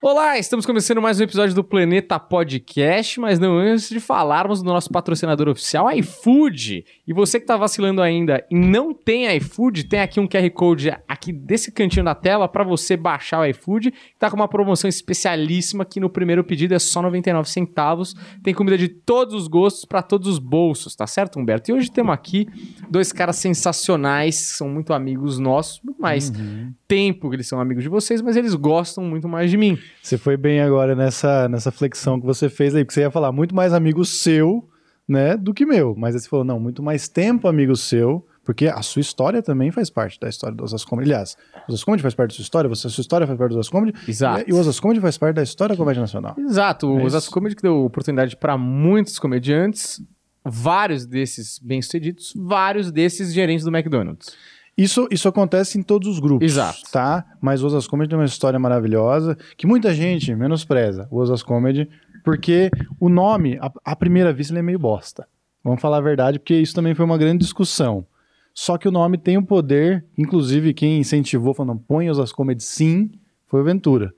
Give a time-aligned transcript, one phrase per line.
[0.00, 4.66] Olá, estamos começando mais um episódio do Planeta Podcast, mas não antes de falarmos do
[4.66, 6.84] nosso patrocinador oficial, iFood.
[7.04, 10.96] E você que está vacilando ainda e não tem iFood, tem aqui um QR Code
[11.08, 13.92] aqui desse cantinho da tela para você baixar o iFood.
[14.14, 18.14] Está com uma promoção especialíssima que no primeiro pedido é só 99 centavos.
[18.40, 21.72] Tem comida de todos os gostos para todos os bolsos, tá certo, Humberto?
[21.72, 22.46] E hoje temos aqui
[22.88, 26.72] dois caras sensacionais, são muito amigos nossos, mais Uhum.
[26.88, 29.78] Tempo que eles são amigos de vocês, mas eles gostam muito mais de mim.
[30.02, 33.30] Você foi bem agora nessa, nessa flexão que você fez aí, porque você ia falar
[33.30, 34.66] muito mais amigo seu,
[35.06, 35.94] né, do que meu.
[35.96, 39.70] Mas aí você falou, não, muito mais tempo amigo seu, porque a sua história também
[39.70, 41.10] faz parte da história do Osas Comedy.
[41.10, 41.36] Aliás,
[41.68, 43.58] o Osas Comedy faz parte da sua história, você, a sua história faz parte do
[43.58, 44.44] Osas Comedy, Exato.
[44.48, 46.34] e o Osas Comedy faz parte da história da comédia nacional.
[46.38, 47.30] Exato, o É Osasco isso.
[47.30, 50.00] Comedy que deu oportunidade para muitos comediantes,
[50.42, 54.34] vários desses bem-sucedidos, vários desses gerentes do McDonald's.
[54.78, 56.78] Isso, isso acontece em todos os grupos, Exato.
[56.92, 57.24] tá?
[57.40, 61.90] Mas o Osas Comedy tem uma história maravilhosa que muita gente menospreza, o Osas Comedy,
[62.24, 62.70] porque
[63.00, 65.26] o nome, à, à primeira vista, ele é meio bosta.
[65.64, 68.06] Vamos falar a verdade, porque isso também foi uma grande discussão.
[68.54, 73.10] Só que o nome tem o poder, inclusive quem incentivou, falando, põe Osas Comedy sim,
[73.48, 74.14] foi o Ventura.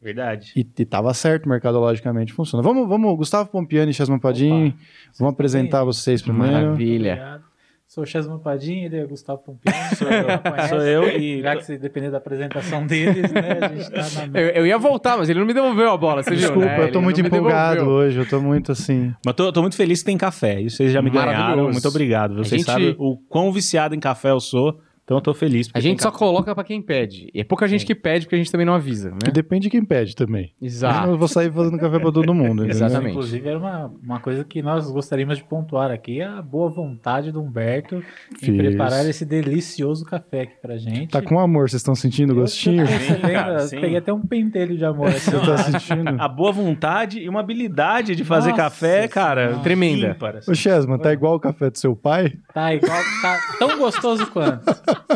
[0.00, 0.52] Verdade.
[0.56, 2.62] E, e tava certo, mercadologicamente funciona.
[2.62, 4.72] Vamos, vamos Gustavo Pompiani e Chesman Padim,
[5.18, 6.52] vamos apresentar vocês primeiro.
[6.52, 7.12] Maravilha.
[7.12, 7.49] Obrigado.
[7.92, 9.96] Sou o Chesman Padim, ele é Gustavo Pompiano.
[9.96, 10.28] Sou eu.
[10.68, 13.58] Sou eu e- Já que se depender da apresentação deles, né?
[13.60, 16.22] A gente tá na Eu, eu ia voltar, mas ele não me devolveu a bola,
[16.22, 16.38] você viu?
[16.38, 16.78] Desculpa, né?
[16.78, 19.12] eu Ele tô não muito empolgado hoje, eu tô muito assim.
[19.26, 20.60] Mas tô, tô muito feliz que tem café.
[20.60, 21.64] Isso vocês já me ganharam.
[21.68, 22.36] Muito obrigado.
[22.36, 24.78] Vocês gente- sabem o quão viciado em café eu sou.
[25.10, 25.68] Então eu tô feliz.
[25.74, 27.28] A gente só coloca pra quem pede.
[27.34, 29.16] E é pouca gente que pede, porque a gente também não avisa, né?
[29.26, 30.52] E depende de quem pede também.
[30.62, 31.08] Eu Exato.
[31.08, 32.64] não vou sair fazendo café pra todo mundo.
[32.64, 33.10] Exatamente.
[33.10, 37.42] Inclusive, era uma, uma coisa que nós gostaríamos de pontuar aqui, a boa vontade do
[37.42, 37.96] Humberto
[38.40, 38.56] em Fiz.
[38.56, 41.08] preparar esse delicioso café aqui pra gente.
[41.10, 42.86] Tá com amor, vocês estão sentindo o Eu gostinho?
[42.86, 43.80] percebendo, cara, eu sim.
[43.80, 45.18] Peguei até um pentelho de amor aqui.
[45.22, 46.22] Você tá sentindo?
[46.22, 49.46] A boa vontade e uma habilidade de fazer Nossa café, cara.
[49.48, 49.64] Senhora.
[49.64, 50.16] Tremenda.
[50.38, 50.52] assim.
[50.52, 52.32] Ô, Chesman, tá igual o café do seu pai?
[52.54, 54.62] Tá igual, tá tão gostoso quanto.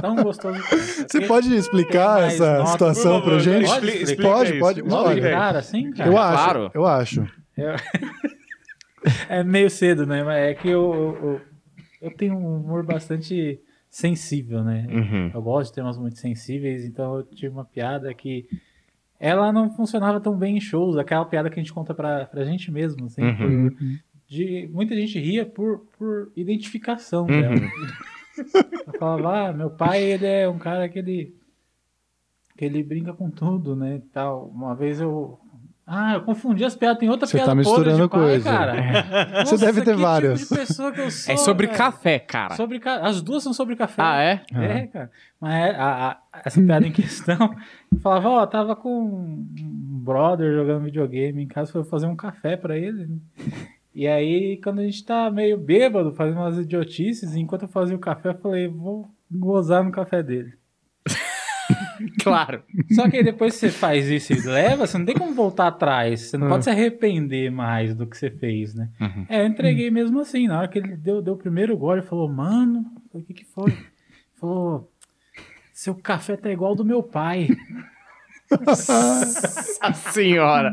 [0.01, 0.59] Tão gostoso.
[1.09, 3.65] Você pode explicar essa nota, situação favor, gente?
[3.65, 4.83] expli- explica pode, isso, pode.
[5.59, 6.11] assim, cara.
[6.11, 6.71] eu acho, claro.
[6.75, 7.27] eu acho.
[9.29, 10.23] É meio cedo, né?
[10.25, 11.41] Mas é que eu, eu,
[12.09, 14.87] eu tenho um humor bastante sensível, né?
[14.91, 15.31] Uhum.
[15.35, 18.47] Eu gosto de temas muito sensíveis, então eu tive uma piada que
[19.21, 22.45] ela não funcionava tão bem em shows, aquela piada que a gente conta pra, pra
[22.45, 23.69] gente mesmo, assim, Uhum.
[23.71, 23.77] por-
[24.27, 27.41] de, muita gente ria por, por identificação Uhum.
[27.41, 27.55] dela.
[28.87, 31.35] Eu falava, ah, meu pai, ele é um cara que ele,
[32.57, 34.47] que ele brinca com tudo, né, e tal.
[34.55, 35.39] Uma vez eu...
[35.87, 38.51] Ah, eu confundi as piadas, tem outra Você piada tá misturando pai, coisa.
[38.51, 38.75] cara.
[39.45, 40.41] Você deve ter que várias.
[40.41, 41.79] Tipo de pessoa que eu sou, É sobre cara.
[41.79, 42.55] café, cara.
[42.57, 44.01] Sobre ca- As duas são sobre café.
[44.03, 44.43] Ah, é?
[44.55, 45.11] É, cara.
[45.39, 47.55] Mas é, a- a- essa piada em questão,
[47.93, 49.47] eu falava, ó, tava com um
[50.03, 53.21] brother jogando videogame em casa, foi fazer um café pra ele.
[53.95, 57.99] E aí, quando a gente tá meio bêbado, fazendo umas idiotices, enquanto eu fazia o
[58.01, 60.55] café, eu falei, vou gozar no café dele.
[62.23, 62.63] Claro.
[62.93, 65.69] Só que aí depois que você faz isso e leva, você não tem como voltar
[65.69, 66.21] atrás.
[66.21, 66.51] Você não Hum.
[66.51, 68.91] pode se arrepender mais do que você fez, né?
[69.01, 69.25] Uhum.
[69.31, 70.47] É, eu entreguei mesmo assim.
[70.47, 73.45] Na hora que ele deu, deu o primeiro gole, ele falou, mano, o que que
[73.47, 73.71] foi?
[73.71, 73.79] Ele
[74.39, 74.91] falou,
[75.73, 77.49] seu café tá igual ao do meu pai.
[78.67, 80.71] Nossa senhora.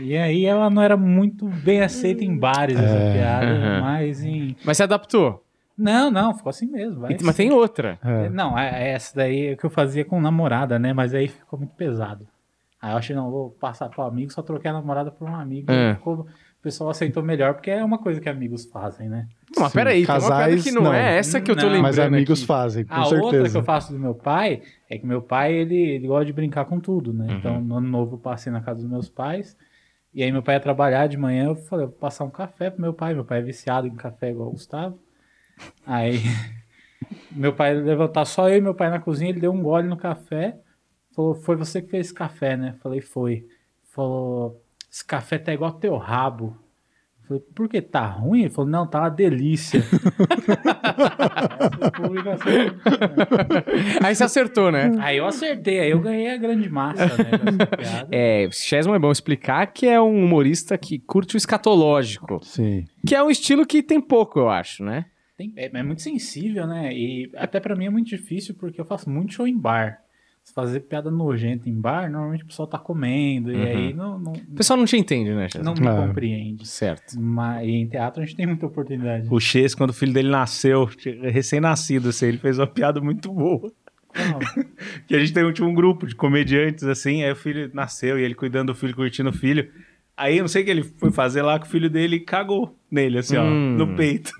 [0.00, 3.80] E aí ela não era muito bem aceita em bares, essa É, piada, aham.
[3.80, 4.56] mas em...
[4.64, 5.44] Mas você adaptou.
[5.76, 7.00] Não, não, ficou assim mesmo.
[7.00, 7.16] vai.
[7.22, 7.98] Mas tem outra.
[8.04, 8.28] É.
[8.28, 10.92] Não, é- essa daí é o que eu fazia com namorada, né?
[10.92, 12.26] Mas aí ficou muito pesado.
[12.80, 15.70] Aí eu achei, não, vou passar pro amigo, só troquei a namorada por um amigo.
[15.72, 15.94] É.
[15.94, 19.26] Ficou- o pessoal aceitou melhor, porque é uma coisa que amigos fazem, né?
[19.56, 20.94] Não, mas peraí, tem uma piada casais, que não, não.
[20.94, 21.68] é essa que eu tô Não.
[21.72, 22.46] lembrando Mas amigos aqui.
[22.46, 23.58] fazem, com A outra que certeza.
[23.58, 26.78] eu faço do meu pai é que meu pai, ele, ele gosta de brincar com
[26.78, 27.26] tudo, né?
[27.28, 27.36] Uhum.
[27.38, 29.56] Então, no ano novo eu passei na casa dos meus pais.
[30.14, 32.82] E aí meu pai ia trabalhar de manhã, eu falei, vou passar um café pro
[32.82, 33.14] meu pai.
[33.14, 34.98] Meu pai é viciado em café igual o Gustavo.
[35.86, 36.18] Aí
[37.32, 39.96] meu pai levantar só eu e meu pai na cozinha, ele deu um gole no
[39.96, 40.58] café.
[41.14, 42.74] Falou, foi você que fez esse café, né?
[42.82, 43.46] Falei, foi.
[43.90, 46.56] Falou, esse café tá igual teu rabo.
[47.32, 48.40] Falei, por que tá ruim?
[48.42, 49.82] Ele falou, não, tá uma delícia.
[54.02, 54.90] Aí você acertou, né?
[55.00, 57.30] Aí eu acertei, aí eu ganhei a grande massa, né?
[58.10, 62.40] É, Chesman é bom explicar que é um humorista que curte o escatológico.
[62.42, 62.84] Sim.
[63.06, 65.06] Que é um estilo que tem pouco, eu acho, né?
[65.36, 66.92] Tem- é, é muito sensível, né?
[66.92, 69.98] E até pra mim é muito difícil porque eu faço muito show em bar.
[70.44, 74.32] Se fazer piada nojenta em bar, normalmente o pessoal tá comendo e aí não, não,
[74.32, 75.64] O pessoal não te entende, né, Chesman?
[75.64, 76.06] não me Ah.
[76.08, 76.66] compreende.
[76.66, 77.18] Certo.
[77.20, 79.28] Mas e em teatro a gente tem muita oportunidade.
[79.30, 80.88] O Chess, quando o filho dele nasceu,
[81.22, 83.70] recém-nascido, assim, ele fez uma piada muito boa.
[85.06, 88.22] Que a gente tem, tinha um grupo de comediantes, assim, aí o filho nasceu e
[88.22, 89.70] ele cuidando do filho, curtindo o filho.
[90.16, 92.76] Aí eu não sei o que ele foi fazer lá, que o filho dele cagou
[92.90, 93.76] nele, assim, ó, Hum.
[93.78, 94.30] no peito.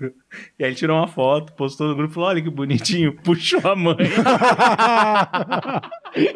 [0.57, 3.59] E aí ele tirou uma foto, postou no grupo e falou: olha que bonitinho, puxou
[3.63, 3.95] a mãe.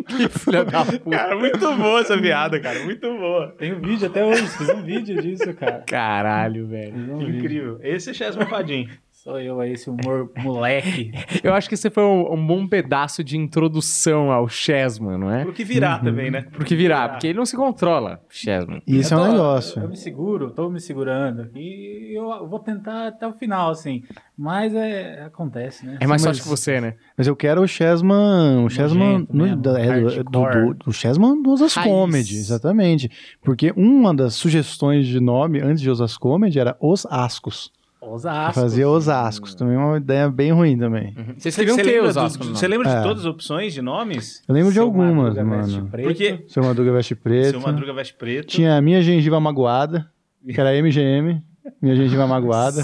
[0.07, 1.09] Que filha da puta.
[1.09, 3.55] cara, muito boa essa piada, cara, muito boa.
[3.57, 5.83] Tem um vídeo até hoje, fiz um vídeo disso, cara.
[5.85, 6.95] Caralho, velho.
[6.95, 7.37] Um vídeo.
[7.39, 7.79] Incrível.
[7.81, 8.89] Esse é Chesma Padim.
[9.27, 11.11] Sou eu aí, esse humor moleque.
[11.43, 15.43] Eu acho que esse foi um, um bom pedaço de introdução ao Chesman, não é?
[15.43, 16.43] Pro que virar também, né?
[16.53, 18.81] Porque virar, porque ele não se controla, Chesman.
[18.87, 19.81] Isso é Eu um tô- negócio.
[19.81, 24.01] Eu me seguro, tô me segurando aqui e eu vou tentar até o final, assim.
[24.37, 25.97] Mas é, acontece, né?
[25.99, 26.93] É mais Sim, mas- que você, né?
[27.17, 28.63] Mas eu quero o Chesman.
[28.63, 29.27] O Chesman.
[29.29, 31.91] Nojento no- da- é, do, do, do, do Chesman do Osas Raiz.
[31.91, 33.11] Comedy, exatamente.
[33.41, 37.75] Porque uma das sugestões de nome antes de Osas Comedy era Os Ascos.
[38.09, 38.59] Osasco.
[38.61, 39.53] Fazia Osascos.
[39.55, 41.13] Também é uma ideia bem ruim também.
[41.13, 41.51] Ter
[41.83, 42.55] lembra, os do- Osasco, não?
[42.55, 42.95] você lembra É.
[42.97, 44.43] de todas as opções de nomes?
[44.47, 45.89] Eu lembro de Seu algumas, Madruga Veste mano.
[45.89, 46.05] Preto.
[46.07, 47.49] Porque Seu Madruga Veste Preto.
[47.51, 48.47] Seu Madruga Veste Preto.
[48.47, 50.09] Tinha a Minha Gengiva Magoada,
[50.45, 51.41] que era MGM.
[51.81, 52.83] Minha Gengiva Magoada.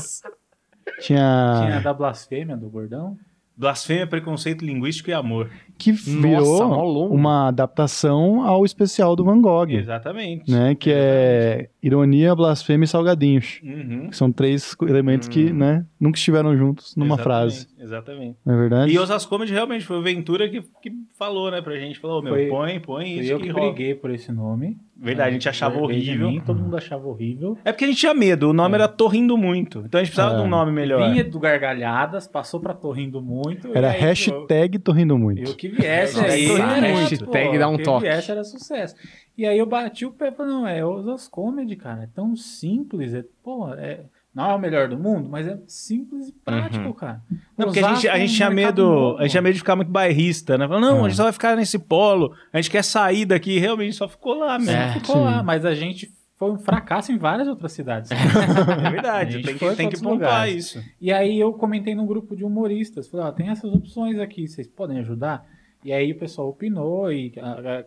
[1.00, 1.78] Tinha Tinha.
[1.78, 3.18] a da blasfêmia do gordão.
[3.56, 5.50] Blasfêmia, preconceito linguístico e amor.
[5.78, 9.70] Que Nossa, virou uma adaptação ao especial do Van Gogh.
[9.72, 10.50] Exatamente.
[10.50, 13.60] Né, que é ironia, blasfêmia e salgadinhos.
[13.64, 14.08] Uhum.
[14.10, 17.68] Que são três elementos que, né, nunca estiveram juntos numa Exatamente, frase.
[17.80, 18.38] Exatamente.
[18.46, 18.92] Não é verdade?
[18.94, 22.00] E Osas Comedy realmente foi o Ventura que, que falou, né, pra gente.
[22.00, 23.66] Falou, meu, Foi- põe, põe isso eu que que rola.
[23.74, 24.78] briguei por esse nome.
[24.96, 26.30] Verdade, a gente achava Veio de horrível.
[26.30, 27.58] mim, todo mundo achava horrível.
[27.66, 29.80] É porque a gente tinha medo, o nome era Tô Rindo Muito.
[29.86, 30.38] Então a gente precisava É.
[30.38, 31.12] de um nome melhor.
[31.12, 33.68] Vinha do Gargalhadas, passou pra Tô Rindo Muito.
[33.68, 35.42] e Era aí, hashtag Eu, muito.
[35.42, 36.46] eu que viesse aí.
[36.48, 38.04] hashtag pô, dá um que toque.
[38.08, 38.96] viesse era sucesso.
[39.38, 42.04] E aí eu bati o pé e falei, não, é Osas Comedy, cara.
[42.04, 43.14] É tão simples.
[43.14, 44.02] É, pô, é,
[44.34, 46.94] não é o melhor do mundo, mas é simples e prático, Uhum.
[46.94, 47.22] cara.
[47.58, 49.18] Não, porque a gente, a é gente um tinha medo, novo.
[49.18, 50.68] a gente tinha medo de ficar muito bairrista, né?
[50.68, 51.00] Falando, não, É.
[51.02, 54.36] a gente só vai ficar nesse polo, a gente quer sair daqui, realmente só ficou
[54.36, 54.72] lá mesmo.
[54.76, 54.94] É.
[54.94, 55.24] Ficou Sim.
[55.24, 58.12] lá, mas a gente foi um fracasso em várias outras cidades.
[58.12, 60.80] É A verdade, tem que, tem que pontuar isso.
[61.00, 64.68] E aí eu comentei num grupo de humoristas, falei, ó, tem essas opções aqui, vocês
[64.68, 65.44] podem ajudar?
[65.84, 67.86] E aí o pessoal opinou e a- a-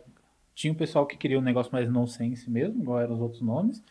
[0.53, 3.83] tinha o pessoal que queria um negócio mais nonsense mesmo, igual eram os outros nomes.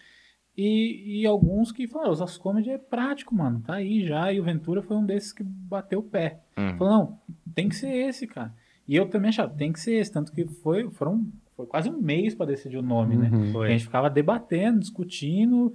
[0.56, 4.32] E, e alguns que falaram, os comedy é prático, mano, tá aí já.
[4.32, 6.40] E o Ventura foi um desses que bateu o pé.
[6.56, 6.76] Hum.
[6.78, 7.20] Falou, não,
[7.54, 8.54] tem que ser esse, cara.
[8.88, 10.10] E eu também achava, tem que ser esse.
[10.10, 11.26] Tanto que foi, foram,
[11.56, 13.30] foi quase um mês para decidir o nome, né?
[13.32, 13.52] Uhum.
[13.52, 13.66] Foi.
[13.68, 15.74] A gente ficava debatendo, discutindo.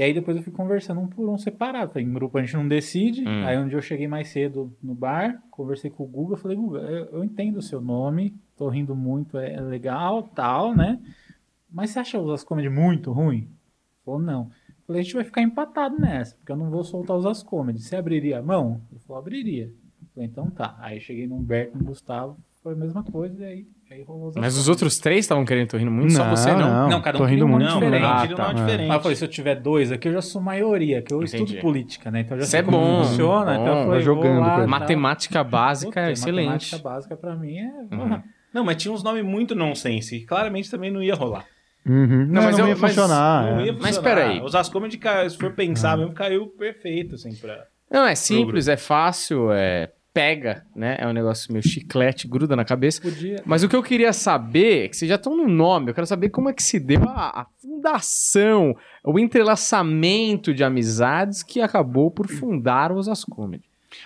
[0.00, 1.92] E aí depois eu fui conversando um por um separado.
[1.92, 3.22] Falei, em grupo a gente não decide.
[3.22, 3.44] Hum.
[3.44, 6.78] Aí um dia eu cheguei mais cedo no bar, conversei com o Guga, falei, Guga,
[6.78, 10.98] eu, eu entendo o seu nome, tô rindo muito, é, é legal, tal, né?
[11.70, 13.50] Mas você acha os Comedy muito ruim?
[14.02, 14.50] Falou, não.
[14.86, 17.82] Falei, a gente vai ficar empatado nessa, porque eu não vou soltar os As Comedy.
[17.82, 18.80] Você abriria a mão?
[18.90, 19.70] Ele falou, abriria.
[20.14, 20.78] Falei, então tá.
[20.78, 23.66] Aí cheguei no Humberto e no Gustavo, foi a mesma coisa, e aí,
[24.36, 26.88] Mas os outros três estavam querendo tô rindo muito, só você não.
[26.88, 27.64] Não, cada um tô rindo muito.
[27.64, 28.00] Não, diferente.
[28.02, 28.42] diferente, Ah, tá.
[28.42, 28.64] não é É.
[28.66, 28.90] diferente.
[28.90, 31.42] Aí eu falei, se eu tiver dois aqui, eu já sou maioria, que eu Entendi.
[31.44, 32.20] estudo política, né?
[32.20, 33.54] Então eu já Isso sei é como bom, funciona.
[33.56, 33.62] bom.
[33.62, 34.66] Então eu falei, jogando lá.
[34.66, 36.46] Matemática básica Puta, é excelente.
[36.50, 37.94] Matemática básica pra mim é...
[37.94, 38.22] Uhum.
[38.54, 41.44] Não, mas tinha uns nomes muito nonsense, que claramente também não ia rolar.
[41.86, 42.26] Uhum.
[42.28, 43.42] Não, mas não eu- ia mas funcionar.
[43.44, 43.64] não é.
[43.66, 44.02] ia Ah, Mas funcionar.
[44.16, 44.40] peraí.
[44.42, 45.00] Os Ascomedy,
[45.30, 47.64] se for pensar mesmo, caiu perfeito, assim, pra...
[47.90, 50.96] Não, é simples, é fácil, é pega, né?
[50.98, 53.00] É um negócio meio chiclete, gruda na cabeça.
[53.00, 53.42] Podia...
[53.46, 56.06] Mas o que eu queria saber, é que vocês já estão no nome, eu quero
[56.06, 62.10] saber como é que se deu a, a fundação, o entrelaçamento de amizades que acabou
[62.10, 63.64] por fundar os As Comedy.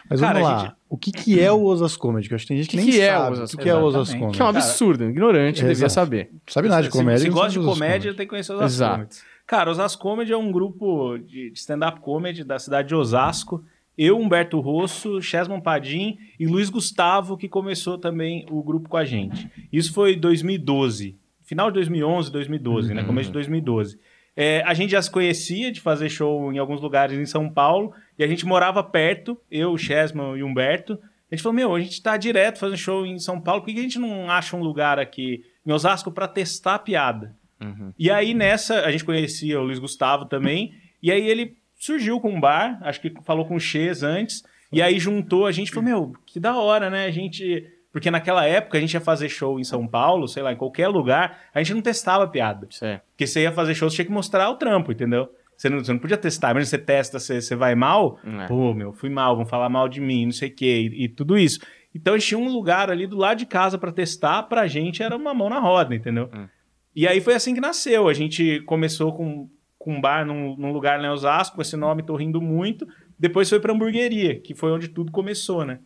[0.09, 0.59] Mas Cara, vamos lá.
[0.65, 2.27] gente- O que, que é o Osas Comedy?
[2.29, 3.59] Que eu acho que tem gente que, Que nem que é o sabe Osas o
[3.59, 4.15] que, é o Osas.
[4.15, 4.33] Comedy.
[4.37, 5.93] Que é um absurdo, ignorante, é, devia exato.
[5.93, 6.31] saber.
[6.47, 7.19] Sabe nada de Se- comédia.
[7.21, 8.17] Se, não gosta de sabe Osas comédia, Comedy.
[8.17, 8.93] tem que conhecer os Exato.
[8.93, 9.17] Ascomedy.
[9.47, 13.63] Cara, os Ascomedy é um grupo de de stand-up comedy da cidade de Osasco.
[13.97, 19.05] Eu, Humberto Rosso, Chesman Padim e Luiz Gustavo, que começou também o grupo com a
[19.05, 19.49] gente.
[19.73, 21.17] Isso foi 2012.
[21.43, 23.03] Final de 2011, 2012, né?
[23.03, 23.07] Uhum.
[23.07, 23.99] Começo de 2012.
[24.37, 27.93] É, a gente já se conhecia de fazer show em alguns lugares em São Paulo
[28.19, 30.99] e a gente morava perto, eu, Chesman e Humberto.
[31.31, 33.75] A gente falou, meu, a gente tá direto fazendo show em São Paulo, por que
[33.75, 37.37] que a gente não acha um lugar aqui em Osasco para testar a piada?
[37.61, 37.93] Uhum.
[37.99, 42.31] E aí nessa, a gente conhecia o Luiz Gustavo também, e aí ele surgiu com
[42.31, 45.71] um bar, acho que falou com o Ches antes, e aí juntou a gente e
[45.73, 47.07] falou, meu, que da hora, né?
[47.07, 47.65] A gente.
[47.93, 50.89] Porque naquela época a gente ia fazer show em São Paulo, sei lá, em qualquer
[50.89, 52.67] lugar, a gente não testava piada.
[52.83, 53.01] É.
[53.13, 55.29] Porque você ia fazer show, você tinha que mostrar o trampo, entendeu?
[55.57, 56.51] Você não, você não podia testar.
[56.51, 58.47] Imagina você testa, você, você vai mal, É.
[58.49, 61.09] pô, meu, fui mal, vão falar mal de mim, não sei o quê, e, e
[61.09, 61.61] tudo isso.
[61.95, 65.01] Então a gente tinha um lugar ali do lado de casa pra testar, pra gente
[65.01, 66.29] era uma mão na roda, entendeu?
[66.35, 66.49] Hum.
[66.97, 68.09] E aí foi assim que nasceu.
[68.09, 69.49] A gente começou com,
[69.85, 72.89] com um bar num, num lugar lá em Osasco, com esse nome, tô rindo muito.
[73.19, 75.79] Depois foi pra hamburgueria, que foi onde tudo começou, né?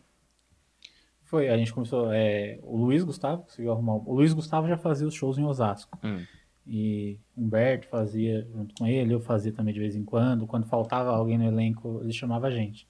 [1.25, 2.09] Foi, a gente começou.
[2.13, 3.95] é, o Luiz Gustavo conseguiu arrumar.
[3.95, 5.99] O Luiz Gustavo já fazia os shows em Osasco.
[6.01, 6.23] Hum.
[6.65, 10.47] E Humberto fazia junto com ele, eu fazia também de vez em quando.
[10.47, 12.87] Quando faltava alguém no elenco, ele chamava a gente.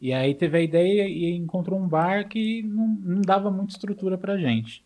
[0.00, 4.16] E aí teve a ideia e encontrou um bar que não, não dava muita estrutura
[4.16, 4.82] pra gente.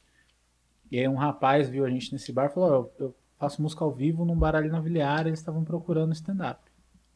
[0.90, 3.60] E aí um rapaz viu a gente nesse bar e falou: "Ó, eu, eu faço
[3.62, 6.60] música ao vivo num bar ali na Viliara, eles estavam procurando stand-up.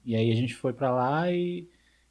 [0.04, 1.66] E aí a gente foi pra lá e,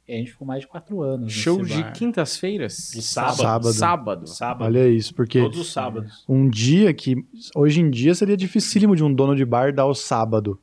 [0.06, 1.26] e a gente ficou mais de quatro anos.
[1.26, 2.90] nesse Show de quintas-feiras?
[2.94, 3.36] De sábado.
[3.36, 3.72] Sábado.
[3.72, 4.26] Sábado.
[4.26, 4.64] Sábado.
[4.64, 6.24] Olha isso, porque Todos os sábados.
[6.28, 7.24] um dia que
[7.54, 10.58] hoje em dia seria dificílimo de um dono de bar dar o sábado.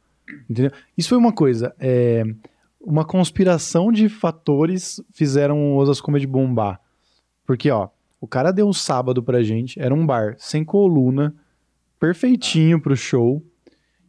[0.50, 0.72] Entendeu?
[0.98, 1.74] Isso foi uma coisa.
[1.80, 2.24] é,
[2.80, 6.80] uma conspiração de fatores fizeram o Osas Comedy bombar.
[7.46, 7.89] Porque, ó,
[8.22, 11.36] o cara deu um sábado pra gente, era um bar sem coluna,
[12.00, 13.42] perfeitinho pro show.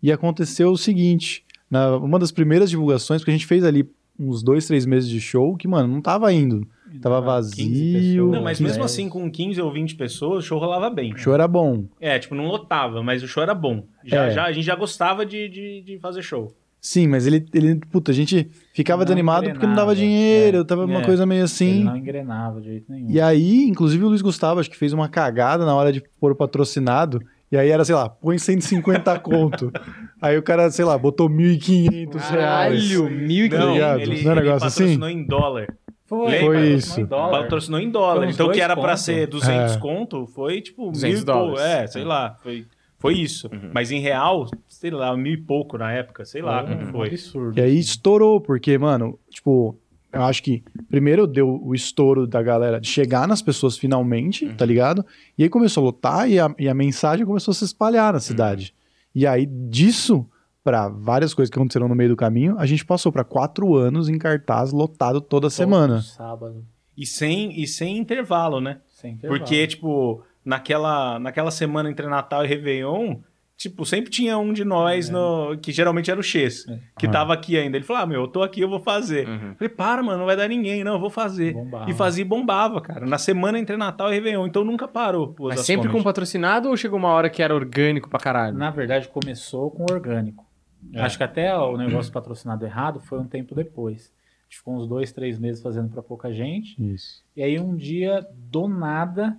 [0.02, 4.42] E aconteceu o seguinte: na, uma das primeiras divulgações, porque a gente fez ali uns
[4.42, 6.66] dois, três meses de show, que, mano, não tava indo.
[7.02, 8.30] Tava 15 vazio.
[8.30, 11.12] Não, mas que- mesmo assim, com 15 ou 20 pessoas, o show rolava bem.
[11.12, 11.84] O show era bom.
[12.00, 13.84] É, tipo, não lotava, mas o show era bom.
[14.04, 14.30] Já, É.
[14.30, 16.50] já, a gente já gostava de, de, de fazer show.
[16.80, 20.58] Sim, mas ele, ele puta, a gente ficava Não desanimado porque não dava engrenava, dinheiro,
[20.58, 20.64] é.
[20.64, 21.04] tava uma É.
[21.04, 21.84] coisa meio Ele assim.
[21.84, 23.10] não engrenava de jeito nenhum.
[23.10, 26.32] E aí, inclusive o Luiz Gustavo, acho que fez uma cagada na hora de pôr
[26.32, 27.20] o patrocinado.
[27.50, 29.72] E aí era, sei lá, põe 150 conto.
[30.20, 32.28] Aí o cara, sei lá, botou 1.500 reais.
[32.28, 34.00] Caralho, mil e Tá Não, ligado?
[34.00, 34.78] ele, Não é um negócio assim?
[34.98, 35.66] patrocinou em dólar.
[36.04, 36.40] Foi, Lembra?
[36.40, 37.00] Foi patrocinou isso.
[37.00, 37.42] em dólar.
[37.42, 38.26] Patrocinou em Foi dólar.
[38.26, 38.96] uns Então, que era pra conto.
[38.98, 39.78] ser 200 É.
[39.78, 41.38] conto, foi tipo 200 mil e pouco.
[41.54, 41.60] dólares.
[41.72, 42.36] É, sei lá.
[42.42, 42.66] Foi,
[42.98, 43.48] foi isso.
[43.72, 46.24] Mas em real, sei lá, mil e pouco na época.
[46.24, 47.08] Sei lá Foi quanto um foi.
[47.08, 47.58] absurdo.
[47.58, 49.78] E aí estourou, porque, mano, tipo,
[50.12, 54.64] eu acho que primeiro deu o estouro da galera de chegar nas pessoas finalmente, tá
[54.64, 55.04] ligado?
[55.36, 58.20] E aí começou a lotar e a, e a mensagem começou a se espalhar na
[58.20, 58.74] cidade.
[59.14, 60.26] E aí disso
[60.62, 64.08] pra várias coisas que aconteceram no meio do caminho, a gente passou pra quatro anos
[64.08, 66.02] em cartaz lotado toda Todo semana.
[66.02, 66.64] Sábado.
[66.96, 68.80] E sem, e sem intervalo, né?
[68.86, 69.40] Sem intervalo.
[69.40, 73.16] Porque, tipo, naquela, naquela semana entre Natal e Réveillon,
[73.58, 76.78] tipo, sempre tinha um de nós, no, que geralmente era o X, É.
[76.96, 77.10] que Ah.
[77.10, 77.76] tava aqui ainda.
[77.76, 79.28] Ele falou, ah, meu, eu tô aqui, eu vou fazer.
[79.28, 79.54] Uhum.
[79.56, 81.52] Falei, para, mano, não vai dar ninguém, não, eu vou fazer.
[81.52, 81.90] Bombava.
[81.90, 83.04] E fazia e bombava, cara.
[83.04, 85.34] Na semana entre Natal e Réveillon, então nunca parou.
[85.40, 88.56] Mas sempre com patrocinado ou chegou uma hora que era orgânico pra caralho?
[88.56, 90.46] Na verdade, começou com orgânico.
[90.94, 91.00] É.
[91.00, 94.12] Acho que até o negócio patrocinado errado foi um tempo depois.
[94.12, 96.80] A gente ficou uns dois, três meses fazendo pra pouca gente.
[96.80, 97.24] Isso.
[97.36, 99.36] E aí um dia, do nada,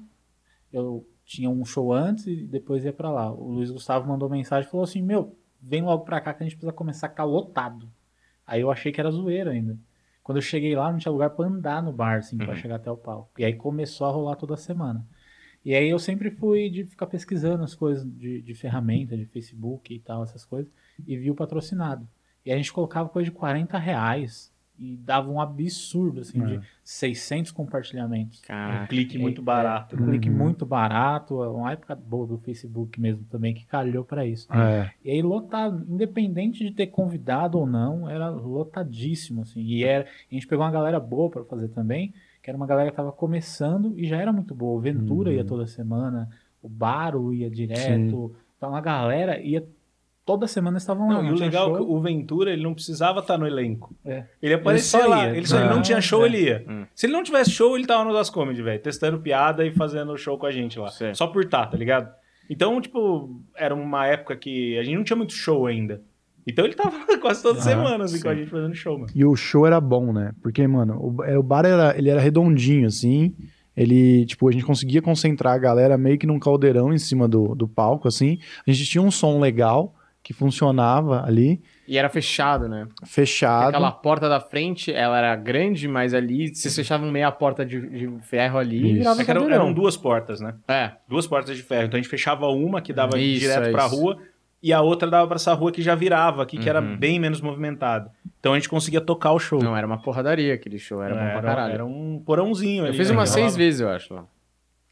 [0.73, 3.31] eu tinha um show antes e depois ia pra lá.
[3.31, 6.45] O Luiz Gustavo mandou mensagem e falou assim: Meu, vem logo pra cá que a
[6.45, 7.87] gente precisa começar a ficar lotado.
[8.47, 9.77] Aí eu achei que era zoeira ainda.
[10.23, 12.55] Quando eu cheguei lá, não tinha lugar pra andar no bar, assim, pra Uhum.
[12.55, 13.29] chegar até o palco.
[13.37, 15.05] E aí começou a rolar toda semana.
[15.63, 19.93] E aí eu sempre fui de ficar pesquisando as coisas de, de ferramenta, de Facebook
[19.93, 20.71] e tal, essas coisas,
[21.05, 22.07] e vi o patrocinado.
[22.45, 26.45] E a gente colocava coisa de 40 reais e dava um absurdo, assim, É.
[26.45, 28.39] de 600 compartilhamentos.
[28.39, 28.87] Um Caraca.
[28.87, 29.95] clique muito É, barato.
[30.01, 30.37] Um clique Uhum.
[30.37, 34.47] muito barato, é uma época boa do Facebook mesmo também, que calhou pra isso.
[34.53, 34.89] É.
[35.03, 39.61] E aí lotado, independente de ter convidado ou não, era lotadíssimo, assim.
[39.61, 42.89] E era, a gente pegou uma galera boa pra fazer também, que era uma galera
[42.89, 44.77] que tava começando e já era muito boa.
[44.77, 45.35] O Ventura Uhum.
[45.35, 46.29] ia toda semana,
[46.61, 48.33] o Baro ia direto.
[48.57, 49.65] Então a galera ia
[50.29, 51.15] toda semana eles estavam lá.
[51.23, 53.95] Não, e o legal é que o Ventura, ele não precisava estar no elenco.
[54.05, 54.25] É.
[54.39, 55.27] Ele aparecia só lá.
[55.27, 55.81] Ele, só, ele não É.
[55.81, 56.27] tinha show, É.
[56.27, 56.63] ele ia.
[56.69, 56.85] Hum.
[56.93, 58.79] Se ele não tivesse show, ele tava no Das Comedy, velho.
[58.79, 60.89] Testando piada e fazendo show com a gente lá.
[60.89, 61.15] Certo.
[61.17, 62.07] Só por tá, tá ligado?
[62.47, 66.01] Então, tipo, era uma época que a gente não tinha muito show ainda.
[66.47, 68.21] Então ele tava quase toda Ah, semana assim, sim.
[68.23, 69.11] com a gente fazendo show, mano.
[69.15, 70.31] E o show era bom, né?
[70.43, 73.33] Porque, mano, o, é, o bar era, ele era redondinho, assim.
[73.75, 77.55] Ele, tipo, a gente conseguia concentrar a galera meio que num caldeirão em cima do,
[77.55, 78.37] do palco, assim.
[78.67, 79.95] A gente tinha um som legal
[80.29, 82.87] que funcionava ali, E era fechado, né?
[83.03, 83.69] fechado.
[83.69, 88.07] Aquela porta da frente, ela era grande, mas ali vocês fechavam meia porta de, de
[88.27, 88.97] ferro ali e Isso.
[88.99, 90.53] virava É que eram, eram duas portas, né?
[90.67, 91.85] É, Duas portas de ferro.
[91.87, 93.95] Então a gente fechava uma que dava Isso, direto é pra isso.
[93.95, 94.19] rua
[94.61, 96.95] e a outra dava pra essa rua que já virava aqui, que era Uhum.
[96.95, 98.11] bem menos movimentada.
[98.39, 99.63] Então a gente conseguia tocar o show.
[99.63, 101.73] não, era uma porradaria aquele show, era bom pra caralho.
[101.73, 104.13] era um porãozinho Eu ali, fiz né, umas seis vezes, eu acho.
[104.13, 104.25] lá.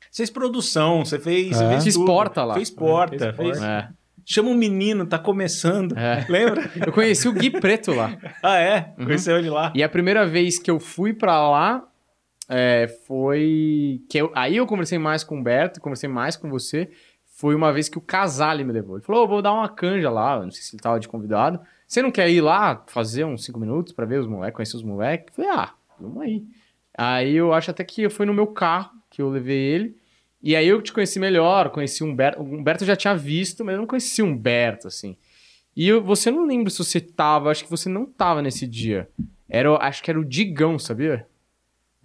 [0.09, 1.51] Você fez produção, você fez.
[1.51, 1.53] É.
[1.59, 2.07] Você fez Fiz tudo.
[2.07, 2.55] porta lá.
[2.55, 3.15] Fez porta.
[3.15, 3.65] É, fez fez- porta.
[3.93, 5.97] É, Chama um menino, tá começando.
[5.97, 6.25] é.
[6.27, 6.69] Lembra?
[6.85, 8.11] Eu conheci o Gui Preto lá.
[8.43, 8.93] Ah, é?
[8.99, 9.05] Uhum.
[9.05, 9.71] Conheceu ele lá.
[9.73, 11.87] E a primeira vez que eu fui pra lá
[12.49, 14.01] é, foi.
[14.09, 16.89] Que eu- aí eu conversei mais com o Humberto, conversei mais com você.
[17.37, 18.97] Foi uma vez que o Casale me levou.
[18.97, 20.41] Ele falou: "Ô, vou dar uma canja lá.
[20.43, 21.59] Não sei se ele tava de convidado.
[21.87, 24.83] Você não quer ir lá fazer uns cinco minutos pra ver os moleques, conhecer os
[24.83, 25.33] moleques?
[25.35, 26.43] Falei: ah, vamos aí.
[26.97, 29.95] Aí eu acho até que foi no meu carro que eu levei ele.
[30.47, 32.41] E aí eu te conheci melhor, conheci o Humberto.
[32.41, 35.17] O Humberto eu já tinha visto, mas eu não conhecia o Humberto, assim.
[35.75, 39.09] E eu- você não lembra se você tava, acho que você não tava nesse dia.
[39.49, 41.27] Era, o- acho que era o Digão, sabia?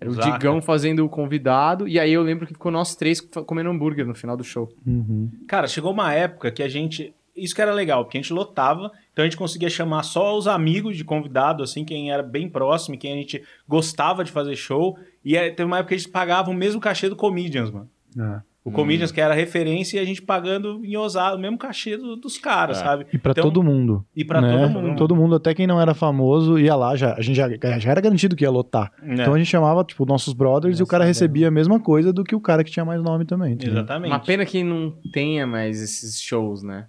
[0.01, 0.33] Era o Zaca.
[0.33, 4.15] Digão fazendo o convidado, e aí eu lembro que ficou nós três comendo hambúrguer no
[4.17, 4.69] final do show.
[4.85, 5.31] Uhum.
[5.47, 7.15] Cara, chegou uma época que a gente.
[7.37, 10.49] Isso que era legal, porque a gente lotava, então a gente conseguia chamar só os
[10.49, 14.99] amigos de convidado, assim, quem era bem próximo, quem a gente gostava de fazer show.
[15.25, 17.89] E aí, teve uma época que a gente pagava o mesmo cachê do Comedians, mano.
[18.19, 18.41] É.
[18.65, 22.15] O Comedians, que era referência, e a gente pagando em Osasco, o mesmo cachê do-
[22.15, 22.85] dos caras, É.
[22.85, 23.07] sabe?
[23.13, 24.07] E pra Então- todo mundo.
[24.15, 24.57] E pra né?
[24.57, 24.97] todo mundo.
[24.97, 26.95] Todo mundo, até quem não era famoso, ia lá.
[26.95, 27.49] Já, a gente já,
[27.81, 28.93] já era garantido que ia lotar.
[29.03, 32.13] É, Então a gente chamava, tipo, nossos brothers e o cara recebia a mesma coisa
[32.13, 33.55] do que o cara que tinha mais nome também.
[33.55, 33.75] entendeu?
[33.79, 34.13] Exatamente.
[34.13, 36.87] Uma pena que não tenha mais esses shows, né?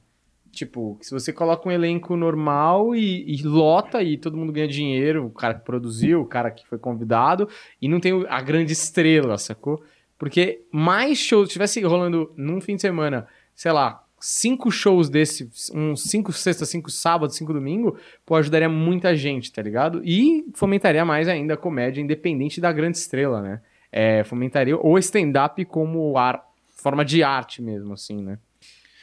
[0.52, 5.26] Tipo, se você coloca um elenco normal e, e lota e todo mundo ganha dinheiro,
[5.26, 7.50] o cara que produziu, o cara que foi convidado,
[7.82, 9.82] e não tem a grande estrela, sacou?
[10.18, 15.50] Porque mais shows, se tivesse rolando num fim de semana, sei lá, cinco shows desse,
[15.74, 20.02] uns cinco sexta, cinco sábado, cinco domingo, pô, ajudaria muita gente, tá ligado?
[20.06, 23.62] E fomentaria mais ainda a comédia independente da grande estrela, né?
[23.92, 26.42] É, fomentaria o stand-up como ar,
[26.78, 28.38] forma de arte mesmo, assim, né?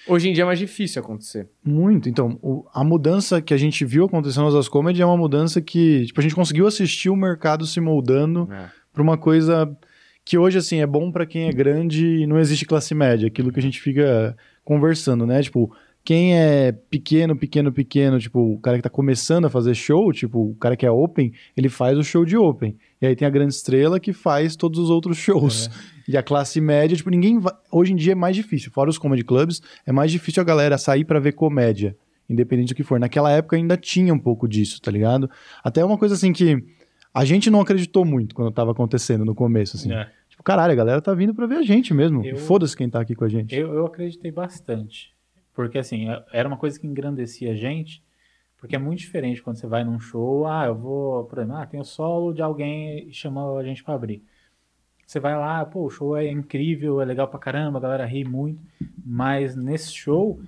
[0.08, 1.46] Hoje em dia é mais difícil acontecer.
[1.62, 2.08] Muito.
[2.08, 6.06] Então, o- a mudança que a gente viu acontecendo nas Comedy é uma mudança que,
[6.06, 8.46] tipo, a gente conseguiu assistir o mercado se moldando
[8.92, 9.70] pra uma coisa
[10.30, 13.26] que hoje, assim, é bom pra quem é grande e não existe classe média.
[13.26, 15.42] Aquilo que a gente fica conversando, né?
[15.42, 20.12] Tipo, quem é pequeno, pequeno, pequeno, tipo, o cara que tá começando a fazer show,
[20.12, 22.76] tipo, o cara que é open, ele faz o show de open.
[23.02, 25.68] E aí tem a grande estrela que faz todos os outros shows.
[26.06, 27.52] E a classe média, tipo, ninguém vai...
[27.72, 28.70] Hoje em dia é mais difícil.
[28.70, 31.96] Fora os comedy clubs, é mais difícil a galera sair pra ver comédia,
[32.28, 33.00] independente do que for.
[33.00, 35.28] Naquela época ainda tinha um pouco disso, tá ligado?
[35.64, 36.62] Até uma coisa assim que
[37.12, 39.92] a gente não acreditou muito quando tava acontecendo no começo, assim.
[39.92, 40.08] É.
[40.40, 42.22] Tipo, caralho, a galera tá vindo pra ver a gente mesmo.
[42.38, 43.54] Foda-se quem tá aqui com a gente.
[43.54, 45.14] Eu, eu acreditei bastante.
[45.54, 48.02] Porque, assim, é- era uma coisa que engrandecia a gente.
[48.56, 50.46] Porque é muito diferente quando você vai num show.
[50.46, 53.84] Ah, eu vou, por exemplo, ah, tem o solo de alguém e chama a gente
[53.84, 54.22] pra abrir.
[55.06, 58.24] Você vai lá, pô, o show é incrível, é legal pra caramba, a galera ri
[58.24, 58.60] muito.
[59.04, 60.40] Mas nesse show,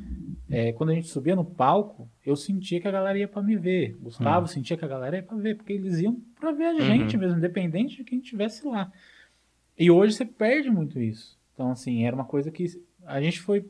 [0.49, 3.56] é, quando a gente subia no palco, eu sentia que a galera ia pra me
[3.56, 3.96] ver.
[4.00, 7.16] Gustavo sentia que a galera ia pra ver, porque eles iam pra ver a gente
[7.16, 8.90] mesmo, independente de quem estivesse lá.
[9.78, 11.38] E hoje você perde muito isso.
[11.54, 12.66] Então, assim, era uma coisa que
[13.04, 13.64] a gente foi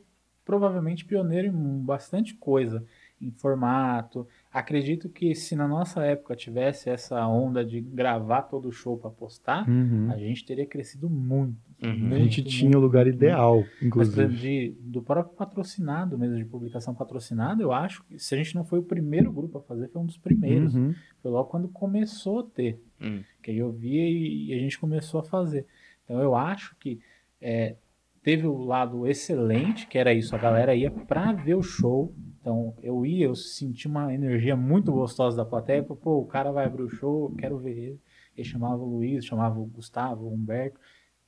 [0.45, 2.83] provavelmente pioneiro em bastante coisa,
[3.21, 4.27] em formato.
[4.51, 9.09] Acredito que se na nossa época tivesse essa onda de gravar todo o show para
[9.09, 10.11] postar, Uhum.
[10.11, 11.55] a gente teria crescido muito.
[11.81, 12.13] Uhum.
[12.13, 13.15] A gente muito, tinha o lugar muito.
[13.15, 14.21] ideal, Mas, inclusive.
[14.23, 18.53] exemplo, de, do próprio patrocinado mesmo, de publicação patrocinada, eu acho que se a gente
[18.55, 20.75] não foi o primeiro grupo a fazer, foi um dos primeiros.
[20.75, 20.93] Uhum.
[21.21, 22.81] Foi logo quando começou a ter.
[23.01, 23.21] Hum.
[23.41, 25.65] Que aí eu via e, e a gente começou a fazer.
[26.13, 26.99] Então eu acho que
[27.41, 27.75] é,
[28.21, 32.13] teve o lado excelente, que era isso, a galera ia pra ver o show.
[32.39, 35.81] Então eu ia, eu senti uma energia muito gostosa da plateia.
[35.81, 37.99] Pô, o cara vai abrir o show, eu quero ver ele.
[38.37, 40.79] Ele chamava o Luiz, chamava o Gustavo, o Humberto.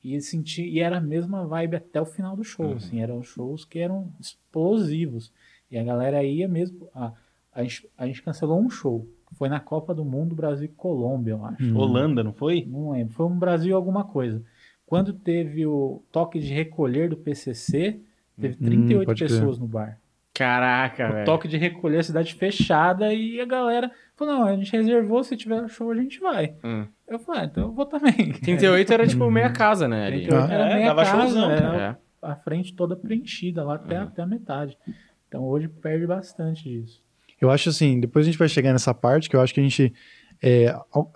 [0.04, 2.74] E, senti, e era a mesma vibe até o final do show.
[2.74, 5.32] Assim, eram shows que eram explosivos.
[5.68, 6.88] E a galera ia mesmo.
[6.94, 7.12] A,
[7.52, 9.04] a, gente, a gente cancelou um show.
[9.32, 11.76] Foi na Copa do Mundo Brasil e Colômbia, eu acho.
[11.76, 12.64] Holanda, não foi?
[12.64, 13.14] Não lembro.
[13.14, 14.44] Foi um Brasil alguma coisa.
[14.86, 17.98] Quando teve o toque de recolher do PCC,
[18.40, 19.30] teve Hum, 38 pode crer.
[19.30, 19.98] pessoas no bar.
[20.32, 21.24] Caraca, O velho.
[21.24, 25.34] toque de recolher, a cidade fechada, e a galera falou: não, a gente reservou, se
[25.36, 26.54] tiver show a gente vai.
[26.62, 26.86] Hum.
[27.08, 28.32] Eu falei, ah, então eu vou também.
[28.42, 30.06] 38 era tipo meia casa, né?
[30.06, 30.16] ali.
[30.26, 31.96] 38 era É, meia dava casa, showzão, era É.
[32.28, 34.76] a frente toda preenchida lá até, até a metade.
[35.26, 37.02] Então hoje perde bastante disso.
[37.40, 39.62] Eu acho assim, depois a gente vai chegar nessa parte que eu acho que a
[39.62, 39.92] gente.
[40.42, 40.74] É,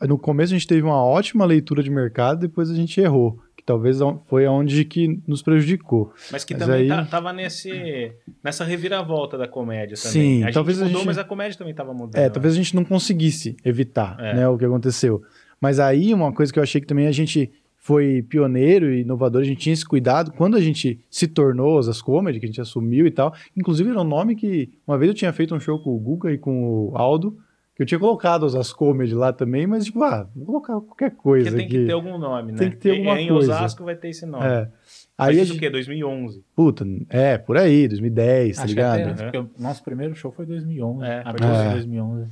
[0.08, 3.38] no começo a gente teve uma ótima leitura de mercado, depois a gente errou.
[3.56, 6.12] Que talvez a- foi onde que nos prejudicou.
[6.32, 8.10] Mas que Mas também aí- tá- tava nesse,
[8.42, 10.12] nessa reviravolta da comédia também.
[10.12, 12.16] Sim, a gente talvez a mudou, gente- mas a comédia também tava mudando.
[12.16, 12.30] É, né?
[12.30, 14.34] talvez a gente não conseguisse evitar É.
[14.34, 15.22] né, o que aconteceu.
[15.60, 19.42] Mas aí, uma coisa que eu achei que também a gente foi pioneiro e inovador,
[19.42, 20.32] a gente tinha esse cuidado.
[20.32, 24.00] Quando a gente se tornou Osas Comedy, que a gente assumiu e tal, inclusive era
[24.00, 24.70] um nome que...
[24.86, 27.36] Uma vez eu tinha feito um show com o Guga e com o Aldo,
[27.82, 31.56] eu tinha colocado Osas Comedy lá também, mas tipo, ah, vou colocar qualquer coisa Porque
[31.56, 31.78] tem aqui.
[31.78, 32.58] que ter algum nome, né?
[32.58, 33.52] Tem que ter alguma em coisa.
[33.52, 34.44] Osasco vai ter esse nome.
[34.44, 34.68] É.
[35.16, 35.68] Aí isso o quê?
[35.68, 36.44] 2011.
[36.54, 39.22] Puta, é, por aí, 2010, tá Acho que ligado?
[39.22, 41.04] até o nosso primeiro show foi 2011.
[41.04, 41.72] É, abril pode de ser.
[41.72, 42.30] 2011.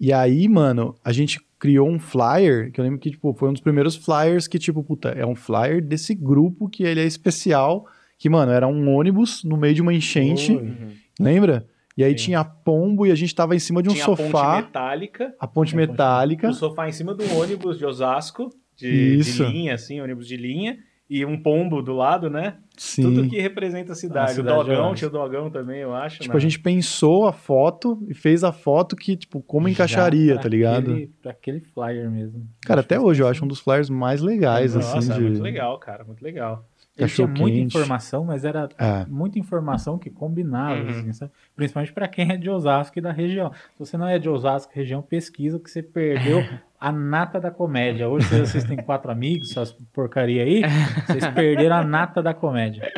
[0.00, 3.52] E aí, mano, a gente criou um flyer, que eu lembro que, tipo, foi um
[3.52, 7.86] dos primeiros flyers que, tipo, puta, é um flyer desse grupo que ele é especial,
[8.18, 10.74] que, mano, era um ônibus no meio de uma enchente, Foi.
[11.20, 11.66] lembra?
[11.96, 12.26] E aí Sim.
[12.26, 15.34] tinha pombo e a gente tava em cima de um Tinha a ponte sofá, metálica,
[15.40, 16.48] a ponte Tinha a ponte metálica.
[16.50, 19.44] o sofá em cima do ônibus de Osasco, de, Isso.
[19.44, 20.76] de linha, assim, ônibus de linha.
[21.08, 22.56] e um pombo do lado, né?
[22.76, 23.02] Sim.
[23.02, 24.32] Tudo que representa a cidade.
[24.32, 26.18] A cidade o dogão, é tinha o dogão também, eu acho.
[26.18, 26.36] Tipo, né?
[26.36, 30.48] a gente pensou a foto e fez a foto que, tipo, como encaixaria, Já tá
[30.48, 30.90] ligado?
[30.90, 32.46] Aquele, pra aquele flyer mesmo.
[32.66, 35.20] Cara, até hoje eu acho um dos flyers mais legais, Nossa, assim, é de...
[35.20, 36.68] muito legal, cara, muito legal.
[36.98, 37.66] Ele tinha muita quente.
[37.66, 39.04] informação, mas era É.
[39.06, 40.88] muita informação que combinava, Uhum.
[40.90, 41.30] assim, sabe?
[41.54, 43.52] principalmente para quem é de Osasco e da região.
[43.52, 46.38] Se você não é de Osasco, região, pesquisa que você perdeu
[46.80, 48.08] a nata da comédia.
[48.08, 50.62] Hoje vocês têm quatro amigos, essas porcaria aí,
[51.06, 52.90] vocês perderam a nata da comédia.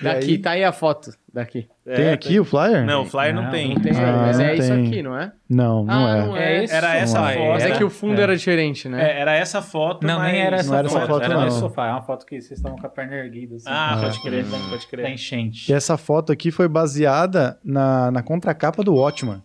[0.00, 1.10] Daqui, aí- tá aí a foto.
[1.32, 1.66] Daqui.
[1.84, 2.84] Tem É, aqui o flyer?
[2.84, 3.74] Não, o flyer não, Não, tem.
[3.74, 4.86] Não tem, Ah, mas é não isso tem.
[4.86, 5.32] aqui, não é?
[5.48, 6.26] Não, não ah, é.
[6.26, 6.70] não É é.
[6.70, 7.38] Era essa foto.
[7.48, 8.22] Mas é era- que o fundo é.
[8.22, 9.02] era diferente, né?
[9.02, 10.30] É, era essa foto, Não, mas...
[10.32, 11.44] nem era essa Não era foto, essa foto, era não.
[11.46, 11.86] no sofá.
[11.88, 14.02] É uma foto que vocês estavam com a perna erguida, assim, Ah, É.
[14.02, 15.10] pode crer, pode da crer.
[15.10, 15.72] enchente.
[15.72, 19.42] E essa foto aqui foi baseada na, na contracapa do Watchman.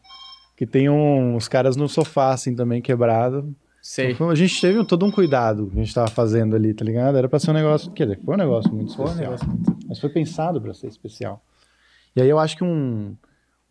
[0.58, 3.56] Que tem um, os caras no sofá, assim, também quebrado.
[3.90, 4.12] Sei.
[4.12, 7.18] Então, a gente teve todo um cuidado que a gente tava fazendo ali, tá ligado?
[7.18, 7.90] Era pra ser um negócio.
[7.94, 9.32] Quer dizer, foi um negócio muito Foi um especial.
[9.32, 11.42] negócio muito- Mas foi pensado pra ser especial.
[12.14, 13.16] E aí eu acho que um,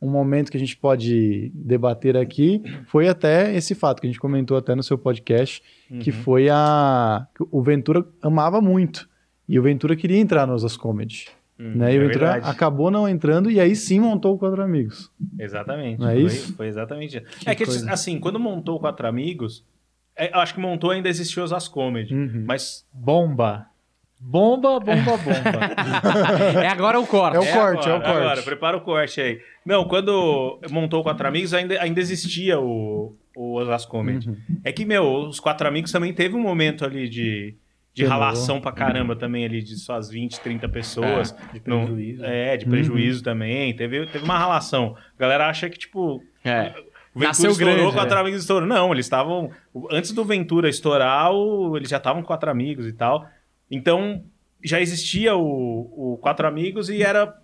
[0.01, 4.19] um momento que a gente pode debater aqui foi até esse fato que a gente
[4.19, 5.63] comentou até no seu podcast,
[6.01, 6.17] que Uhum.
[6.17, 7.27] foi a.
[7.37, 9.07] que o Ventura amava muito.
[9.47, 11.27] E o Ventura queria entrar no Osas Comedy.
[11.61, 11.95] Hum, né?
[11.95, 12.51] E o é Ventura verdade.
[12.57, 15.11] acabou não entrando e aí sim montou o Quatro Amigos.
[15.39, 16.01] Exatamente.
[16.01, 16.55] Não é foi, isso?
[16.55, 17.27] Foi exatamente isso.
[17.47, 17.91] É que, coisa.
[17.91, 19.63] assim, quando montou o Quatro Amigos,
[20.17, 22.15] é, eu acho que montou ainda existiu os As Comedy.
[22.15, 22.45] Uhum.
[22.47, 23.67] Mas Bomba.
[24.19, 26.57] Bomba, bomba, bomba.
[26.65, 27.37] É agora o corte.
[27.37, 28.23] É o corte, é o agora, corte.
[28.23, 29.41] Agora, prepara o corte aí.
[29.65, 34.31] Não, quando montou o Quatro Amigos, ainda, ainda existia o, o Osas Comedy.
[34.31, 34.37] Uhum.
[34.65, 37.55] É que, meu, os Quatro Amigos também teve um momento ali de,
[37.93, 41.37] de ralação pra caramba também ali, de suas 20, 30 pessoas.
[41.53, 42.25] De Não- prejuízo.
[42.25, 43.77] é, de prejuízo também.
[43.77, 44.97] Teve, teve uma ralação.
[45.17, 46.73] A galera acha que, tipo, É.
[47.17, 48.21] o Ventura Nasceu estourou, grande, Quatro é.
[48.21, 48.69] Amigos estourou.
[48.69, 49.51] Não, eles estavam.
[49.91, 53.27] Antes do Ventura estourar, o- eles já estavam com Quatro Amigos e tal.
[53.71, 54.23] Então,
[54.63, 57.35] já existia o, o Quatro Amigos e era.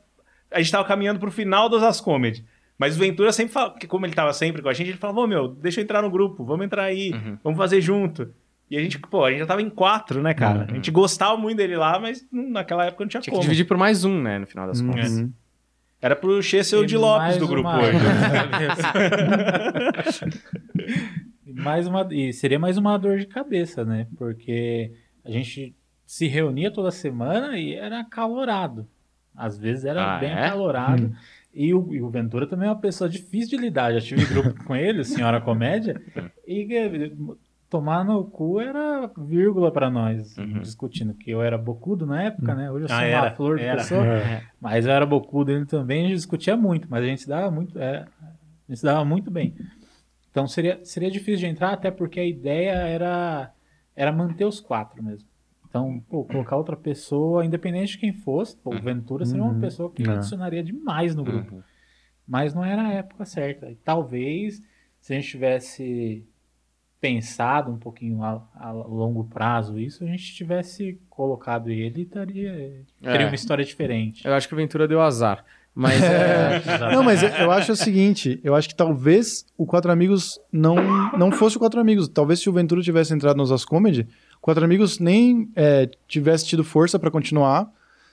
[0.51, 2.45] A gente tava caminhando pro final dos As Comedy.
[2.79, 5.27] Mas o Ventura sempre falava, como ele tava sempre com a gente, ele falava, ô
[5.27, 7.39] meu, deixa eu entrar no grupo, vamos entrar aí, Uhum.
[7.45, 8.33] vamos fazer junto.
[8.69, 10.67] E a gente, pô, a gente já tava em quatro, né, cara?
[10.69, 13.43] A gente gostava muito dele lá, mas hum, naquela época não tinha, Tinha que como.
[13.43, 14.39] dividir por mais um, né?
[14.39, 15.11] No final das contas.
[15.13, 15.31] Uhum.
[16.03, 17.97] Era pro Xê ser o de Lopes do grupo uma- hoje.
[21.47, 24.07] E mais uma, e seria mais uma dor de cabeça, né?
[24.17, 24.93] Porque
[25.25, 28.87] a gente se reunia toda semana e era acalorado.
[29.35, 30.47] Às vezes era Ah, bem é?
[30.47, 31.15] acalorado.
[31.55, 33.93] E o, e o Ventura também é uma pessoa difícil de lidar.
[33.93, 36.01] Já tive grupo com ele, Senhora Comédia,
[36.47, 37.13] e
[37.73, 40.61] tomar no cu era vírgula pra nós, Uhum.
[40.61, 41.15] discutindo.
[41.15, 42.71] Que eu era bocudo na época, né?
[42.71, 43.79] Hoje eu sou Ah, uma era, flor de era.
[43.79, 44.05] pessoa.
[44.07, 44.43] É.
[44.61, 47.51] Mas eu era bocudo ele também, a gente discutia muito, mas a gente se dava
[47.51, 49.55] muito, é, a gente se dava muito bem.
[50.31, 53.51] Então seria, seria difícil de entrar, até porque a ideia era,
[53.97, 55.27] era manter os quatro mesmo.
[55.69, 59.61] Então, pô, colocar outra pessoa, independente de quem fosse, pô, o Ventura seria uma Uhum.
[59.61, 60.11] pessoa que É.
[60.11, 61.55] adicionaria demais no grupo.
[61.55, 61.63] Uhum.
[62.29, 63.71] Mas não era a época certa.
[63.71, 64.63] E talvez,
[65.01, 66.27] se a gente tivesse
[67.03, 73.23] pensado um pouquinho a, a longo prazo isso, a gente tivesse colocado ele, estaria, teria
[73.23, 73.27] É.
[73.27, 74.25] uma história diferente.
[74.25, 75.45] Eu acho que o Ventura deu azar.
[75.75, 76.63] Mas é.
[76.93, 80.77] Não, mas eu acho o seguinte, eu acho que talvez o Quatro Amigos não,
[81.19, 82.07] não fosse o Quatro Amigos.
[82.07, 86.47] Talvez se o Ventura tivesse entrado nos As Comedy, o Quatro Amigos nem é, tivesse
[86.47, 87.69] tido força pra continuar.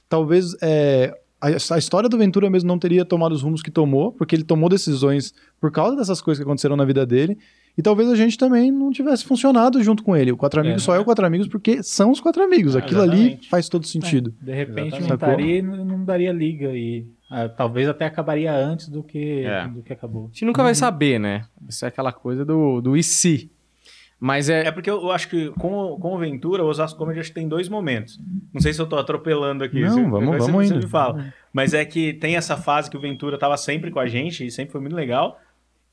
[0.08, 4.12] Talvez é, a, a história do Ventura mesmo não teria tomado os rumos que tomou,
[4.14, 7.38] porque ele tomou decisões por causa dessas coisas que aconteceram na vida dele.
[7.80, 10.34] E talvez a gente também não tivesse funcionado junto com ele.
[10.34, 12.76] O Quatro Amigos É, só é o Quatro Amigos porque são os Quatro Amigos.
[12.76, 13.50] Ah, Aquilo ali exatamente.
[13.50, 14.34] faz todo sentido.
[14.42, 15.08] De repente Exatamente.
[15.08, 19.66] não estaria e não daria liga e ah, talvez até acabaria antes do que, É.
[19.70, 20.26] do que acabou.
[20.26, 21.46] A gente nunca vai saber, né?
[21.70, 23.50] Isso é aquela coisa do, do e se.
[24.20, 24.66] Mas é.
[24.68, 27.36] É porque eu acho que com, o- com o Ventura, o Osasco Comedy acho que
[27.36, 28.20] tem dois momentos.
[28.54, 29.80] Não sei se eu tô atropelando aqui.
[29.80, 30.84] Não, se- vamos- você- vamos você indo.
[30.84, 31.34] me fala.
[31.54, 34.52] Mas é que tem essa fase que o Ventura tava sempre com a gente e
[34.52, 35.40] sempre foi muito legal.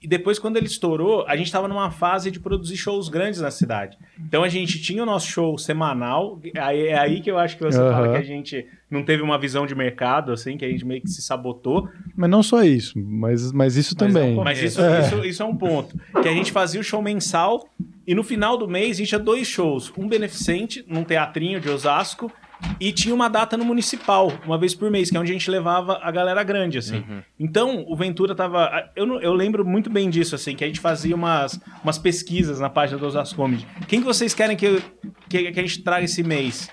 [0.03, 3.51] E depois, quando ele estourou, a gente tava numa fase de produzir shows grandes na
[3.51, 3.97] cidade.
[4.21, 6.39] Então a gente tinha o nosso show semanal.
[6.59, 7.91] Aí, é aí que eu acho que você Aham.
[7.93, 11.01] fala que a gente não teve uma visão de mercado, assim, que a gente meio
[11.01, 11.89] que se sabotou.
[12.15, 14.37] Mas não só isso, mas, mas isso Mas é um também.
[14.45, 15.01] Mas isso É.
[15.01, 15.99] isso, isso é um ponto.
[16.23, 17.67] Que a gente fazia o show mensal
[18.07, 19.91] e no final do mês a gente tinha dois shows.
[19.97, 22.31] Um beneficente num teatrinho de Osasco
[22.81, 25.51] e tinha uma data no municipal, uma vez por mês, que é onde a gente
[25.51, 27.05] levava a galera grande, assim.
[27.38, 28.90] Então, o Ventura tava...
[28.97, 32.59] Eu, não- eu lembro muito bem disso, assim, que a gente fazia umas, umas pesquisas
[32.61, 33.66] na página do Osasco Comedy.
[33.88, 34.83] Quem que vocês querem que, eu-
[35.29, 36.69] que, que a gente traga esse mês?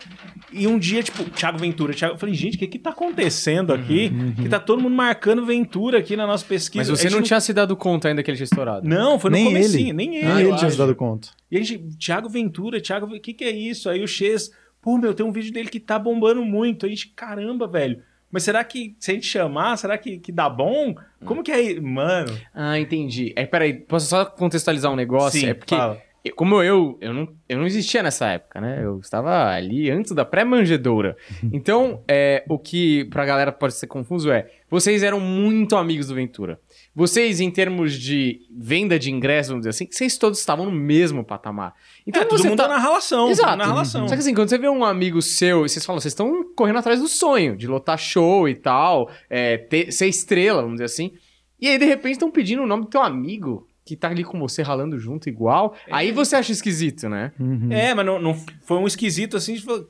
[0.56, 1.93] E um dia, tipo, Thiago Ventura.
[1.96, 4.12] Thiago, eu falei, gente, o que que tá acontecendo aqui?
[4.39, 6.80] Que tá todo mundo marcando Ventura aqui na nossa pesquisa.
[6.80, 8.88] Mas você gente não tinha se dado conta ainda que ele tinha estourado.
[8.88, 9.93] não, foi no nem comecinho, ele.
[9.93, 10.26] nem ele.
[10.28, 11.30] Nem eu ele tinha se dado conta.
[11.50, 13.89] E a gente, Thiago Ventura, Thiago, o que que é isso?
[13.89, 14.52] Aí o Ches,
[14.84, 16.86] pô, meu, tem um vídeo dele que tá bombando muito.
[16.86, 18.04] A gente, caramba, velho.
[18.30, 20.93] Mas será que, se a gente chamar, será que, que dá bom?
[21.24, 21.80] Como que é?
[21.80, 22.38] Mano.
[22.54, 23.32] Ah, entendi.
[23.36, 25.39] É, peraí, posso só contextualizar um negócio?
[25.39, 26.02] Sim, é porque, fala.
[26.36, 28.84] como eu, eu não, eu não existia nessa época, né?
[28.84, 31.15] Eu estava ali antes da pré-manjedoura.
[31.54, 36.15] Então, é, o que pra galera pode ser confuso é, vocês eram muito amigos do
[36.15, 36.60] Ventura.
[36.95, 41.23] Vocês, em termos de venda de ingressos, vamos dizer assim, vocês todos estavam no mesmo
[41.23, 41.73] patamar.
[42.06, 42.67] Então, é, todo você mundo tá...
[42.67, 43.29] tá na relação.
[43.32, 43.58] Exato.
[43.58, 44.08] Na relação.
[44.08, 46.77] Só que assim, quando você vê um amigo seu e vocês falam, vocês estão correndo
[46.77, 51.12] atrás do sonho, de lotar show e tal, é, ter- ser estrela, vamos dizer assim.
[51.60, 54.39] E aí, de repente, estão pedindo o nome do teu amigo, que tá ali com
[54.39, 55.75] você ralando junto igual.
[55.91, 57.32] Aí você acha esquisito, né?
[57.39, 57.71] Uhum.
[57.71, 59.88] É, mas não, não- foi um esquisito assim, tipo,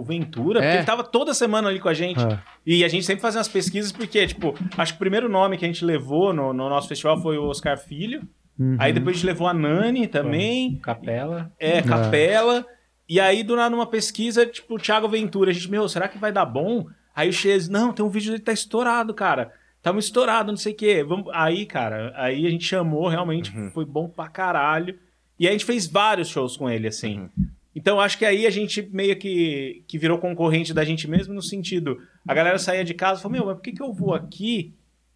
[0.00, 0.62] o Ventura, É.
[0.62, 2.20] porque ele tava toda semana ali com a gente.
[2.24, 2.38] É.
[2.66, 5.64] E a gente sempre fazia umas pesquisas, porque, tipo, acho que o primeiro nome que
[5.64, 8.22] a gente levou no, no nosso festival foi o Oscar Filho.
[8.58, 8.76] Uhum.
[8.78, 10.76] Aí depois a gente levou a Nani também.
[10.82, 11.50] Capela.
[11.58, 12.66] É, Capela.
[13.08, 15.50] E aí, do nada, numa pesquisa, tipo, o Thiago Ventura.
[15.50, 16.86] A gente, meu, será que vai dar bom?
[17.14, 19.52] Aí o Chez, não, tem um vídeo dele que tá estourado, cara.
[19.82, 21.02] Tamo estourado, não sei o quê.
[21.02, 21.26] Vamos...
[21.32, 24.96] Aí, cara, aí a gente chamou, realmente, foi bom pra caralho.
[25.38, 27.28] E aí a gente fez vários shows com ele, assim.
[27.74, 31.42] Então, acho que aí a gente meio que, que virou concorrente da gente mesmo, no
[31.42, 34.12] sentido, a galera saía de casa e falou, meu, mas por que, que eu vou
[34.12, 34.72] aqui,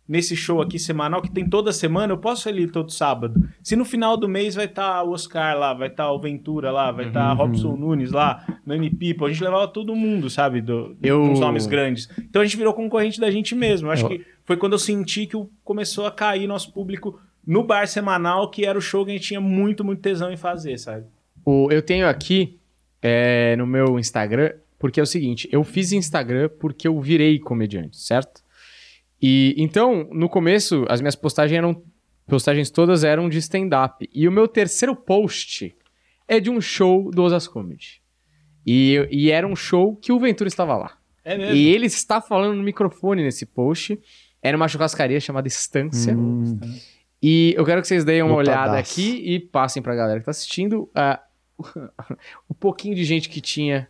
[0.07, 3.43] nesse show aqui semanal, que tem toda semana, eu posso ir ali todo sábado?
[3.63, 6.93] Se no final do mês vai estar o Oscar lá, vai estar o Ventura lá,
[6.93, 11.29] vai estar Robson Nunes lá, Nani People, a gente levava todo mundo, sabe, do, Eu-
[11.29, 12.09] dos nomes grandes.
[12.19, 13.91] Então a gente virou concorrente da gente mesmo.
[13.91, 17.89] Acho Eu- que foi quando eu senti que começou a cair nosso público no bar
[17.89, 21.05] semanal, que era o show que a gente tinha muito, muito tesão em fazer, sabe?
[21.45, 22.59] O, eu tenho aqui
[23.03, 27.99] é, no meu Instagram, porque é o seguinte, eu fiz Instagram porque eu virei comediante,
[27.99, 28.43] certo?
[29.21, 31.83] E então, no começo, as minhas postagens eram
[32.27, 34.09] postagens todas eram de stand-up.
[34.13, 35.75] E o meu terceiro post
[36.27, 38.03] é de um show do Osas Comedy.
[38.67, 40.97] E, e era um show que o Ventura estava lá.
[41.25, 41.55] É mesmo.
[41.55, 43.99] E ele está falando no microfone nesse post.
[44.43, 46.15] Era uma churrascaria chamada Estância.
[46.15, 46.59] Hum.
[47.23, 50.31] E eu quero que vocês deem uma olhada aqui e passem pra galera que tá
[50.31, 51.21] assistindo ah,
[52.49, 53.89] o pouquinho de gente que tinha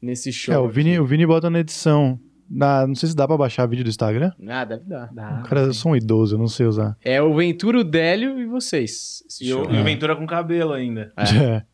[0.00, 0.54] nesse show.
[0.54, 2.18] É, o Vini, o Vini bota na edição.
[2.50, 4.30] Na, não sei se dá pra baixar vídeo do Instagram.
[4.46, 5.10] Ah, deve dar.
[5.12, 5.42] Dá.
[5.46, 6.96] Cara, eu sou um idoso, eu não sei usar.
[7.02, 9.22] É o Ventura, o Délio e vocês.
[9.40, 9.72] E, o, show.
[9.72, 11.12] e o Ventura com cabelo ainda.
[11.18, 11.64] É.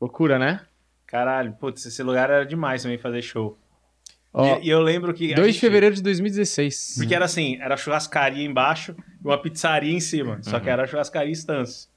[0.00, 0.60] Loucura, né?
[1.06, 3.58] Caralho, putz, esse lugar era demais também fazer show.
[4.32, 5.32] Ó, e, e eu lembro que.
[5.32, 6.94] a 2 de gente- fevereiro de 2016.
[6.98, 8.94] Porque era assim, era churrascaria embaixo
[9.24, 10.38] e uma pizzaria em cima.
[10.42, 11.88] Só que era churrascaria estância.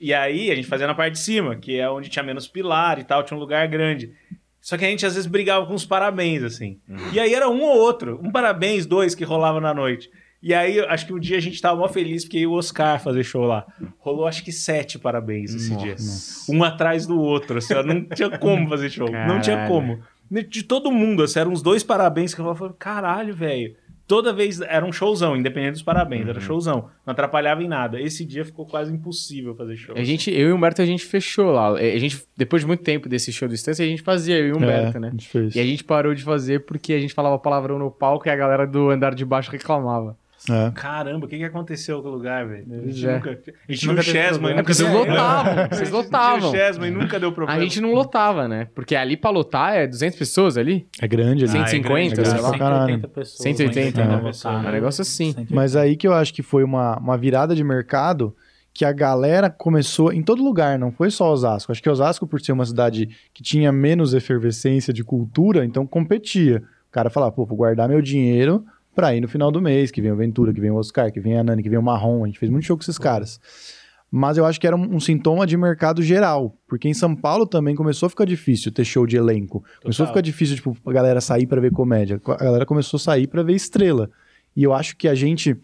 [0.00, 2.98] E aí a gente fazia na parte de cima, que é onde tinha menos pilar
[2.98, 4.12] e tal, tinha um lugar grande.
[4.60, 6.78] Só que a gente às vezes brigava com os parabéns, assim.
[7.12, 10.10] E aí era um ou outro, um parabéns, dois que rolava na noite.
[10.42, 13.22] E aí, acho que um dia a gente tava mó feliz porque o Oscar fazer
[13.22, 13.66] show lá.
[13.98, 15.96] Rolou acho que sete parabéns esse dia.
[16.48, 19.10] Um atrás do outro, assim, ó, não tinha como fazer show.
[19.10, 19.74] Não tinha Caralho.
[19.74, 20.02] como.
[20.48, 23.76] De todo mundo, assim, eram uns dois parabéns que eu falava, caralho, velho.
[24.10, 26.30] Toda vez era um showzão, independente dos parabéns, Uhum.
[26.30, 26.88] era showzão.
[27.06, 28.00] Não atrapalhava em nada.
[28.00, 29.94] Esse dia ficou quase impossível fazer show.
[29.96, 31.68] A gente, eu e o Humberto, a gente fechou lá.
[31.74, 34.52] A gente, depois de muito tempo desse show do Estância, a gente fazia, eu e
[34.52, 35.08] o Humberto, É, né?
[35.08, 35.54] a gente fez.
[35.54, 38.34] E a gente parou de fazer porque a gente falava palavrão no palco e a
[38.34, 40.18] galera do andar de baixo reclamava.
[40.48, 40.70] É.
[40.74, 42.64] Caramba, o que, que aconteceu com o lugar, velho?
[42.70, 43.14] A gente é.
[43.14, 43.30] nunca.
[43.30, 44.52] A gente tinha o nunca Chesman.
[44.52, 46.50] É nunca vocês deu lotavam, A vocês gente lotavam.
[46.50, 47.60] Chesman e nunca deu problema.
[47.60, 48.68] A gente não lotava, né?
[48.74, 50.86] Porque ali pra lotar é 200 pessoas ali.
[51.00, 51.58] É grande ali.
[51.58, 52.48] Ah, é 150, grande, sei lá.
[52.50, 52.86] pra caralho.
[52.86, 53.42] 180 pessoas.
[53.42, 54.32] 180, ainda né?
[54.44, 55.32] É um negócio assim.
[55.32, 55.54] 180.
[55.54, 58.34] Mas aí que eu acho que foi uma, uma virada de mercado
[58.72, 61.72] que a galera começou em todo lugar, não foi só Osasco.
[61.72, 66.62] Acho que Osasco, por ser uma cidade que tinha menos efervescência de cultura, então competia.
[66.88, 70.00] O cara falava, pô, vou guardar meu dinheiro pra ir no final do mês, que
[70.00, 72.24] vem o Ventura, que vem o Oscar, que vem a Nani, que vem o Marrom.
[72.24, 73.40] A gente fez muito show com esses caras.
[74.10, 77.46] Mas eu acho que era um, um sintoma de mercado geral, porque em São Paulo
[77.46, 79.64] também começou a ficar difícil ter show de elenco.
[79.80, 80.14] Começou a Total.
[80.14, 82.20] ficar difícil, tipo, a galera sair pra ver comédia.
[82.26, 84.10] A galera começou a sair pra ver estrela.
[84.56, 85.56] E eu acho que a gente,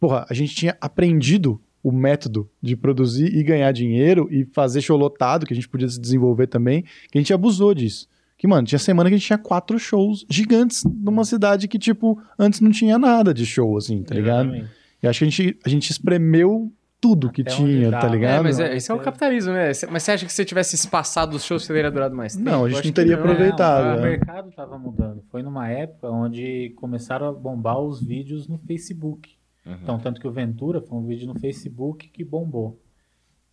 [0.00, 4.96] porra, a gente tinha aprendido o método de produzir e ganhar dinheiro e fazer show
[4.96, 8.08] lotado, que a gente podia se desenvolver também, que a gente abusou disso.
[8.38, 12.20] Que, mano, tinha semana que a gente tinha quatro shows gigantes numa cidade que, tipo,
[12.38, 14.48] antes não tinha nada de show, assim, tá ligado?
[14.48, 14.76] Exatamente.
[15.02, 18.10] E acho que a gente, a gente espremeu tudo que Até tinha, tá né?
[18.10, 18.40] ligado?
[18.40, 19.68] É, mas é, esse é o capitalismo, né?
[19.90, 22.50] Mas você acha que se você tivesse espaçado os shows, você teria durado mais tempo?
[22.50, 23.22] Não, a gente não teria não.
[23.22, 23.84] aproveitado.
[23.84, 23.98] Não, é.
[23.98, 25.22] o mercado estava mudando.
[25.30, 29.36] Foi numa época onde começaram a bombar os vídeos no Facebook.
[29.82, 32.80] Então, tanto que o Ventura foi um vídeo no Facebook que bombou.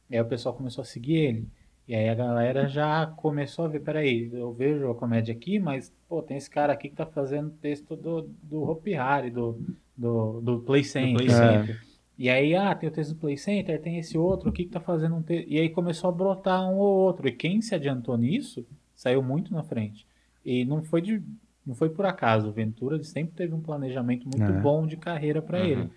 [0.09, 1.47] E aí o pessoal começou a seguir ele.
[1.87, 5.91] E aí a galera já começou a ver, peraí, eu vejo a comédia aqui, mas,
[6.07, 9.59] pô, tem esse cara aqui que tá fazendo texto do, do Hopi Hari, do,
[9.97, 11.15] do, do Play Center.
[11.17, 11.81] Play Center.
[12.17, 14.79] E aí, ah, tem o texto do Play Center, tem esse outro aqui que tá
[14.79, 15.49] fazendo um texto.
[15.49, 17.27] E aí começou a brotar um ou outro.
[17.27, 18.65] E quem se adiantou nisso
[18.95, 20.05] saiu muito na frente.
[20.45, 21.21] E não foi de
[21.65, 22.49] não foi por acaso.
[22.49, 24.61] O Ventura sempre teve um planejamento muito É.
[24.61, 25.65] bom de carreira para Uhum.
[25.65, 25.89] ele.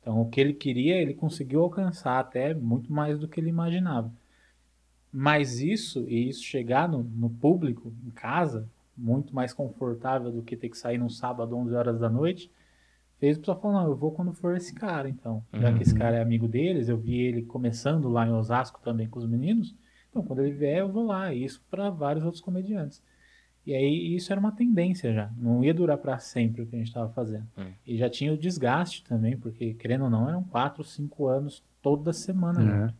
[0.00, 4.10] Então, o que ele queria, ele conseguiu alcançar até muito mais do que ele imaginava.
[5.16, 10.56] Mas isso, e isso chegar no, no público, em casa, muito mais confortável do que
[10.56, 12.50] ter que sair num sábado, 11 horas da noite,
[13.20, 15.40] fez o pessoal falar, não, eu vou quando for esse cara, então.
[15.52, 19.08] Já que esse cara é amigo deles, eu vi ele começando lá em Osasco também
[19.08, 19.72] com os meninos,
[20.10, 21.32] então quando ele vier eu vou lá.
[21.32, 23.00] E isso para vários outros comediantes.
[23.64, 25.30] E aí isso era uma tendência já.
[25.36, 27.46] Não ia durar para sempre o que a gente estava fazendo.
[27.56, 27.70] Hum.
[27.86, 32.12] E já tinha o desgaste também, porque querendo ou não, eram quatro, cinco anos toda
[32.12, 32.60] semana.
[32.60, 32.94] Junto.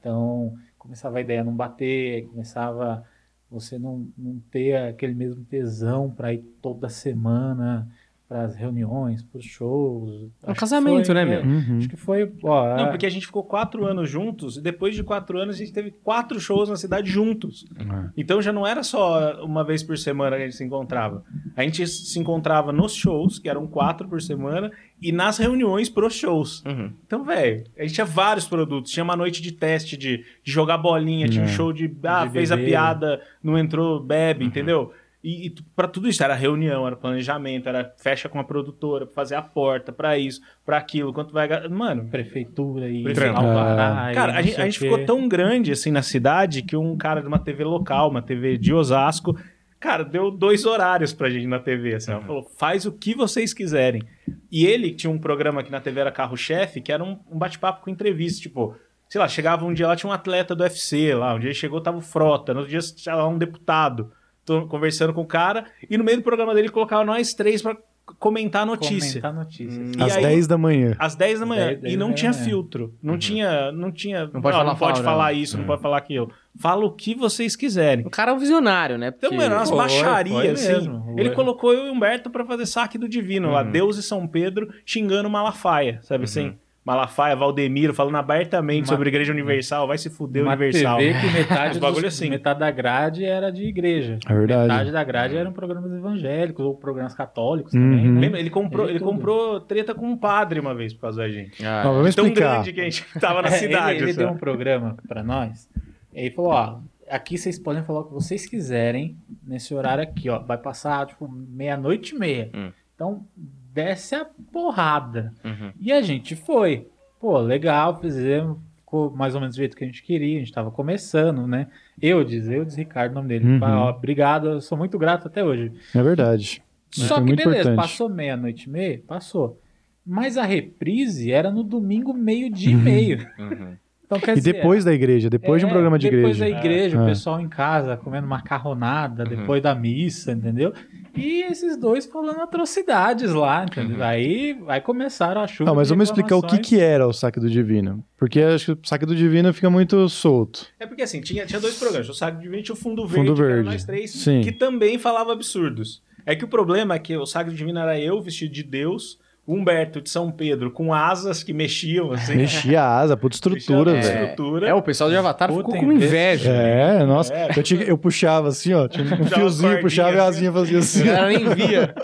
[0.00, 3.06] Então começava a ideia não bater, começava
[3.50, 7.88] você não, não ter aquele mesmo tesão para ir toda semana
[8.30, 10.30] para as reuniões, para os shows.
[10.46, 11.42] É um casamento, foi- né, é, meu?
[11.42, 11.78] Uhum.
[11.78, 12.32] Acho que foi.
[12.44, 15.56] Ó, Não, é- porque a gente ficou quatro anos juntos e depois de quatro anos
[15.56, 17.66] a gente teve quatro shows na cidade juntos.
[17.76, 18.10] É.
[18.16, 21.24] Então já não era só uma vez por semana que a gente se encontrava.
[21.56, 24.70] A gente se encontrava nos shows, que eram quatro por semana,
[25.02, 26.62] e nas reuniões pros shows.
[26.64, 26.92] Uhum.
[27.04, 28.92] Então, velho, a gente tinha vários produtos.
[28.92, 31.48] Tinha uma noite de teste de, de jogar bolinha, tinha um É.
[31.48, 31.92] show de.
[32.04, 34.92] Ah, De fez a piada, não entrou, bebe, entendeu?
[35.22, 39.14] E, e pra tudo isso, era reunião, era planejamento, era fecha com a produtora, pra
[39.14, 41.68] fazer a porta, pra isso, pra aquilo, quanto vai.
[41.68, 43.38] Mano, prefeitura e Prefeitura.
[43.38, 44.12] alvará.
[44.12, 47.20] e Cara, a gente, a gente ficou tão grande assim na cidade que um cara
[47.20, 49.38] de uma TV local, uma TV de Osasco,
[49.78, 51.96] cara, deu dois horários pra gente na TV.
[51.96, 54.02] Assim, ela falou: faz o que vocês quiserem.
[54.50, 57.84] E ele tinha um programa que na TV era carro-chefe, que era um, um bate-papo
[57.84, 58.40] com entrevista.
[58.40, 58.74] Tipo,
[59.06, 61.80] sei lá, chegava um dia lá, tinha um atleta do UFC lá, um dia chegou,
[61.80, 64.12] tava o Frota, no outro dia tinha lá um deputado.
[64.50, 67.76] Tô conversando com o cara, e no meio do programa dele colocava nós três pra
[68.18, 69.20] comentar a notícia.
[69.20, 69.92] Comentar notícias.
[69.96, 70.96] E Às aí- 10 da manhã.
[70.98, 71.66] Às 10 da manhã.
[71.68, 72.44] 10, 10 e não tinha manhã.
[72.44, 72.92] filtro.
[73.00, 73.70] Não tinha.
[73.70, 74.26] Não tinha.
[74.26, 76.32] Não pode ó, falar não pode falar isso, não pode falar aquilo.
[76.58, 78.04] Fala o que vocês quiserem.
[78.04, 79.14] O cara é um visionário, né?
[79.16, 80.72] Então, mano, umas baixarias, assim.
[80.72, 81.14] mesmo.
[81.16, 83.62] Ele colocou eu e o Humberto pra fazer saque do divino lá.
[83.62, 86.58] Deus e São Pedro xingando Malafaia, sabe assim?
[86.84, 89.86] Malafaia, Valdemiro, falando abertamente Uma- sobre a Igreja Universal.
[89.86, 90.98] Vai se fuder, Uma Universal.
[90.98, 92.30] TV que metade, dos- assim.
[92.30, 94.18] metade da grade era de igreja.
[94.26, 94.62] É verdade.
[94.68, 97.80] Metade da grade eram programas evangélicos ou programas católicos Uhum.
[97.80, 98.20] também, né?
[98.20, 98.40] Lembra?
[98.40, 101.64] Ele comprou, Ele ele comprou treta com um padre uma vez por causa da gente.
[101.64, 102.54] Ah, Ó, vamos Tão explicar.
[102.54, 103.96] grande que a gente tava na É, cidade.
[103.98, 105.68] Ele, ele deu um programa pra nós.
[106.14, 106.78] E ele falou, ó,
[107.10, 109.16] aqui vocês podem falar o que vocês quiserem
[109.46, 110.38] nesse horário aqui, ó.
[110.38, 112.50] Vai passar, tipo, meia-noite e meia.
[112.54, 112.70] Hum.
[112.94, 113.22] Então,
[113.72, 115.32] desce a porrada.
[115.44, 115.72] Uhum.
[115.80, 116.86] E a gente foi.
[117.20, 118.58] Pô, legal, fizemos.
[118.78, 120.36] Ficou mais ou menos do jeito que a gente queria.
[120.36, 121.68] A gente tava começando, né?
[122.00, 123.46] Eu diz, eu diz Ricardo, o nome dele.
[123.46, 123.58] Uhum.
[123.60, 125.72] Fala, ó, obrigado, eu sou muito grato até hoje.
[125.94, 126.62] É verdade.
[126.90, 127.76] Só é que beleza, importante.
[127.76, 129.60] passou meia-noite e meia, passou.
[130.04, 133.18] Mas a reprise era no domingo meio-dia e meio.
[133.38, 133.76] Uhum.
[134.10, 136.52] Então, quer E dizer, depois da igreja, depois de um é, programa de depois igreja.
[136.52, 137.00] da igreja, É.
[137.00, 140.72] o pessoal em casa comendo macarronada, depois da missa, entendeu?
[141.16, 144.02] E esses dois falando atrocidades lá, entendeu?
[144.02, 145.70] Aí, aí começaram a chuva.
[145.70, 148.04] Não, mas vamos explicar o que, que era o saque do divino.
[148.16, 150.66] Porque acho que o saque do divino fica muito solto.
[150.78, 152.08] É porque assim, tinha, tinha dois programas.
[152.08, 153.64] O Saco de Divino tinha o Fundo Verde, Fundo Verde.
[153.64, 154.40] nós três, Sim.
[154.40, 156.02] que também falava absurdos.
[156.26, 159.18] É que o problema é que o Saco Divino era eu vestido de Deus,
[159.54, 162.36] Humberto de São Pedro com asas que mexiam, assim.
[162.36, 164.04] Mexia a asa, puta estrutura, velho.
[164.24, 164.68] estrutura.
[164.68, 166.50] É, o pessoal de Avatar Puta ficou com inveja.
[166.50, 167.32] É, nossa.
[167.34, 167.48] É.
[167.56, 168.86] Eu, tinha- eu puxava assim, ó.
[168.88, 171.04] Tinha um Puxava fiozinho, puxava e a cordinhas, asinha fazia O assim.
[171.04, 171.94] cara nem via.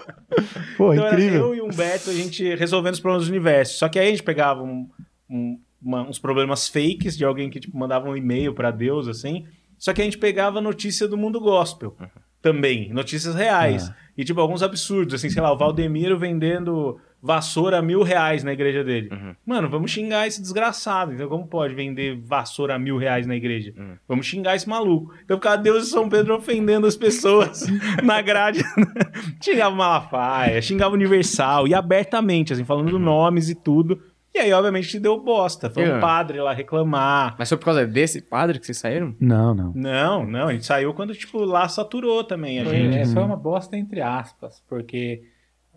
[0.76, 1.40] Pô, Então era incrível.
[1.46, 3.78] eu e o Humberto, a gente resolvendo os problemas do universo.
[3.78, 4.88] Só que aí a gente pegava um-
[5.30, 9.44] um- uma- uns problemas fakes de alguém que tipo, mandava um e-mail pra Deus, assim.
[9.78, 11.96] Só que a gente pegava notícia do mundo gospel
[12.42, 13.90] também, notícias reais.
[14.16, 18.52] E tipo, alguns absurdos, assim, sei lá, o Valdemiro vendendo vassoura a mil reais na
[18.52, 19.10] igreja dele.
[19.44, 21.12] Mano, vamos xingar esse desgraçado.
[21.12, 23.74] Então, como pode vender vassoura a mil reais na igreja?
[24.06, 25.12] Vamos xingar esse maluco.
[25.24, 27.66] Então, ficava Deus e São Pedro ofendendo as pessoas
[28.04, 28.62] na grade.
[29.42, 34.00] xingava o Malafaia, xingava o Universal, e abertamente, assim, falando nomes e tudo.
[34.34, 35.70] E aí, obviamente, deu bosta.
[35.70, 35.98] Foi um É.
[36.00, 37.34] padre lá reclamar.
[37.38, 39.14] Mas foi por causa desse padre que vocês saíram?
[39.18, 39.72] Não, não.
[39.74, 42.98] Não, não, a gente saiu quando, tipo, lá saturou também a gente.
[42.98, 45.22] é, foi uma bosta entre aspas, porque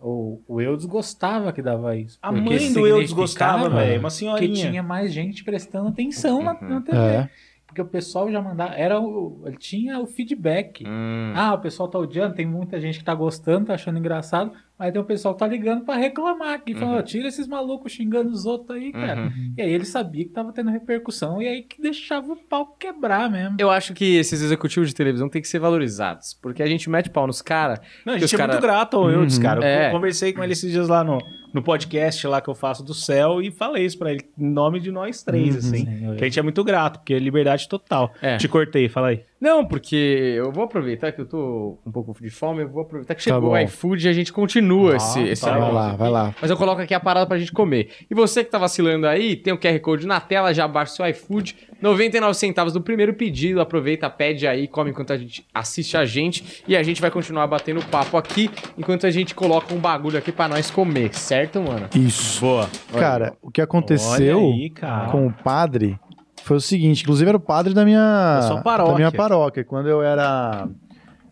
[0.02, 2.18] o, o Eudes gostava que dava isso.
[2.22, 4.70] A mãe do Eudes gostava, velho, uma Que senhorinha.
[4.70, 6.98] tinha mais gente prestando atenção na, na TV.
[6.98, 7.30] É.
[7.66, 8.74] Porque o pessoal já mandava.
[8.74, 10.84] Era o, ele tinha o feedback.
[10.88, 11.34] Hum.
[11.36, 14.94] Ah, o pessoal tá odiando, tem muita gente que tá gostando, tá achando engraçado, mas
[14.94, 17.00] tem o pessoal que tá ligando pra reclamar aqui, falando, Uhum.
[17.00, 19.24] "Ó, tira esses malucos xingando os outros aí, cara.
[19.24, 19.54] Uhum.
[19.58, 23.30] E aí ele sabia que tava tendo repercussão, e aí que deixava o pau quebrar
[23.30, 23.58] mesmo.
[23.60, 26.34] Eu acho que esses executivos de televisão têm que ser valorizados.
[26.42, 27.80] Porque a gente mete pau nos caras.
[28.06, 29.28] Não, a que gente é cara- muito grato ao Uhum.
[29.42, 29.60] cara.
[29.60, 29.92] Eu É.
[29.92, 31.18] conversei com ele esses dias lá no,
[31.54, 34.80] no podcast lá que eu faço do céu e falei isso pra ele, em nome
[34.80, 35.60] de nós três, Uhum.
[35.60, 35.86] assim.
[35.86, 38.14] Sim, eu- Que a gente é muito grato, porque é liberdade total.
[38.22, 38.38] É.
[38.38, 39.22] Te cortei, fala aí.
[39.40, 39.96] Não, porque
[40.36, 43.24] eu vou aproveitar que eu tô com um pouco de fome, eu vou aproveitar que
[43.24, 43.56] Tá chegou bom.
[43.56, 46.36] o iFood e a gente continua Ah, esse, esse tá Vai lá, vai lá.
[46.42, 47.90] Mas eu coloco aqui a parada pra gente comer.
[48.12, 50.96] E você que tá vacilando aí, tem o QR Code na tela, já baixa o
[50.98, 51.56] seu iFood.
[51.82, 53.62] 99 centavos do primeiro pedido.
[53.62, 56.62] Aproveita, pede aí, come enquanto a gente assiste a gente.
[56.68, 60.34] E a gente vai continuar batendo papo aqui, enquanto a gente coloca um bagulho aqui
[60.34, 61.88] pra nós comer, certo, mano?
[61.96, 62.42] Isso.
[62.42, 62.70] Boa.
[62.94, 65.12] Cara, o que aconteceu aí, cara.
[65.12, 66.00] com o padre
[66.44, 69.64] foi o seguinte, inclusive era o padre da minha, da minha paróquia.
[69.64, 70.68] Quando eu era.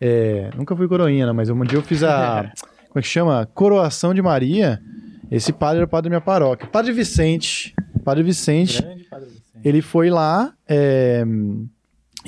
[0.00, 2.50] é, nunca fui coroinha, né, mas um dia eu fiz a.
[2.88, 3.46] como é que chama?
[3.54, 4.80] Coroação de Maria.
[5.30, 6.66] Esse padre era o padre da minha paróquia.
[6.68, 7.74] Padre Vicente.
[8.04, 8.80] Padre Vicente.
[8.80, 9.58] Grande Padre Vicente.
[9.62, 11.22] Ele foi lá é,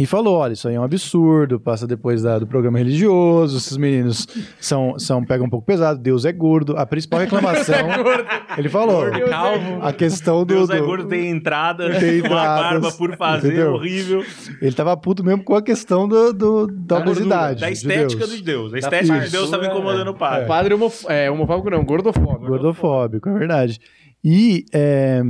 [0.02, 3.76] e falou: olha, isso aí é um absurdo, passa depois da- do programa religioso, esses
[3.76, 4.26] meninos
[4.58, 6.76] são, são pegam um pouco pesado, Deus é gordo.
[6.76, 7.74] A principal reclamação.
[8.56, 9.78] ele falou: Gordo, calvo.
[9.82, 10.54] a questão do.
[10.54, 13.72] Deus é do- gordo, tem entrada, Tem uma entradas, barba por fazer, entendeu?
[13.74, 14.24] horrível.
[14.62, 17.60] Ele tava puto mesmo com a questão do, do- da Da obesidade.
[17.60, 18.36] Da de estética Deus.
[18.36, 18.68] de Deus.
[18.68, 20.44] A Da estética de fartura, Deus estava incomodando o padre.
[20.44, 22.46] O padre homof é, homofóbico não, gordofóbico.
[22.46, 23.78] Gordofóbico, é verdade.
[24.24, 25.20] E, é,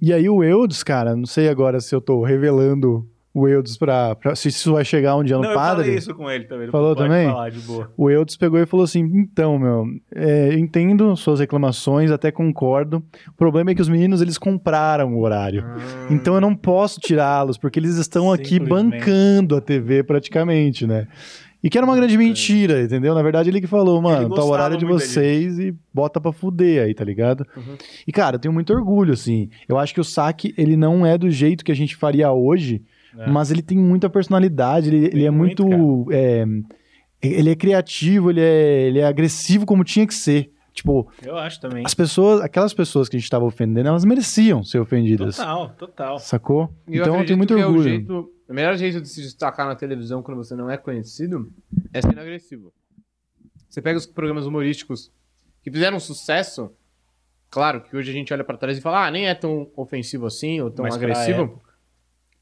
[0.00, 3.04] e aí o Eudes, cara, não sei agora se eu tô revelando
[3.38, 5.82] o Eudes pra, pra- se isso vai chegar um dia no Não, eu padre.
[5.84, 6.68] falei isso com ele também.
[6.70, 7.28] Falou pode também?
[7.28, 7.92] falar de boa.
[7.94, 9.84] O Eudes pegou e falou assim: então, meu,
[10.14, 13.04] é, eu entendo suas reclamações, até concordo.
[13.28, 15.64] O problema é que os meninos eles compraram o horário.
[16.10, 21.06] Então eu não posso tirá-los, porque eles estão aqui bancando a TV praticamente, né?
[21.62, 23.14] E que era uma grande mentira, entendeu?
[23.14, 26.84] Na verdade, ele que falou, mano, tá o horário de vocês e bota pra fuder
[26.84, 27.44] aí, tá ligado?
[27.56, 27.76] Uhum.
[28.06, 29.48] E, cara, eu tenho muito orgulho, assim.
[29.68, 32.82] Eu acho que o saque, ele não é do jeito que a gente faria hoje,
[33.18, 33.26] É.
[33.30, 36.12] mas ele tem muita personalidade, ele, ele é muito, muito.
[36.12, 36.44] é,
[37.22, 40.50] ele é criativo, ele é, ele é agressivo como tinha que ser.
[40.72, 41.82] Tipo, Eu acho também.
[41.86, 45.36] as pessoas, aquelas pessoas que a gente tava ofendendo, elas mereciam ser ofendidas.
[45.36, 46.18] Total, total.
[46.18, 46.70] Sacou?
[46.86, 47.88] E então eu tenho muito que é o orgulho.
[47.88, 51.50] jeito- o melhor jeito de se destacar na televisão quando você não é conhecido
[51.94, 52.72] é sendo agressivo.
[53.68, 55.10] Você pega os programas humorísticos
[55.62, 56.70] que fizeram sucesso,
[57.50, 60.26] claro que hoje a gente olha pra trás e fala, ah, nem é tão ofensivo
[60.26, 61.60] assim, ou tão Mas pra agressivo.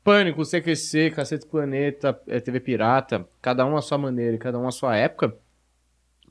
[0.04, 4.68] Pânico, CQC, Cacete Planeta, é, TV Pirata, cada um à sua maneira e cada um
[4.68, 5.34] à sua época,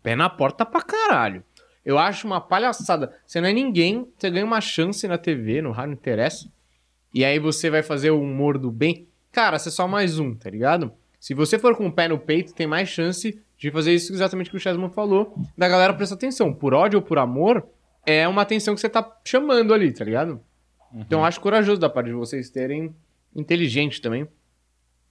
[0.03, 1.43] pé na porta pra caralho.
[1.83, 3.13] Eu acho uma palhaçada.
[3.25, 6.47] Você não é ninguém, você ganha uma chance na TV, no rádio, não interessa.
[7.13, 9.07] E aí você vai fazer o humor do bem.
[9.31, 10.93] Cara, você é só mais um, tá ligado?
[11.19, 14.49] Se você for com o pé no peito, tem mais chance de fazer isso exatamente
[14.49, 16.53] que o Chesman falou, da galera prestar atenção.
[16.53, 17.65] Por ódio ou por amor,
[18.05, 20.39] é uma atenção que você tá chamando ali, tá ligado?
[20.93, 22.93] Então eu acho corajoso da parte de vocês terem
[23.35, 24.27] inteligente também,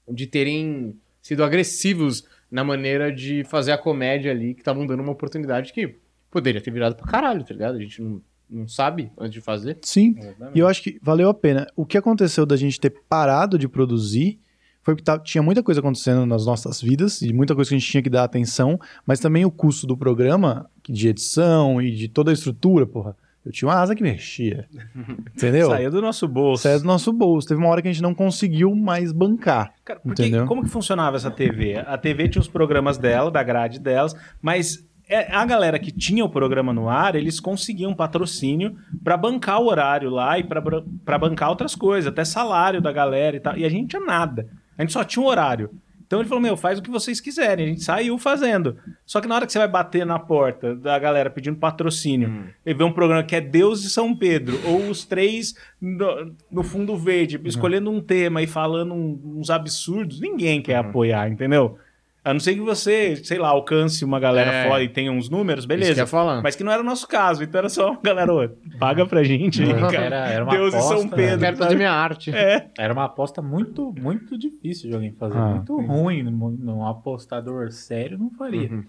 [0.09, 5.13] de terem sido agressivos na maneira de fazer a comédia ali, que estavam dando uma
[5.13, 5.97] oportunidade que
[6.31, 7.77] poderia ter virado pra caralho, tá ligado?
[7.77, 8.21] A gente não,
[8.51, 9.79] não sabe antes de fazer.
[9.83, 10.17] Sim.
[10.55, 11.67] E eu acho que valeu a pena.
[11.77, 14.39] O que aconteceu da gente ter parado de produzir
[14.83, 17.79] foi que tá- tinha muita coisa acontecendo nas nossas vidas e muita coisa que a
[17.79, 22.09] gente tinha que dar atenção, mas também o custo do programa, de edição e de
[22.09, 23.17] toda a estrutura, porra.
[23.45, 24.69] Eu tinha uma asa que mexia.
[25.35, 25.69] Entendeu?
[25.69, 26.63] Saiu do nosso bolso.
[26.63, 27.49] Saia do nosso bolso.
[27.49, 29.75] Teve uma hora que a gente não conseguiu mais bancar.
[29.85, 30.47] Cara, porque Entendeu?
[30.47, 31.77] como que funcionava essa TV?
[31.77, 36.25] A TV tinha os programas dela, da grade delas, mas é, a galera que tinha
[36.25, 41.51] o programa no ar, eles conseguiam patrocínio pra bancar o horário lá e pra bancar
[41.51, 43.57] outras coisas, até salário da galera e tal.
[43.57, 44.49] E a gente tinha nada.
[44.79, 45.71] A gente só tinha um horário.
[46.13, 47.65] Então ele falou: Meu, faz o que vocês quiserem.
[47.65, 48.77] A gente saiu fazendo.
[49.07, 52.29] Só que na hora que você vai bater na porta da galera pedindo patrocínio,
[52.67, 56.63] e vê um programa que é Deus de São Pedro, ou os três no, no
[56.63, 61.79] fundo verde, escolhendo um tema e falando um- uns absurdos, ninguém quer apoiar, entendeu?
[62.25, 64.69] A não ser que você, sei lá, alcance uma galera É.
[64.69, 66.01] fora e tenha uns números, Isso que beleza.
[66.03, 66.41] ia falar.
[66.41, 68.49] Mas que não era o nosso caso, então era só, galera, ô,
[68.79, 69.81] paga pra gente aí, Uhum.
[69.91, 69.97] cara.
[70.05, 71.41] Era, era uma Deus e aposta, São Pedro.
[71.41, 72.31] Quero fazer minha arte.
[72.35, 75.37] É, Era uma aposta muito, muito difícil de alguém fazer.
[75.37, 75.47] Ah.
[75.57, 76.23] muito ruim.
[76.23, 78.71] Num num apostador sério não faria.
[78.71, 78.85] Uhum.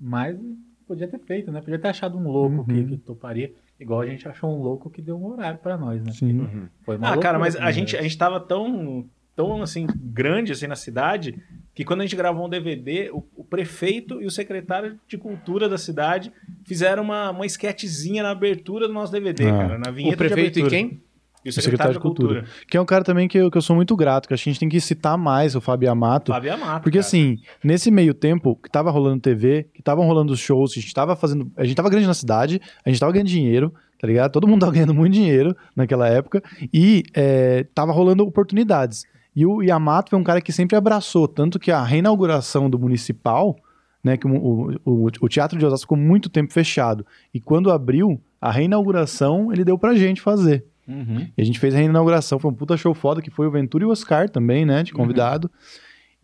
[0.00, 0.36] Mas
[0.88, 1.60] podia ter feito, né?
[1.60, 2.88] Podia ter achado um louco que, Uhum.
[2.88, 3.52] que toparia.
[3.78, 6.12] Igual a gente achou um louco que deu um horário pra nós, né?
[6.12, 6.38] Sim.
[6.40, 6.66] Uhum.
[6.84, 9.04] Foi uma Ah, cara, loucura, mas né, a gente, a gente tava tão,
[9.36, 11.34] tão assim, grande assim na cidade,
[11.74, 15.68] que quando a gente gravou um DVD, o, o prefeito e o secretário de cultura
[15.68, 16.32] da cidade
[16.66, 19.58] fizeram uma, uma esquetezinha na abertura do nosso DVD, Ah.
[19.58, 21.02] cara, na vinheta O prefeito de e quem?
[21.44, 22.44] E o secretário, de cultura.
[22.70, 24.50] Que é um cara também que eu, que eu sou muito grato, que acho que
[24.50, 26.30] a gente tem que citar mais o Fábio Amato.
[26.30, 27.06] Fábio Amato, Porque cara.
[27.08, 30.94] assim, nesse meio tempo que tava rolando TV, que estavam rolando os shows, a gente
[30.94, 31.50] tava fazendo.
[31.56, 34.30] A gente tava grande na cidade, a gente tava ganhando dinheiro, tá ligado?
[34.30, 36.40] Todo mundo tava ganhando muito dinheiro naquela época.
[36.72, 39.04] E é, tava rolando oportunidades.
[39.34, 43.56] E o Yamato foi um cara que sempre abraçou, tanto que a reinauguração do municipal
[44.02, 44.16] né?
[44.16, 47.06] Que o, o, o Teatro de Osasco ficou muito tempo fechado.
[47.32, 50.64] E quando abriu, a reinauguração ele deu pra gente fazer.
[50.88, 51.28] Uhum.
[51.36, 53.84] E a gente fez a reinauguração, foi um puta show foda, que foi o Ventura
[53.84, 55.50] e o Oscar também, né, de convidado.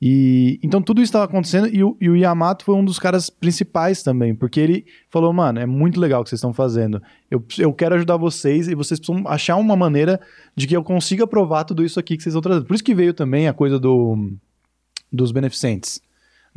[0.00, 3.28] E então tudo isso estava acontecendo e o, e o Yamato foi um dos caras
[3.28, 7.02] principais também, porque ele falou, mano, é muito legal o que vocês estão fazendo.
[7.28, 10.20] Eu, eu quero ajudar vocês e vocês precisam achar uma maneira
[10.54, 12.66] de que eu consiga provar tudo isso aqui que vocês estão trazendo.
[12.66, 14.30] Por isso que veio também a coisa do,
[15.12, 16.00] dos beneficentes,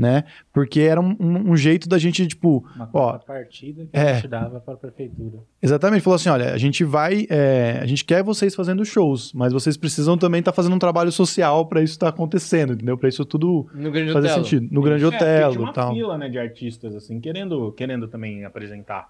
[0.02, 0.24] né?
[0.52, 4.12] Porque era um, um- um jeito da gente, tipo, Uma ó, partida que é.
[4.12, 5.40] a gente dava para a prefeitura.
[5.62, 7.28] Exatamente, falou assim: olha, a gente vai.
[7.30, 11.12] é, a gente quer vocês fazendo shows, mas vocês precisam também estar fazendo um trabalho
[11.12, 12.98] social para isso estar acontecendo, entendeu?
[12.98, 14.44] Para isso tudo No Grande fazer Hotel.
[14.44, 14.68] sentido.
[14.72, 15.94] No Grande É, Hotel tinha e uma tal.
[15.94, 19.10] fila, né, de artistas, assim, querendo, querendo também apresentar.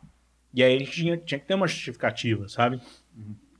[0.53, 2.81] E aí a gente tinha, tinha que ter uma justificativa, sabe?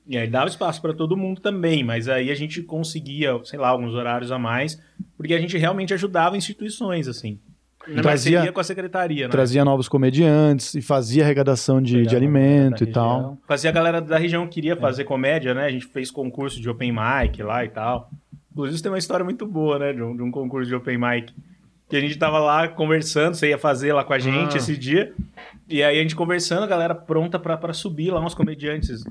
[0.06, 3.68] E aí dava espaço para todo mundo também, mas aí a gente conseguia, sei lá,
[3.68, 4.80] alguns horários a mais,
[5.16, 7.38] porque a gente realmente ajudava instituições, assim.
[7.86, 9.30] Na Trazia- parceria com a secretaria, né?
[9.32, 13.36] Trazia novos comediantes e fazia arrecadação de, de alimento e tal.
[13.46, 15.64] Fazia a galera da região que queria fazer comédia, né?
[15.64, 18.08] A gente fez concurso de open mic lá e tal.
[18.52, 19.92] Inclusive, tem uma história muito boa, né?
[19.92, 21.32] De um, de um concurso de open mic.
[21.92, 24.56] Que a gente tava lá conversando, você ia fazer lá com a gente Ah.
[24.56, 25.12] esse dia.
[25.68, 29.04] E aí a gente conversando, a galera pronta pra, pra subir lá, uns comediantes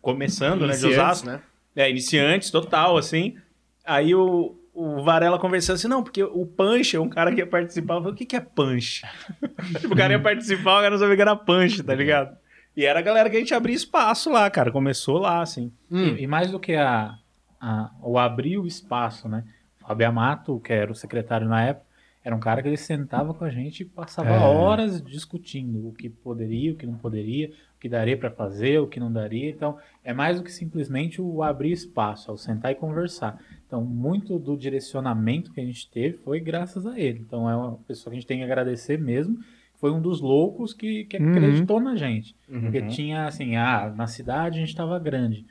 [0.00, 0.68] começando, né?
[0.74, 1.26] De Iniciantes, Osasco.
[1.26, 1.40] né?
[1.76, 3.36] É, iniciantes, total, assim.
[3.84, 7.46] Aí o, o Varela conversando assim, não, porque o Punch é um cara que ia
[7.46, 7.96] participar.
[7.96, 9.02] Eu falei, o que, que é Punch?
[9.80, 12.34] tipo, o cara ia participar, o cara não sabia que era Punch, tá ligado?
[12.74, 14.70] E era a galera que a gente abria espaço lá, cara.
[14.72, 15.70] Começou lá, assim.
[15.90, 16.14] Hum.
[16.16, 17.14] E, e mais do que a,
[17.60, 19.44] a- o abrir o espaço, né?
[19.82, 21.91] O Fábio Amato, que era o secretário na época,
[22.24, 24.38] era um cara que ele sentava com a gente e passava É.
[24.38, 28.86] horas discutindo o que poderia, o que não poderia, o que daria para fazer, o
[28.86, 29.50] que não daria.
[29.50, 33.38] Então, é mais do que simplesmente o abrir espaço, é o sentar e conversar.
[33.66, 37.18] Então, muito do direcionamento que a gente teve foi graças a ele.
[37.20, 39.38] Então, é uma pessoa que a gente tem que agradecer mesmo.
[39.76, 41.30] Foi um dos loucos que, que Uhum.
[41.32, 42.36] acreditou na gente.
[42.48, 42.86] Porque Uhum.
[42.88, 45.44] tinha assim, ah, na cidade a gente estava grande.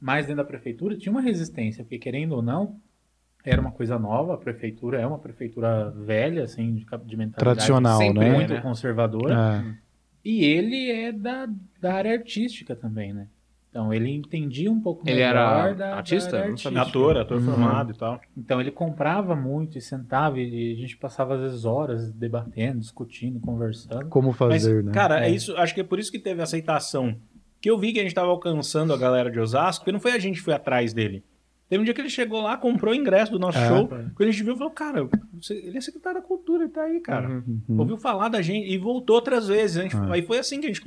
[0.00, 2.76] Mas dentro da prefeitura tinha uma resistência, porque querendo ou não,
[3.44, 7.98] era uma coisa nova, a prefeitura é uma prefeitura velha, assim, de, de mentalidade Tradicional,
[7.98, 8.34] sempre né?
[8.34, 8.60] muito né?
[8.60, 9.34] conservadora.
[9.34, 9.74] É.
[10.24, 11.48] E ele é da,
[11.80, 13.26] da área artística também, né?
[13.72, 16.32] Então ele entendia um pouco Ele melhor era da, artista?
[16.32, 16.82] da área.
[16.82, 17.44] Ator, ator Uhum.
[17.46, 18.20] formado e tal.
[18.36, 23.40] Então ele comprava muito e sentava e a gente passava às vezes horas debatendo, discutindo,
[23.40, 24.08] conversando.
[24.10, 24.92] Como Mas, fazer, né?
[24.92, 25.30] cara, é.
[25.30, 25.34] É.
[25.34, 25.56] isso.
[25.56, 27.16] Acho que é por isso que teve aceitação.
[27.62, 30.12] Que eu vi que a gente tava alcançando a galera de Osasco, porque não foi
[30.12, 31.24] a gente que foi atrás dele.
[31.72, 33.66] Teve um dia que ele chegou lá, comprou o ingresso do nosso É.
[33.66, 33.88] show.
[33.88, 35.08] Quando a gente viu, falou, cara,
[35.40, 37.26] você- ele é secretário da cultura, ele tá aí, cara.
[37.30, 37.60] Uhum.
[37.66, 37.78] Uhum.
[37.80, 39.78] Ouviu falar da gente e voltou outras vezes.
[39.78, 40.00] A gente- É.
[40.10, 40.82] Aí foi assim que a gente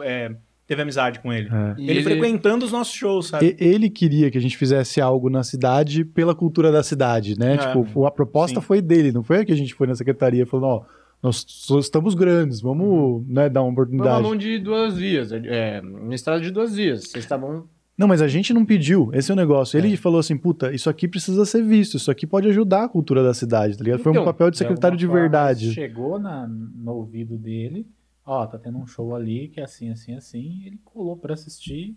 [0.00, 0.32] é,
[0.64, 1.48] teve amizade com ele.
[1.52, 1.74] É.
[1.76, 3.56] Ele, ele- frequentando os nossos shows, sabe?
[3.58, 7.54] E- Ele queria que a gente fizesse algo na cidade pela cultura da cidade, né?
[7.54, 7.56] É.
[7.58, 8.64] Tipo, a proposta Sim.
[8.66, 10.84] foi dele, não foi que a gente foi na secretaria falando, ó,
[11.20, 14.22] nós só estamos grandes, vamos né, dar uma Foi oportunidade.
[14.22, 15.32] mão de duas vias.
[15.32, 17.02] É, uma estrada de duas vias.
[17.08, 17.64] Vocês estavam.
[17.96, 19.78] Não, mas a gente não pediu, esse é o negócio.
[19.78, 23.22] Ele falou assim, puta, isso aqui precisa ser visto, isso aqui pode ajudar a cultura
[23.22, 24.00] da cidade, tá ligado?
[24.00, 25.72] Foi um Então, papel de secretário de forma, verdade.
[25.72, 27.86] Chegou na, no ouvido dele,
[28.24, 30.62] ó, tá tendo um show ali que é assim, assim, assim.
[30.64, 31.94] Ele colou pra assistir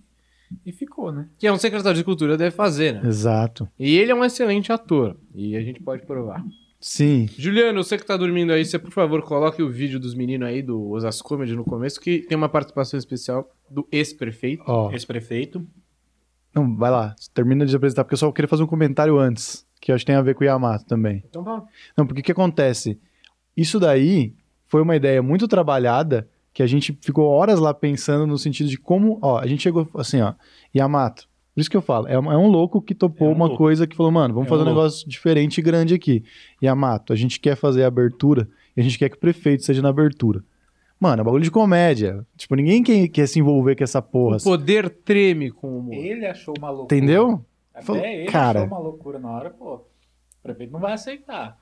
[0.66, 1.28] e ficou, né?
[1.40, 3.02] Que é um secretário de cultura deve fazer, né?
[3.08, 3.68] Exato.
[3.80, 5.16] E ele é um excelente ator.
[5.34, 6.44] E a gente pode provar.
[6.80, 7.28] Sim.
[7.36, 10.62] Juliano, você que tá dormindo aí, você por favor coloque o vídeo dos meninos aí
[10.62, 14.62] do Osas Comedy no começo, que tem uma participação especial do ex-prefeito.
[14.68, 15.66] Ó, Ex-prefeito.
[16.56, 19.92] Não, vai lá, termina de apresentar, porque eu só queria fazer um comentário antes, que
[19.92, 21.24] eu acho que tem a ver com o Yamato também.
[21.30, 21.64] Então fala.
[21.98, 23.00] Não, porque o que acontece?
[23.56, 24.34] Isso daí
[24.68, 28.78] foi uma ideia muito trabalhada que a gente ficou horas lá pensando no sentido de
[28.78, 30.34] como, ó, a gente chegou assim, ó,
[30.76, 31.28] Yamato.
[31.54, 33.46] Por isso que eu falo, é um, é um louco que topou É um uma
[33.46, 33.58] louco.
[33.58, 36.24] coisa que falou, mano, vamos É fazer um um negócio diferente e grande aqui.
[36.62, 39.82] Yamato, a gente quer fazer a abertura e a gente quer que o prefeito seja
[39.82, 40.44] na abertura.
[41.00, 42.26] Mano, é bagulho de comédia.
[42.38, 44.38] Tipo, ninguém quer, quer se envolver com essa porra.
[44.38, 45.94] O poder treme com o humor.
[45.94, 46.98] Ele achou uma loucura.
[46.98, 47.46] Entendeu?
[47.74, 48.60] Até Falou, ele cara.
[48.60, 49.76] achou uma loucura na hora, pô.
[49.76, 49.84] O
[50.44, 51.58] prefeito não vai aceitar.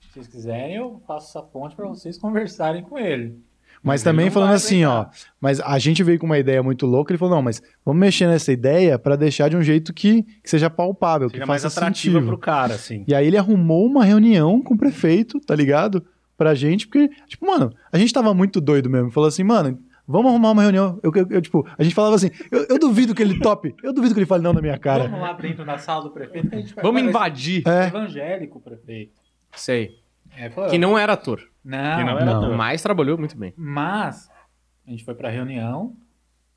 [0.00, 3.38] Se vocês quiserem, eu faço essa ponte pra vocês conversarem com ele.
[3.82, 5.06] Mas Ele também falando assim, ó,
[5.40, 8.28] mas a gente veio com uma ideia muito louca, ele falou, não, mas vamos mexer
[8.28, 11.80] nessa ideia pra deixar de um jeito que, que seja palpável, Seja que mais faça
[11.80, 12.28] atrativa sentido.
[12.28, 13.04] pro cara, assim.
[13.08, 16.04] E aí ele arrumou uma reunião com o prefeito, tá ligado?
[16.42, 19.10] Pra gente, porque, tipo, mano, a gente tava muito doido mesmo.
[19.10, 20.98] Falou assim, mano, vamos arrumar uma reunião.
[21.02, 23.92] Eu, eu- eu, tipo, a gente falava assim, eu, eu duvido que ele tope, eu
[23.92, 25.04] duvido que ele fale não na minha cara.
[25.04, 27.62] Vamos lá dentro da sala do prefeito que a gente vai Vamos invadir.
[27.66, 27.86] É.
[27.86, 29.20] evangélico, prefeito.
[29.54, 29.98] Sei.
[30.36, 31.40] É, falou, Que não era ator.
[31.64, 32.38] não, Que não era não.
[32.44, 32.56] ator.
[32.56, 33.52] Mas trabalhou muito bem.
[33.56, 34.28] Mas
[34.86, 35.94] a gente foi pra reunião,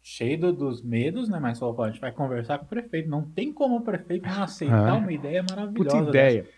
[0.01, 1.39] cheio do- dos medos, né?
[1.39, 3.09] Mas falou, pô, a gente vai conversar com o prefeito.
[3.09, 4.93] Não tem como o prefeito não aceitar É.
[4.93, 5.73] uma ideia maravilhosa.
[5.97, 6.09] Puta dessa.
[6.09, 6.49] ideia.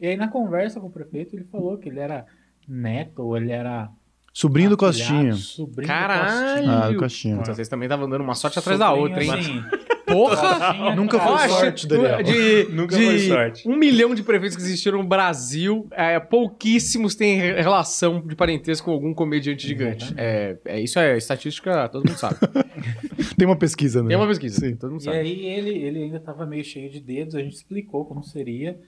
[0.00, 2.24] E aí, na conversa com o prefeito, ele falou que ele era
[2.68, 3.88] neto, ou ele era.
[4.32, 5.34] Sobrinho do Costinho.
[5.34, 6.64] Sobrinho Caralho!
[6.66, 7.40] do Ah, do Costinho.
[7.40, 9.30] Então, vocês também estavam dando uma sorte atrás da outra, hein?
[9.32, 9.62] Assim,
[10.06, 10.36] Porra!
[10.36, 12.22] Costinha, Nunca foi sorte, Daniel.
[12.22, 13.68] De, Nunca de foi sorte.
[13.68, 18.86] Um milhão de prefeitos que existiram no Brasil, é, pouquíssimos têm re- relação de parentesco
[18.86, 20.14] com algum comediante gigante.
[20.16, 22.36] É, é, isso é estatística, todo mundo sabe.
[23.36, 24.08] Tem uma pesquisa, né?
[24.08, 24.76] Tem uma pesquisa, Sim.
[24.76, 25.18] todo mundo E sabe.
[25.18, 28.78] aí ele, ele ainda tava meio cheio de dedos, a gente explicou como seria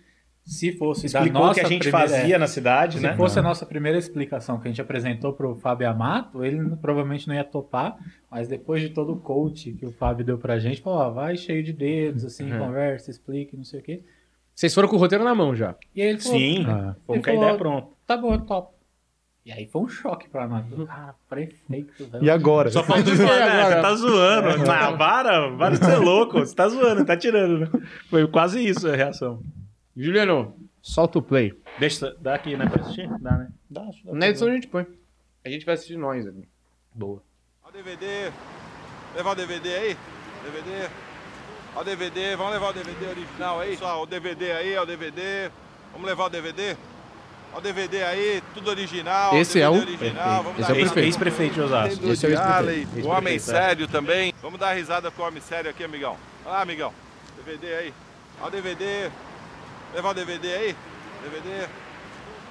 [0.52, 3.14] se fosse da Explicou o nossa que a gente primeira- fazia na cidade, Se né?
[3.14, 7.34] fosse a nossa primeira explicação que a gente apresentou pro Fábio Amato, ele provavelmente não
[7.36, 7.96] ia topar,
[8.28, 11.36] mas depois de todo o coach que o Fábio deu pra gente, falou, ó, vai
[11.36, 12.58] cheio de dedos, assim, Uhum.
[12.58, 14.02] conversa, explique, não sei o quê.
[14.52, 15.76] Vocês foram com o roteiro na mão já.
[15.94, 16.96] E aí ele falou, Sim, Ah.
[17.06, 17.88] com a ideia pronta.
[18.04, 18.74] tá bom, eu topo.
[19.46, 20.64] E aí foi um choque pra nós.
[20.88, 22.24] Ah, prefeito, velho.
[22.24, 22.70] E agora?
[22.70, 23.62] Só falta zoar, né?
[23.62, 23.76] agora?
[23.76, 24.70] Você tá zoando.
[24.70, 26.40] Ah, para, para de ser louco.
[26.40, 27.68] Você tá zoando, tá tirando, né?
[28.10, 29.40] Foi quase isso a reação.
[29.96, 31.52] Juliano, solta o play.
[31.78, 33.08] Deixa, dá aqui, né, pra assistir?
[33.20, 33.48] Dá, né?
[33.68, 34.86] Dá, dá Na edição a gente põe.
[35.44, 36.48] A gente vai assistir nós ali.
[36.94, 37.22] Boa.
[37.64, 38.30] Ó o DVD.
[39.16, 39.96] Levar o DVD aí?
[40.44, 40.88] DVD.
[41.74, 43.76] Ó o DVD, vamos levar o DVD original aí?
[43.76, 45.50] Só o DVD aí, ó o DVD.
[45.92, 46.76] Vamos levar o DVD?
[47.52, 49.36] Ó o DVD aí, tudo original.
[49.36, 50.42] Esse é DVD o original.
[50.42, 51.06] Vamos Esse dar é o Ex- prefeito.
[51.06, 52.06] Ex-prefeito de Osasco.
[52.08, 53.08] Esse é o ex-prefeito.
[53.08, 53.38] O Homem é.
[53.38, 54.34] Sério também.
[54.42, 56.16] Vamos dar risada com o Homem Sério aqui, amigão.
[56.44, 56.92] Olha lá, amigão.
[57.36, 57.94] DVD aí.
[58.40, 59.10] Ó o DVD.
[59.94, 60.76] Levar o DVD aí?
[61.22, 61.68] DVD.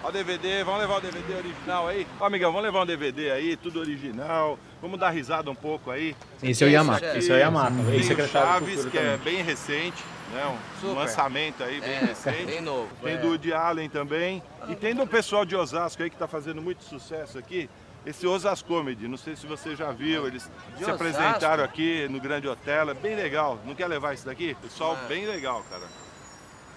[0.01, 2.07] Ó o DVD, vamos levar o DVD original aí?
[2.21, 4.57] Ó, amigão, vamos levar um DVD aí, tudo original.
[4.81, 6.15] Vamos dar risada um pouco aí.
[6.41, 7.17] Esse é o Yamaha.
[7.17, 9.33] Esse é o Yamaha, Tem o ex-secretário de Chaves, Cultura que é também.
[9.35, 10.01] bem recente,
[10.33, 10.45] né?
[10.45, 10.95] Um Super.
[11.01, 12.45] lançamento aí bem É, recente.
[12.45, 12.87] bem novo.
[13.03, 13.17] Tem é.
[13.17, 14.41] do Woody Allen também.
[14.69, 17.69] E tem do pessoal de Osasco aí que está fazendo muito sucesso aqui.
[18.05, 20.91] Esse Osasco Comedy, não sei se você já viu, eles De se Osasco?
[20.91, 23.59] apresentaram aqui no Grande Hotel, é bem legal.
[23.65, 24.55] Não quer levar isso daqui?
[24.61, 25.07] Pessoal Ah.
[25.09, 25.83] bem legal, cara.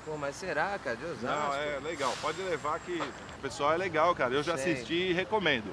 [0.05, 0.97] Pô, mas será, cara?
[0.97, 1.27] De Osasco?
[1.27, 2.13] Não, é legal.
[2.21, 4.35] Pode levar que o pessoal é legal, cara.
[4.35, 4.73] Eu já Sei.
[4.75, 5.71] assisti e recomendo.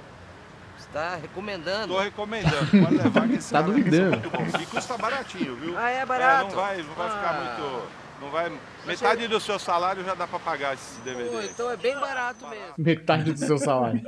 [0.77, 1.93] Você tá recomendando?
[1.93, 2.67] Tô recomendando.
[2.71, 4.61] Pode levar que esse Tá cara são muito bom.
[4.61, 5.77] E custa baratinho, viu?
[5.77, 6.49] Ah, é barato?
[6.49, 7.57] não vai, não vai ficar Ah.
[7.59, 7.87] muito.
[8.21, 8.51] Não vai.
[8.85, 11.29] Metade do seu salário já dá pra pagar esse DVD.
[11.29, 12.73] Pô, então é bem barato mesmo.
[12.77, 14.01] Metade do seu salário.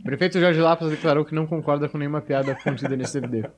[0.00, 3.48] O prefeito Jorge Lapas declarou que não concorda com nenhuma piada contida nesse DVD.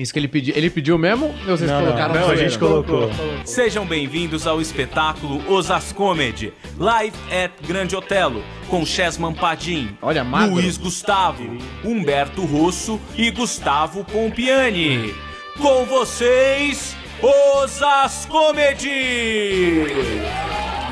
[0.00, 0.56] Isso que ele pediu.
[0.56, 3.10] Ele pediu mesmo ou vocês Não, não, colocaram não, na a gente colocou.
[3.44, 10.54] Sejam bem-vindos ao espetáculo Osas Comedy, Live at Grande Otelo, com Chesman Padim, Olha, magro.
[10.54, 11.44] Luiz Gustavo,
[11.84, 15.14] Humberto Rosso e Gustavo Pompiani.
[15.60, 19.84] Com vocês, Osas Comedy!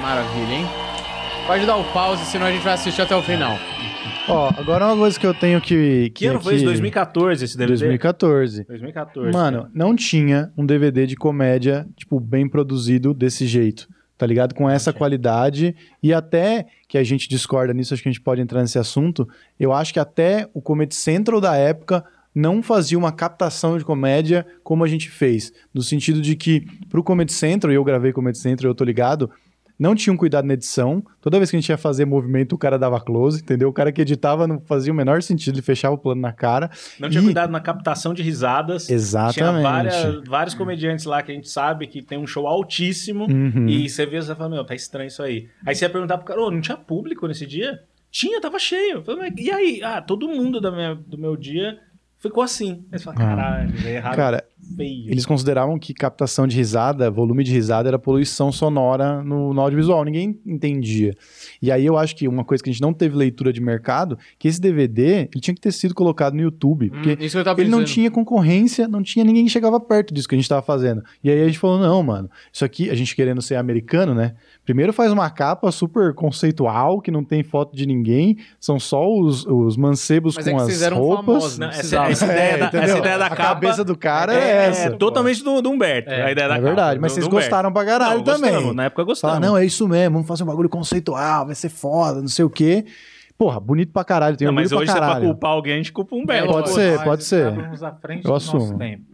[0.02, 0.66] Maravilha, hein?
[1.46, 3.58] Pode dar o pause, senão a gente vai assistir até o final.
[4.28, 6.10] Ó, agora uma coisa que eu tenho que...
[6.10, 6.64] Que ano foi isso?
[6.66, 7.78] 2014 esse DVD?
[7.78, 8.64] 2014.
[8.64, 9.32] 2014.
[9.32, 13.88] Mano, não tinha um DVD de comédia, tipo, bem produzido desse jeito.
[14.18, 14.54] Tá ligado?
[14.54, 15.74] Com essa qualidade.
[16.02, 19.26] E até que a gente discorda nisso, acho que a gente pode entrar nesse assunto.
[19.58, 22.04] Eu acho que até o Comedy Central da época
[22.34, 25.52] não fazia uma captação de comédia como a gente fez.
[25.72, 29.30] No sentido de que, pro Comedy Central, e eu gravei Comedy Central, eu tô ligado,
[29.78, 31.02] não tinha um cuidado na edição.
[31.20, 33.68] Toda vez que a gente ia fazer movimento, o cara dava close, entendeu?
[33.68, 36.70] O cara que editava não fazia o menor sentido, ele fechava o plano na cara.
[36.98, 38.90] Não tinha E- cuidado na captação de risadas.
[38.90, 39.34] Exatamente.
[39.34, 43.24] Tinha várias- vários comediantes lá que a gente sabe que tem um show altíssimo.
[43.30, 43.68] Uhum.
[43.68, 45.48] E você vê você fala, meu, tá estranho isso aí.
[45.64, 47.78] Aí você ia perguntar pro cara, ô, não tinha público nesse dia?
[48.10, 48.96] Tinha, tava cheio.
[48.96, 49.80] Eu falei, "Mas e aí?
[49.82, 51.78] Ah, todo mundo da minha- do meu dia
[52.18, 52.84] ficou assim.
[52.92, 53.20] Aí você fala, Ah.
[53.20, 54.44] caralho, é errado Cara,
[54.76, 55.10] feio.
[55.10, 60.04] Eles consideravam que captação de risada, volume de risada, era poluição sonora no, no audiovisual.
[60.04, 61.14] Ninguém entendia.
[61.62, 64.18] E aí eu acho que uma coisa que a gente não teve leitura de mercado,
[64.38, 66.90] que esse DVD, ele tinha que ter sido colocado no YouTube.
[66.90, 69.78] Porque Hum, isso que eu tava ele não tinha concorrência, não tinha ninguém que chegava
[69.80, 71.02] perto disso que a gente tava fazendo.
[71.22, 74.34] E aí a gente falou, não, mano, isso aqui, a gente querendo ser americano, né?
[74.68, 79.46] Primeiro faz uma capa super conceitual, que não tem foto de ninguém, são só os,
[79.46, 81.24] os mancebos Mas é com que as roupas.
[81.24, 82.82] famosos, não essa, essa ideia da, entendeu?
[82.90, 84.90] essa ideia da a capa cabeça do cara é, é, essa.
[84.90, 86.10] totalmente do, do Humberto.
[86.10, 86.22] É.
[86.22, 88.50] a ideia da É verdade, capa, mas do- vocês do gostaram pra caralho Não, também.
[88.52, 89.40] gostamos, Na época Fala, gostamos.
[89.40, 92.50] não, é isso mesmo, vamos fazer um bagulho conceitual, vai ser foda, não sei o
[92.50, 92.84] quê.
[93.38, 95.26] Porra, bonito pra caralho, tem Não, mas pra hoje você é pra caralho.
[95.26, 96.48] culpar alguém, a gente culpa o Humberto.
[96.48, 97.48] É, pode Pô, ser, pode ser.
[97.52, 98.58] estávamos à frente Eu do assumo.
[98.64, 99.04] nosso tempo.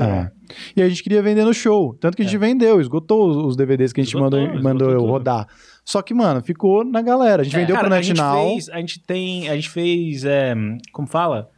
[0.00, 0.30] É.
[0.74, 1.92] E a gente queria vender no show.
[2.00, 5.04] Tanto que a gente vendeu, esgotou os, DVDs que a gente Esgotou, mandou, mandou tudo.
[5.06, 5.46] rodar.
[5.84, 7.42] Só que, mano, ficou na galera.
[7.42, 8.48] A gente vendeu É, Cara, pro a gente NetNow.
[8.54, 10.54] fez, a gente tem, a gente fez, é,
[10.90, 11.50] como fala?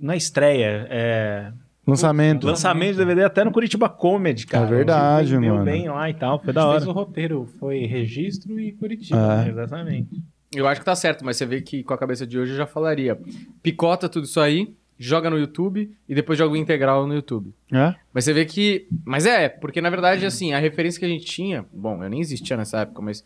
[0.00, 1.52] Na estreia, é,
[1.86, 2.44] Lançamento.
[2.46, 4.66] lançamento de DVD até no Curitiba Comedy, cara.
[4.66, 5.64] É verdade, A gente vendeu mano.
[5.64, 6.78] bem lá e tal, foi A da gente hora.
[6.80, 9.44] fez o roteiro, foi registro e Curitiba.
[9.46, 9.48] É.
[9.48, 10.10] Exatamente.
[10.54, 12.56] Eu acho que tá certo, mas você vê que com a cabeça de hoje eu
[12.56, 13.18] já falaria.
[13.62, 17.54] Picota tudo isso aí, joga no YouTube e depois joga o integral no YouTube.
[17.72, 17.94] É?
[18.12, 18.86] Mas você vê que.
[19.04, 21.64] Mas é, porque na verdade, assim, a referência que a gente tinha.
[21.72, 23.24] Bom, eu nem existia nessa época, mas.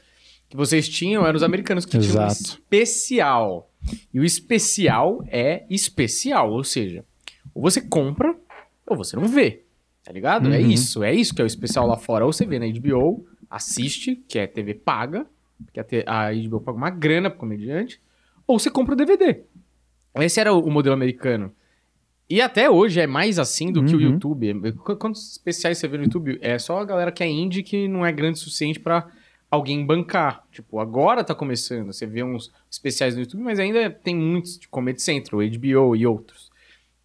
[0.48, 2.32] que vocês tinham eram os americanos que tinham um Exato.
[2.32, 3.70] especial.
[4.14, 7.04] E o especial é especial, ou seja,
[7.54, 8.34] ou você compra
[8.86, 9.62] ou você não vê.
[10.04, 10.52] Tá ligado?
[10.54, 10.70] É Uhum.
[10.70, 12.24] isso, é isso que é o especial lá fora.
[12.24, 15.26] Ou você vê na HBO, assiste, que é TV paga,
[15.64, 18.00] porque a, HBO paga uma grana pro comediante,
[18.46, 19.40] ou você compra o DVD.
[20.16, 21.52] Esse era o, modelo americano.
[22.28, 24.12] E até hoje é mais assim do que o Uhum.
[24.12, 24.72] YouTube.
[24.84, 26.38] Qu- Quantos especiais você vê no YouTube?
[26.40, 29.06] É só a galera que é indie que não é grande o suficiente pra
[29.50, 30.44] alguém bancar.
[30.50, 31.86] Tipo, agora tá começando.
[31.92, 36.04] Você vê uns especiais no YouTube, mas ainda tem muitos de Comedy Central, HBO e
[36.06, 36.50] outros.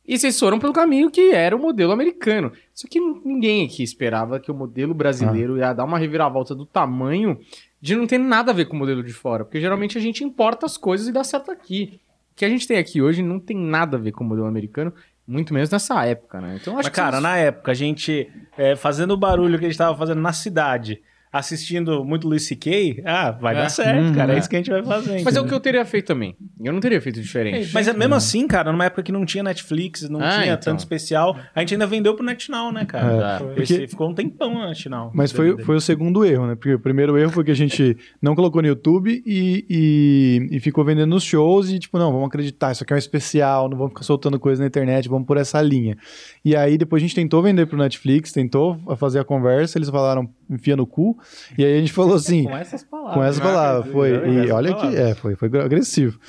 [0.07, 2.51] E vocês foram pelo caminho que era o modelo americano.
[2.73, 7.39] Só que ninguém aqui esperava que o modelo brasileiro ia dar uma reviravolta do tamanho
[7.81, 9.43] de não ter nada a ver com o modelo de fora.
[9.43, 11.99] Porque geralmente a gente importa as coisas e dá certo aqui.
[12.31, 14.47] O que a gente tem aqui hoje não tem nada a ver com o modelo
[14.47, 14.93] americano,
[15.27, 16.57] muito menos nessa época, né?
[16.61, 19.69] Então acho Mas, que cara, na época, a gente é, fazendo o barulho que a
[19.69, 21.01] gente tava fazendo na cidade,
[21.31, 23.57] assistindo muito Luis C.K., ah, vai É.
[23.61, 24.13] dar certo, Uhum.
[24.13, 24.33] cara.
[24.33, 24.39] É É.
[24.39, 25.21] isso que a gente vai fazer.
[25.23, 26.35] Mas é o que eu teria feito também.
[26.63, 27.71] Eu não teria feito diferente.
[27.73, 30.57] Mas é mesmo assim, cara, numa época que não tinha Netflix, não Ah, tinha então.
[30.73, 33.41] tanto especial, a gente ainda vendeu pro NetNow, né, cara?
[33.57, 33.61] É.
[33.61, 35.11] Esse Porque- ficou um tempão no NetNow.
[35.13, 36.55] Mas foi, foi o segundo erro, né?
[36.55, 40.59] Porque o primeiro erro foi que a gente não colocou no YouTube e, e, e
[40.59, 43.77] ficou vendendo nos shows e, tipo, não, vamos acreditar, isso aqui é um especial, não
[43.77, 45.97] vamos ficar soltando coisa na internet, vamos por essa linha.
[46.43, 50.29] E aí depois a gente tentou vender pro Netflix, tentou fazer a conversa, eles falaram,
[50.49, 51.17] enfia no cu,
[51.57, 53.13] e aí a gente falou assim, Com essas palavras.
[53.15, 54.95] com essa palavra, foi, e essas olha palavras.
[54.95, 56.19] que, é, foi, foi agressivo.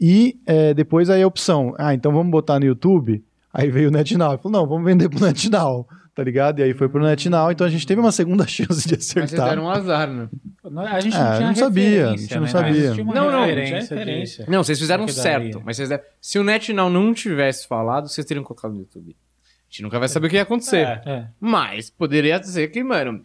[0.00, 3.92] E é, depois aí a opção, ah, então vamos botar no YouTube, aí veio o
[3.92, 6.58] NetNow, falou, não, vamos vender pro NetNow, tá ligado?
[6.58, 9.24] E aí foi pro NetNow, então a gente teve uma segunda chance de Mas vocês
[9.24, 9.48] acertar.
[9.48, 10.28] deram um azar, né?
[10.62, 12.48] Não, A gente Ah, não tinha não sabia, a gente não né?
[12.48, 12.92] sabia.
[13.02, 14.46] uma Não, não, referência tinha de- referência.
[14.48, 15.62] Não, vocês fizeram certo.
[15.64, 19.16] Mas vocês se o NetNow não tivesse falado, vocês teriam colocado no YouTube.
[19.16, 20.86] A gente nunca vai saber o que ia acontecer.
[20.86, 21.02] É.
[21.06, 21.26] É.
[21.40, 23.24] Mas poderia dizer que, mano,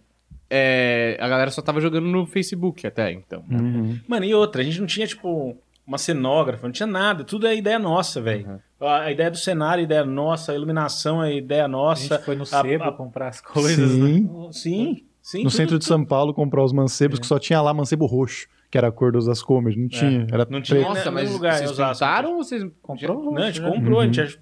[0.53, 3.41] é, a galera só tava jogando no Facebook até então.
[3.47, 3.57] né?
[3.57, 3.99] Uhum.
[4.07, 5.55] Mano, e outra, a gente não tinha, tipo,
[5.87, 8.45] uma cenógrafa, não tinha nada, tudo é ideia nossa, velho.
[8.79, 8.87] Uhum.
[8.87, 12.15] A, a ideia do cenário, a ideia nossa, a iluminação, a ideia A nossa.
[12.15, 14.09] gente foi no a- sebo a- comprar as coisas, né?
[14.09, 15.37] Sim, Sim, sim.
[15.39, 18.47] no tudo- centro de São Paulo comprar os mancebos, que só tinha lá mancebo roxo,
[18.69, 20.79] que era a cor dos Ascomers, não tinha, era Não tinha.
[20.81, 20.89] preto.
[20.95, 22.63] Nossa, mas lugar vocês pintaram ou vocês...
[22.81, 23.23] Comprou?
[23.33, 23.69] Não, a gente né?
[23.71, 24.13] comprou, a Uhum.
[24.13, 24.39] gente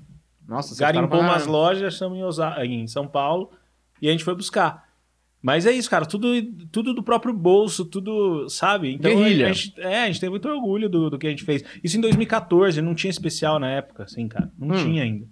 [0.47, 3.51] Nossa, vocês garimpou umas lojas, estamos em, Osa- em São Paulo,
[4.01, 4.88] e a gente foi buscar.
[5.41, 6.27] Mas é isso, cara, tudo,
[6.71, 8.93] tudo do próprio bolso, tudo, sabe?
[8.93, 9.47] Então Guerrilha.
[9.49, 11.63] A, gente, é, a gente tem muito orgulho do, do que a gente fez.
[11.83, 14.51] Isso em 2014, não tinha especial na época, assim, cara.
[14.59, 14.83] Não Hum.
[14.83, 15.25] tinha ainda.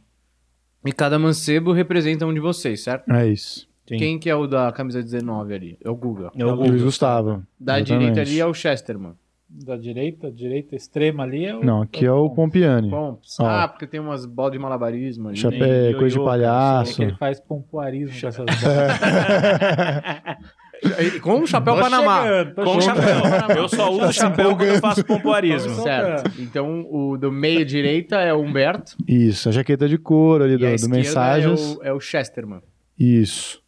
[0.86, 3.12] E cada mancebo representa um de vocês, certo?
[3.12, 3.68] É isso.
[3.88, 3.98] Sim.
[3.98, 5.78] Quem que é o da camisa 19 ali?
[5.84, 6.32] É o Guga.
[6.38, 6.78] É o Guga.
[6.78, 7.44] Gustavo.
[7.60, 8.12] Da exatamente.
[8.12, 9.14] direita ali é o Chesterman.
[9.50, 11.64] Da direita, direita extrema ali é o.
[11.64, 12.90] Não, aqui é o Pompiani.
[12.90, 13.40] Pomps.
[13.40, 15.38] Ah, porque tem umas bolas de malabarismo ali.
[15.38, 16.96] Chapéu, Tem coisa de É palhaço.
[16.98, 18.46] que ele faz pompoarismo com essas
[21.16, 22.24] E Com um chapéu Tô Panamá.
[22.24, 23.02] chegando, Com chegando.
[23.02, 23.54] chapéu Panamá.
[23.56, 25.74] Eu só uso chapéu quando eu faço pompoarismo.
[25.82, 26.32] Certo.
[26.40, 28.96] Então, o do meio direita é o Humberto.
[29.08, 31.62] Isso, a jaqueta de couro ali e a do, do esquerda Mensagens.
[31.62, 32.62] É o, é o Chesterman.
[33.00, 33.60] Isso.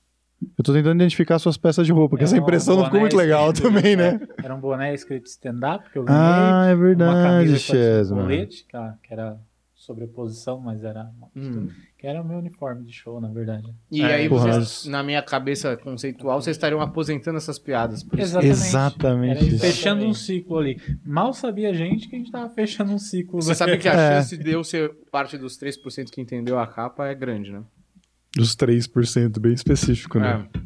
[0.57, 2.99] Eu tô tentando identificar suas peças de roupa, porque É essa um impressão não ficou
[3.01, 4.19] muito legal escrito- também, né?
[4.43, 6.21] Era um boné escrito stand-up que eu ganhei.
[6.21, 8.21] Ah, é uma verdade, camisa com Chesman.
[8.23, 9.37] colete, que, era
[9.75, 11.09] sobreposição, mas era.
[11.35, 11.67] Hum.
[11.97, 13.73] Que era o meu uniforme de show, na verdade.
[13.91, 18.03] E É, aí, porra, vocês, mas- na minha cabeça conceitual, vocês estariam aposentando essas piadas.
[18.03, 18.37] Por isso.
[18.39, 18.67] Exatamente.
[18.67, 19.59] Exatamente Era isso.
[19.59, 20.77] fechando um ciclo ali.
[21.05, 23.41] Mal sabia a gente que a gente tava fechando um ciclo.
[23.41, 24.15] Você sabe que a É.
[24.17, 27.61] chance de eu ser parte dos 3% que entendeu a capa é grande, né?
[28.35, 30.45] Dos 3%, bem específico, né?
[30.53, 30.59] É.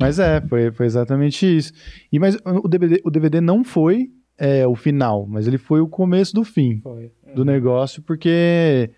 [0.00, 1.72] Mas é, foi, foi exatamente isso.
[2.12, 5.88] E, mas o DVD, o DVD não foi é, o final, mas ele foi o
[5.88, 7.10] começo do fim Foi.
[7.34, 8.90] do negócio, porque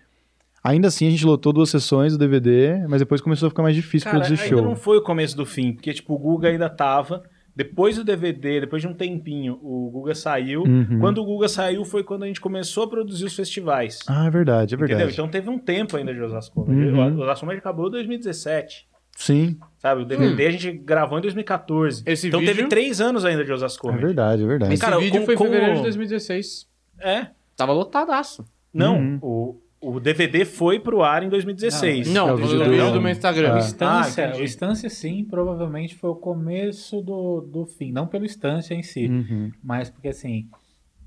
[0.63, 3.75] ainda assim a gente lotou duas sessões do DVD, mas depois começou a ficar mais
[3.75, 4.65] difícil Cara, produzir ainda show.
[4.65, 7.23] não foi o começo do fim, porque, tipo, o Guga ainda tava.
[7.59, 10.61] Depois do DVD, depois de um tempinho, o Guga saiu.
[10.63, 10.97] Uhum.
[11.01, 13.99] Quando o Guga saiu foi quando a gente começou a produzir os festivais.
[14.07, 14.93] Ah, é verdade, é verdade.
[15.03, 15.11] Entendeu?
[15.13, 16.61] Então teve um tempo ainda de Osasco.
[16.61, 17.17] Uhum.
[17.17, 18.87] O Osasco acabou em 2017.
[19.17, 20.03] Sim, Sabe?
[20.03, 22.01] O DVD a gente gravou em 2014.
[22.05, 24.73] Esse então vídeo- teve três anos ainda de Osasco é verdade, é verdade.
[24.73, 26.65] Esse Cara, vídeo com- foi em com fevereiro de 2016.
[26.97, 27.27] É.
[27.57, 28.45] Tava lotadaço.
[28.73, 29.19] Não, Uhum.
[29.21, 32.11] o, o DVD foi pro ar em 2016.
[32.13, 33.51] Não, É o vídeo do- do, meu Instagram.
[33.51, 33.55] Ah.
[33.55, 37.91] O Estância, Ah, o Estância, sim, provavelmente foi o começo do, do fim.
[37.91, 39.51] Não pelo Estância em si, Uhum.
[39.63, 40.49] mas porque assim,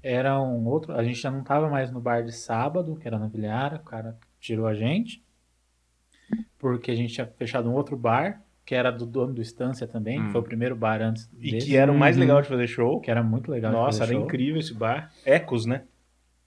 [0.02, 0.92] era um outro.
[0.92, 3.80] A gente já não tava mais no bar de sábado, que era na Vilhara, o
[3.84, 5.22] cara tirou a gente.
[6.58, 10.20] Porque a gente tinha fechado um outro bar, que era do dono do Estância também,
[10.20, 10.26] Hum.
[10.26, 12.22] que foi o primeiro bar antes E desse, que era o mais Uhum.
[12.22, 13.00] legal de fazer show.
[13.00, 13.70] que era muito legal.
[13.72, 14.26] de Nossa, fazer era show.
[14.28, 15.10] incrível esse bar.
[15.26, 15.82] Ecos, né?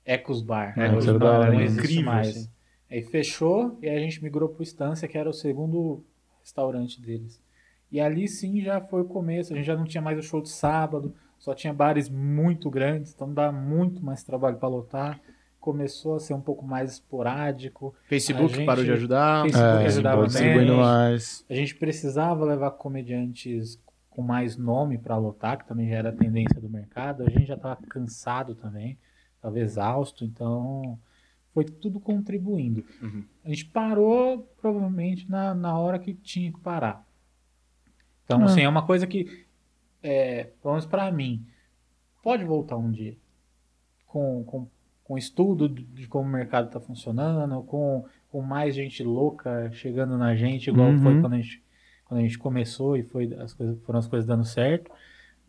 [0.06, 0.78] Ecos Bar.
[0.78, 2.30] É, Ecos era da hora, não existe mais.
[2.30, 2.50] assim.
[2.90, 6.04] Aí fechou e a gente migrou pro Estância, que era o segundo
[6.42, 7.42] restaurante deles.
[7.92, 10.42] E ali sim já foi o começo, a gente já não tinha mais o show
[10.42, 15.20] de sábado, só tinha bares muito grandes, então dá muito mais trabalho para lotar.
[15.60, 17.96] Começou a ser um pouco mais esporádico.
[18.08, 19.44] Facebook gente- parou de ajudar.
[19.44, 20.72] Facebook É, ajudava bem.
[20.78, 21.44] mais.
[21.50, 23.80] A gente precisava levar comediantes
[24.12, 27.24] com mais nome para lotar, que também já era a tendência do mercado.
[27.24, 28.98] A gente já estava cansado também,
[29.46, 30.98] estava exausto, então
[31.54, 32.84] foi tudo contribuindo.
[33.02, 33.24] Uhum.
[33.44, 37.06] A gente parou provavelmente na, na hora que tinha que parar.
[38.26, 38.46] Então, Ah.
[38.46, 39.46] assim, é uma coisa que,
[40.02, 41.46] é, pelo menos para mim,
[42.24, 43.16] pode voltar um dia
[44.08, 44.68] com, com,
[45.04, 50.18] com estudo de de como o mercado está funcionando, com, com mais gente louca chegando
[50.18, 51.00] na gente, igual Uhum.
[51.00, 51.64] foi quando a gente,
[52.06, 54.92] quando a gente começou e foi, as coisas, foram as coisas dando certo.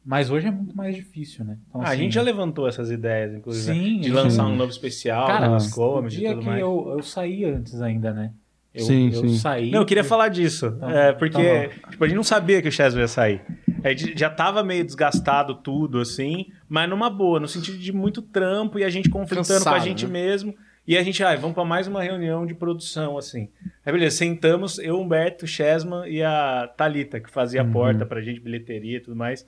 [0.09, 1.59] Mas hoje é muito mais difícil, né?
[1.68, 3.84] Então, Ah, a assim, gente já levantou essas ideias, inclusive, né?
[3.84, 4.12] Sim, de sim.
[4.12, 6.61] lançar um novo especial Cara, nas o comedy e dia tudo que mais.
[6.61, 8.30] eu, eu saí antes ainda, né?
[8.72, 9.38] Eu, Sim, eu sim.
[9.38, 9.70] saí.
[9.70, 10.70] Não, eu queria falar disso.
[10.72, 13.40] Tá é, porque tá tipo, a gente não sabia que o Chesney ia sair.
[13.82, 18.20] A gente já tava meio desgastado tudo, assim, mas numa boa, no sentido de muito
[18.20, 20.12] trampo e a gente conflitando com a Cansado, gente né?
[20.12, 20.54] mesmo.
[20.86, 23.48] E a gente, ai, vamos pra mais uma reunião de produção, assim.
[23.84, 27.70] Aí, beleza, sentamos, eu, Humberto, Chesman e a Thalita, que fazia Uhum.
[27.70, 29.44] a porta pra gente, bilheteria e tudo mais.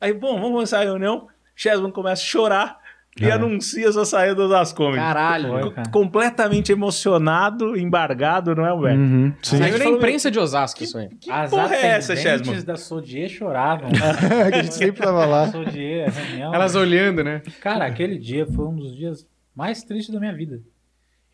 [0.00, 1.28] Aí, bom, vamos começar a reunião.
[1.56, 2.78] Chesman começa a chorar
[3.20, 3.32] e É.
[3.32, 4.98] anuncia sua saída das comedy.
[4.98, 5.72] Caralho.
[5.72, 5.88] Cara.
[5.90, 8.98] completamente emocionado, embargado, não é, Humberto?
[9.00, 9.58] Uhum, sim.
[9.58, 11.08] Saiu Aí na imprensa de Osasco isso aí.
[11.20, 12.62] Que As porra é essa, Chesman?
[12.62, 13.90] da Sodier choravam.
[14.52, 15.48] que a gente sempre tava lá.
[15.50, 16.54] Sodier, reunião.
[16.54, 17.42] Elas olhando, né?
[17.60, 20.60] Cara, aquele dia foi um dos dias mais tristes da minha vida.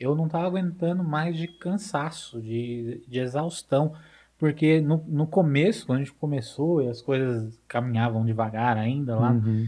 [0.01, 3.93] Eu não tava aguentando mais de cansaço, de, de exaustão.
[4.45, 9.33] Porque no, no começo, quando a gente começou e as coisas caminhavam devagar ainda lá,
[9.33, 9.67] Uhum.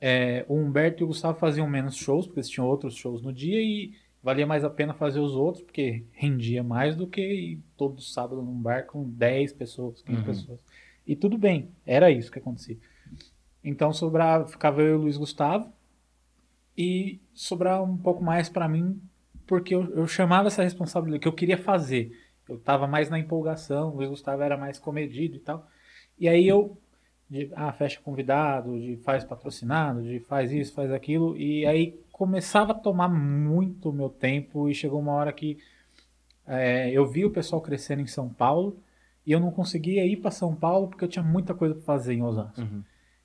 [0.00, 3.32] é, o Humberto e o Gustavo faziam menos shows, porque eles tinham outros shows no
[3.32, 3.92] dia e
[4.22, 8.40] valia mais a pena fazer os outros, porque rendia mais do que ir todo sábado
[8.40, 10.24] num bar com 10 pessoas, 15 Uhum.
[10.24, 10.60] pessoas.
[11.04, 12.78] E tudo bem, era isso que acontecia.
[13.64, 15.72] Então sobrava, ficava eu e o Luiz Gustavo
[16.78, 19.00] e sobrava um pouco mais pra mim,
[19.44, 22.16] porque eu, eu chamava essa responsabilidade, que eu queria fazer.
[22.48, 25.66] Eu tava mais na empolgação, o Luiz Gustavo era mais comedido e tal.
[26.18, 26.76] E aí eu
[27.28, 32.72] de ah, fecha convidado, de faz patrocinado, de faz isso, faz aquilo, e aí começava
[32.72, 35.58] a tomar muito meu tempo e chegou uma hora que
[36.46, 38.78] é, eu vi o pessoal crescendo em São Paulo
[39.26, 42.14] e eu não conseguia ir para São Paulo porque eu tinha muita coisa para fazer
[42.14, 42.60] em Osasco.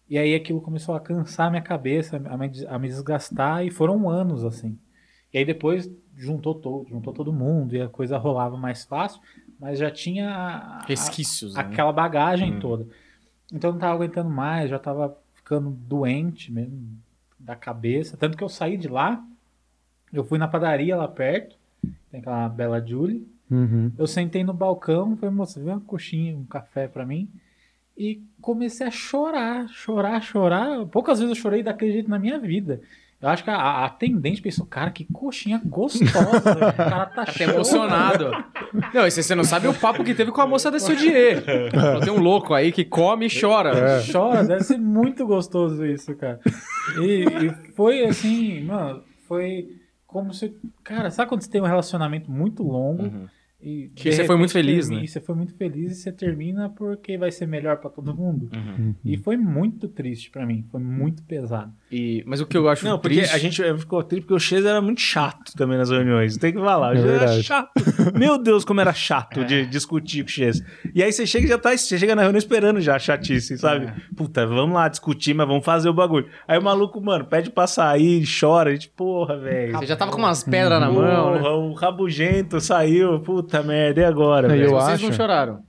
[0.09, 4.09] E aí aquilo começou a cansar minha cabeça, a me, a me desgastar e foram
[4.09, 4.75] anos assim.
[5.33, 9.21] E aí depois juntou todo, juntou todo mundo e a coisa rolava mais fácil,
[9.59, 11.53] mas já tinha a- a- Resquícios.
[11.55, 11.61] né?
[11.61, 12.59] aquela bagagem Hum.
[12.59, 12.87] toda.
[13.51, 16.97] Então eu não tava aguentando mais, já tava ficando doente mesmo
[17.39, 18.17] da cabeça.
[18.17, 19.23] Tanto que eu saí de lá,
[20.11, 21.55] eu fui na padaria lá perto,
[22.11, 23.27] tem aquela Bela Julie.
[23.49, 23.91] Uhum.
[23.97, 27.27] Eu sentei no balcão, falei, moça, vê uma coxinha, um café pra mim.
[27.97, 30.85] E comecei a chorar, chorar, chorar.
[30.87, 32.81] Poucas vezes eu chorei daquele jeito na minha vida.
[33.21, 36.37] Eu acho que a, a atendente pensou, cara, que coxinha gostosa.
[36.37, 37.53] o cara tá Até chorando.
[37.55, 38.31] emocionado.
[38.93, 41.43] Não, e você não sabe o papo que teve com a moça da Sodier.
[42.03, 43.71] Tem um louco aí que come e chora.
[43.77, 44.11] É.
[44.11, 46.39] Chora, deve ser muito gostoso isso, cara.
[47.01, 49.67] E, e foi assim, mano, foi
[50.07, 50.55] como se.
[50.83, 53.27] Cara, sabe quando você tem um relacionamento muito longo Uhum.
[53.61, 53.91] E.
[53.95, 55.05] Que você foi muito feliz, termina- né?
[55.05, 58.49] E você foi muito feliz e você termina porque vai ser melhor pra todo mundo.
[58.55, 58.95] Uhum.
[59.03, 61.71] E foi muito triste pra mim, foi muito pesado.
[61.91, 63.35] E, mas o que eu acho Não, porque triste...
[63.35, 66.37] a gente ficou triste porque o Chesa era muito chato também nas reuniões.
[66.37, 66.93] Tem que falar.
[66.95, 67.69] O É era chato.
[68.17, 70.65] Meu Deus, como era chato de discutir com o Chesa.
[70.93, 71.75] E aí você chega e já tá.
[71.75, 73.91] Você chega na reunião esperando já a chatice, sabe?
[74.15, 76.27] Puta, vamos lá discutir, mas vamos fazer o bagulho.
[76.47, 78.69] Aí o maluco, mano, pede pra sair, chora.
[78.69, 79.73] A gente, porra, velho.
[79.77, 81.41] Você já tava com umas pedras na mão, né?
[81.49, 83.19] O rabugento saiu.
[83.19, 84.67] Puta merda, e agora, Não, velho?
[84.67, 85.59] eu Vocês acho- não choraram.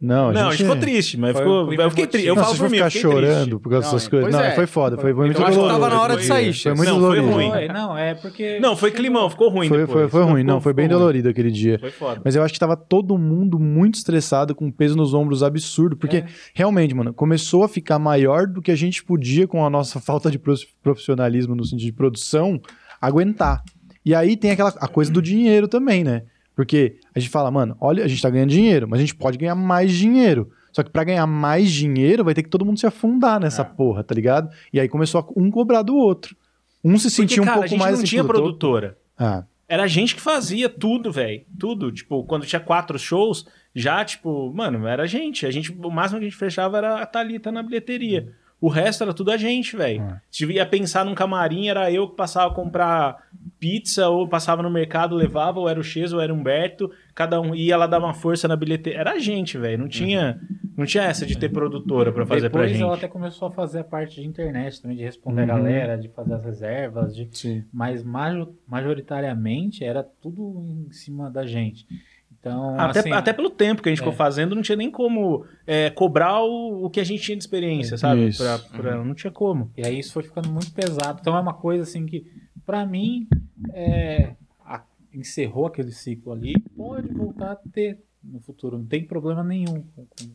[0.00, 2.28] Não, a Não, a gente gente ficou triste, mas Foi ficou, um eu fiquei triste.
[2.28, 3.20] Eu não, falo por mim, ficar fiquei triste.
[3.26, 4.32] chorando por causa dessas coisas.
[4.32, 4.50] Não, é.
[4.54, 5.80] foi foda, foi, foi muito Eu acho que dolorido.
[5.80, 7.28] tava na hora de Foi- sair, Foi muito Não, foi dolorido.
[7.32, 7.50] ruim.
[7.50, 8.60] Foi, não, é porque.
[8.60, 11.00] Não, foi climão, ficou ruim Foi, foi, foi ruim, não, foi bem ficou ruim.
[11.04, 11.80] dolorido aquele dia.
[11.80, 12.20] Foi foda.
[12.24, 16.18] Mas eu acho que tava todo mundo muito estressado, com peso nos ombros absurdo, porque
[16.18, 16.26] É.
[16.54, 20.30] realmente, mano, começou a ficar maior do que a gente podia, com a nossa falta
[20.30, 22.60] de prof- profissionalismo no sentido de produção,
[23.00, 23.64] aguentar.
[24.04, 26.22] E aí tem aquela a coisa do dinheiro também, né?
[26.58, 29.38] Porque a gente fala, mano, olha, a gente tá ganhando dinheiro, mas a gente pode
[29.38, 30.50] ganhar mais dinheiro.
[30.72, 34.02] Só que pra ganhar mais dinheiro, vai ter que todo mundo se afundar nessa porra,
[34.02, 34.52] tá ligado?
[34.72, 36.34] E aí começou a um cobrar do outro.
[36.82, 38.98] Um se sentia um cara, a pouco gente mais não tinha produtora.
[39.16, 41.42] Ah, Era a gente que fazia tudo, velho.
[41.56, 41.92] Tudo.
[41.92, 45.46] Tipo, quando tinha quatro shows, já, tipo, mano, era a gente.
[45.46, 48.32] A gente, o máximo que a gente fechava era a Thalita na bilheteria.
[48.60, 50.02] O resto era tudo a gente, velho.
[50.02, 50.20] É.
[50.30, 53.28] Se ia pensar num camarim, era eu que passava a comprar
[53.60, 56.90] pizza, ou passava no mercado, levava, ou era o Chesa, ou era o Humberto.
[57.14, 58.98] Cada um ia lá dar uma força na bilheteria.
[58.98, 59.78] Era a gente, velho.
[59.78, 60.40] Não tinha.
[60.76, 62.82] Não tinha essa de ter produtora pra fazer Depois pra gente.
[62.82, 65.62] ela até começou a fazer a parte de internet também, de responder a Uhum.
[65.62, 67.28] galera, de fazer as reservas, de...
[67.32, 67.64] Sim.
[67.72, 71.86] mas majo- majoritariamente era tudo em cima da gente.
[72.40, 74.04] Então, Até, assim, até pelo tempo que a gente é.
[74.04, 77.42] ficou fazendo, não tinha nem como é, cobrar o, o que a gente tinha de
[77.42, 78.28] experiência, sabe?
[78.28, 78.42] Isso.
[78.42, 79.70] Pra, pra- Não tinha como.
[79.76, 81.18] E aí isso foi ficando muito pesado.
[81.20, 82.24] Então é uma coisa assim que,
[82.64, 83.26] pra mim,
[83.72, 84.34] é,
[84.64, 84.82] a-
[85.12, 86.54] encerrou aquele ciclo ali.
[86.76, 90.30] Pode voltar a ter no futuro, não tem problema nenhum com, com-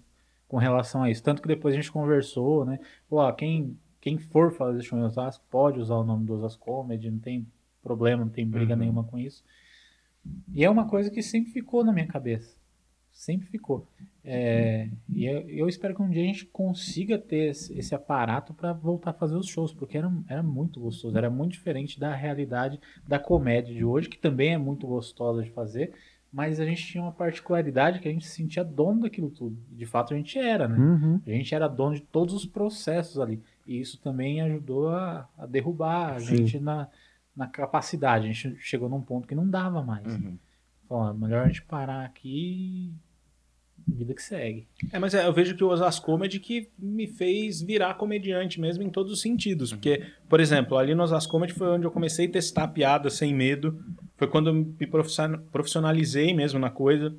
[0.49, 1.23] com relação a isso.
[1.23, 2.79] Tanto que depois a gente conversou, né?
[3.09, 6.63] Pô, ó, quem, quem for fazer show em Osasco pode usar o nome do Osasco
[6.65, 7.47] Comedy, não tem
[7.81, 9.41] problema, não tem briga nenhuma com isso.
[10.53, 12.55] E é uma coisa que sempre ficou na minha cabeça.
[13.11, 13.87] Sempre ficou.
[14.25, 18.53] É, e eu, eu espero que um dia a gente consiga ter esse, esse aparato
[18.53, 22.15] para voltar a fazer os shows, porque era, era muito gostoso, era muito diferente da
[22.15, 25.93] realidade da comédia de hoje, que também é muito gostosa de fazer,
[26.31, 29.57] mas a gente tinha uma particularidade que a gente se sentia dono daquilo tudo.
[29.69, 30.77] De fato a gente era, né?
[30.79, 31.21] Uhum.
[31.27, 33.39] A gente era dono de todos os processos ali.
[33.67, 36.37] E isso também ajudou a, a derrubar a Sim.
[36.37, 36.87] gente na,
[37.35, 38.27] na capacidade.
[38.27, 40.03] A gente chegou num ponto que não dava mais.
[40.87, 42.93] Falou, "Ah, melhor a gente parar aqui
[43.87, 44.67] e vida que segue.
[44.91, 48.83] É, mas é, eu vejo que o Osasco Comedy que me fez virar comediante mesmo
[48.83, 49.71] em todos os sentidos.
[49.73, 53.33] Porque, por exemplo, ali no Osasco Comedy foi onde eu comecei a testar piada sem
[53.33, 53.83] medo.
[54.15, 57.13] Foi quando eu me profission- profissionalizei mesmo na coisa.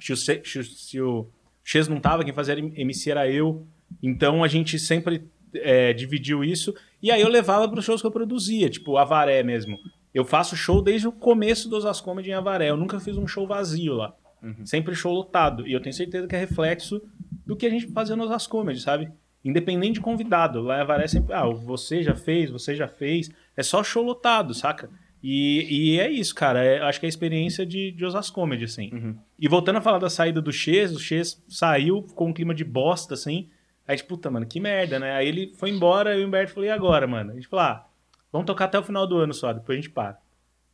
[0.00, 1.28] Se o, Se- se o- se o
[1.64, 3.66] Ches não tava, quem fazia MC era eu.
[4.02, 6.74] Então a gente sempre é, dividiu isso.
[7.02, 9.78] E aí eu levava para os shows que eu produzia, tipo Avaré mesmo.
[10.14, 12.70] Eu faço show desde o começo do Osasco Comedy em Avaré.
[12.70, 14.14] Eu nunca fiz um show vazio lá.
[14.64, 15.66] Sempre show lotado.
[15.66, 17.00] E eu tenho certeza que é reflexo
[17.46, 19.10] do que a gente fazia nos As Comedy, sabe?
[19.44, 20.60] Independente de convidado.
[20.62, 23.30] Lá em Avaré é sempre, ah, você já fez, você já fez.
[23.56, 24.88] É só show lotado, saca?
[25.22, 26.62] E, e é isso, cara.
[26.64, 28.90] É- acho que é a experiência de, de Osas Comedy, assim.
[29.38, 32.64] E voltando a falar da saída do Ches, o Ches saiu, ficou um clima de
[32.64, 33.48] bosta, assim.
[33.88, 35.12] Aí, tipo, puta, mano, que merda, né?
[35.12, 37.32] Aí ele foi embora e o Humberto falou, e agora, mano?
[37.32, 37.86] A gente falou, ah,
[38.30, 40.18] vamos tocar até o final do ano só, depois a gente para.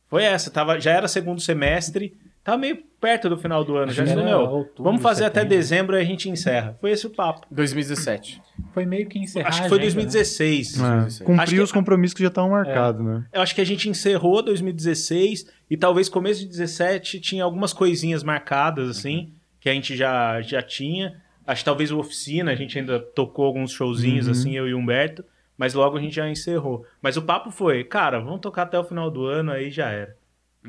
[0.09, 2.13] Foi essa, tava, já era segundo semestre,
[2.43, 3.91] tava meio perto do final do ano.
[3.93, 5.57] Já falou, meu, outubro, vamos fazer até setembro.
[5.57, 6.77] dezembro e a gente encerra.
[6.81, 7.47] Foi esse o papo.
[7.49, 8.41] 2017.
[8.73, 10.03] Foi meio que encerrar Acho que foi a agenda, né?
[10.03, 10.79] 2016.
[11.31, 13.25] É, que- os compromissos que já estavam marcados, né?
[13.31, 18.23] Eu acho que a gente encerrou 2016 e talvez começo de 17 tinha algumas coisinhas
[18.23, 21.23] marcadas, assim, que a gente já, já tinha.
[21.47, 24.77] Acho que talvez o Oficina, a gente ainda tocou alguns showzinhos, assim, eu e o
[24.77, 25.23] Humberto,
[25.57, 26.85] mas logo a gente já encerrou.
[27.01, 30.15] Mas o papo foi, cara, vamos tocar até o final do ano, aí já era.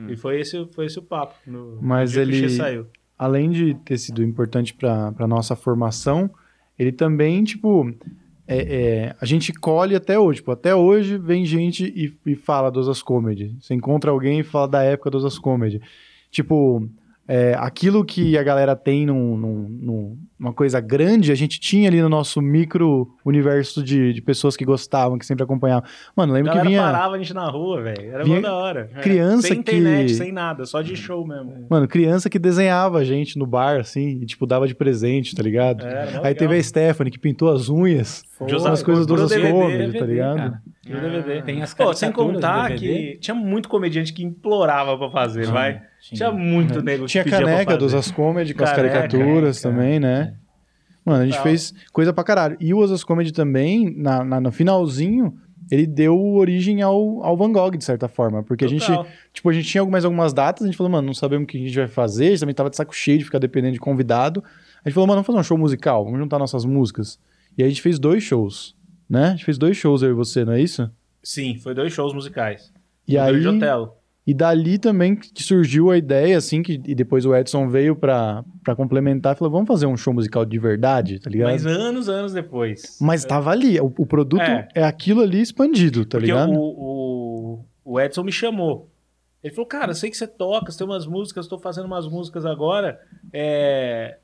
[0.09, 1.35] E foi esse, foi esse o papo.
[1.47, 2.87] No, Mas no ele- saiu.
[3.18, 6.29] além de ter sido importante para a nossa formação,
[6.79, 7.91] ele também, tipo,
[8.47, 10.41] é, é, a gente colhe até hoje.
[10.41, 13.57] Tipo, até hoje vem gente e, e fala do Osas Comedy.
[13.59, 15.81] Você encontra alguém e fala da época do Osas Comedy.
[16.31, 16.87] Tipo,
[17.29, 21.89] é, aquilo que a galera tem num, num- num- numa coisa grande, a gente tinha
[21.89, 25.89] ali no nosso micro universo de, de pessoas que gostavam, que sempre acompanhavam.
[26.14, 26.83] Mano, lembro que vinha.
[26.83, 28.11] parava a gente na rua, velho.
[28.12, 28.91] Era vinha mó da hora.
[29.03, 31.66] criança sem internet, que- sem nada, só de show mesmo.
[31.70, 35.43] Mano, criança que desenhava a gente no bar, assim, e, tipo, dava de presente, tá
[35.43, 35.83] ligado?
[35.85, 36.35] Mó Aí legal.
[36.35, 38.22] teve a Stephanie que pintou as unhas.
[38.37, 40.37] Foi, De usar as coisas dos DVD, Comedy, tá ligado?
[40.37, 40.62] cara.
[40.87, 41.43] E o DVD.
[41.43, 43.12] Tem as Pô, sem do contar DVD.
[43.14, 45.81] que tinha muito comediante que implorava pra fazer, vai.
[46.14, 47.94] Tinha muito nego que Tinha pedia pra caneca dos.
[47.94, 49.80] As Comedy com as caricaturas caneca.
[49.80, 50.34] também, né?
[51.04, 51.42] Mano, a gente Tal.
[51.44, 52.57] fez coisa pra caralho.
[52.61, 55.36] E o Osas Comedy também, na, na- no finalzinho,
[55.70, 58.42] ele deu origem ao, ao Van Gogh, de certa forma.
[58.42, 59.07] Porque a gente, Total.
[59.32, 61.57] tipo, a gente tinha mais algumas datas, a gente falou, mano, não sabemos o que
[61.59, 63.78] a gente vai fazer, a gente também tava de saco cheio de ficar dependendo de
[63.80, 64.42] convidado.
[64.84, 67.18] A gente falou, mano, vamos fazer um show musical, vamos juntar nossas músicas.
[67.57, 68.74] E aí a gente fez dois shows,
[69.09, 69.26] né?
[69.26, 70.90] A gente fez dois shows, eu e você, não é isso?
[71.22, 72.72] Sim, foi dois shows musicais.
[73.07, 73.42] E O aí.
[74.27, 78.45] E dali também que surgiu a ideia, assim, que, e depois o Edson veio pra,
[78.64, 81.51] pra complementar e falou, vamos fazer um show musical de verdade, tá ligado?
[81.53, 82.99] Mas anos, anos depois.
[83.01, 84.68] Mas tava ali, o, o produto É.
[84.74, 84.83] é.
[84.83, 86.51] aquilo ali expandido, tá Porque ligado?
[86.51, 88.91] o, o, o Edson me chamou.
[89.45, 92.09] Ele falou, cara, eu sei que você toca, você tem umas músicas, tô fazendo umas
[92.09, 92.99] músicas agora.
[93.33, 94.18] É...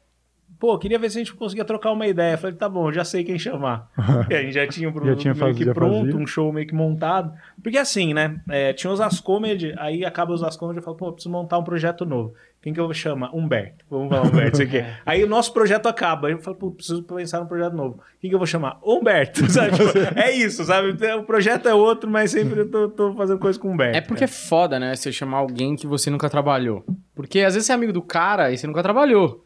[0.62, 2.34] Pô, queria ver se a gente conseguia trocar uma ideia.
[2.34, 3.90] Eu falei, tá bom, já sei quem chamar.
[4.30, 6.16] A gente já tinha um produto tinha meio que pronto, fazia.
[6.16, 7.32] um show meio que montado.
[7.60, 8.40] Porque assim, né?
[8.48, 11.32] é, tinha os As Comedy, aí acaba os As Comedy, eu falo, pô, eu preciso
[11.32, 12.32] montar um projeto novo.
[12.62, 13.34] Quem que eu vou chamar?
[13.34, 13.84] Humberto.
[13.90, 14.84] Vamos falar Humberto, isso aqui.
[15.04, 16.28] Aí o nosso projeto acaba.
[16.28, 17.98] Aí eu falo, pô, preciso pensar num projeto novo.
[18.20, 18.78] Quem que eu vou chamar?
[18.84, 19.44] Humberto.
[19.50, 19.76] Sabe?
[19.76, 20.96] Tipo, é isso, sabe?
[21.18, 23.98] O projeto é outro, mas sempre eu tô, tô fazendo coisa com o Humberto.
[23.98, 24.94] É porque é foda, né?
[24.94, 26.84] Você chamar alguém que você nunca trabalhou.
[27.16, 29.42] Porque às vezes você é amigo do cara e você nunca trabalhou.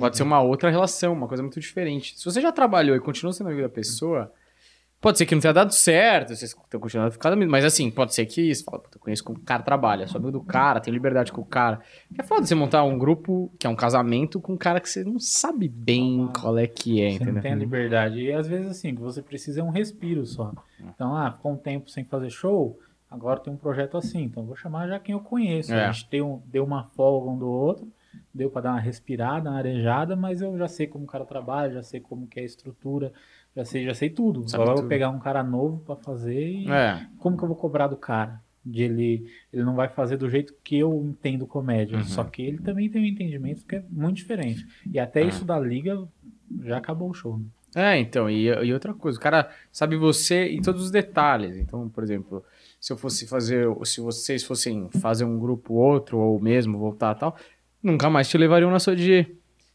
[0.00, 2.18] Pode ser uma outra relação, uma coisa muito diferente.
[2.18, 4.32] Se você já trabalhou e continua sendo amigo da pessoa,
[5.00, 7.50] Pode ser que não tenha dado certo, vocês estão continuando ficando amigos.
[7.50, 10.18] Mas assim, pode ser que você fala, "Puta, eu conheço como o cara trabalha, sou
[10.18, 11.80] amigo do cara, tenho liberdade com o cara.
[12.18, 15.02] É foda você montar um grupo que é um casamento com um cara que você
[15.02, 17.42] não sabe bem qual é que é, Você não entendeu?
[17.42, 18.20] tem a liberdade.
[18.20, 20.52] E às vezes, assim, o que você precisa é um respiro só.
[20.78, 22.78] Então, ah, ficou um tempo sem fazer show,
[23.10, 24.24] agora tem um projeto assim.
[24.24, 25.72] Então, vou chamar já quem eu conheço.
[25.72, 25.86] É.
[25.86, 27.88] A gente deu, deu uma folga um do outro,
[28.34, 31.72] deu pra dar uma respirada, uma arejada, mas eu já sei como o cara trabalha,
[31.74, 33.12] já sei como que é a estrutura,
[33.56, 34.48] já sei, já sei tudo.
[34.48, 37.06] Sabe agora eu vou pegar um cara novo pra fazer e É.
[37.18, 38.40] como que eu vou cobrar do cara?
[38.64, 41.96] De ele, ele não vai fazer do jeito que eu entendo comédia.
[41.96, 42.04] Uhum.
[42.04, 44.66] Só que ele também tem um entendimento que é muito diferente.
[44.92, 46.06] E até isso da liga
[46.62, 47.38] já acabou o show.
[47.38, 47.44] né?
[47.74, 51.56] É, então, e, e outra coisa, o cara sabe você e todos os detalhes.
[51.56, 52.44] Então, por exemplo,
[52.80, 57.18] se eu fosse fazer, se vocês fossem fazer um grupo outro, ou mesmo voltar e
[57.20, 57.36] tal,
[57.82, 59.26] nunca mais te levariam na sua de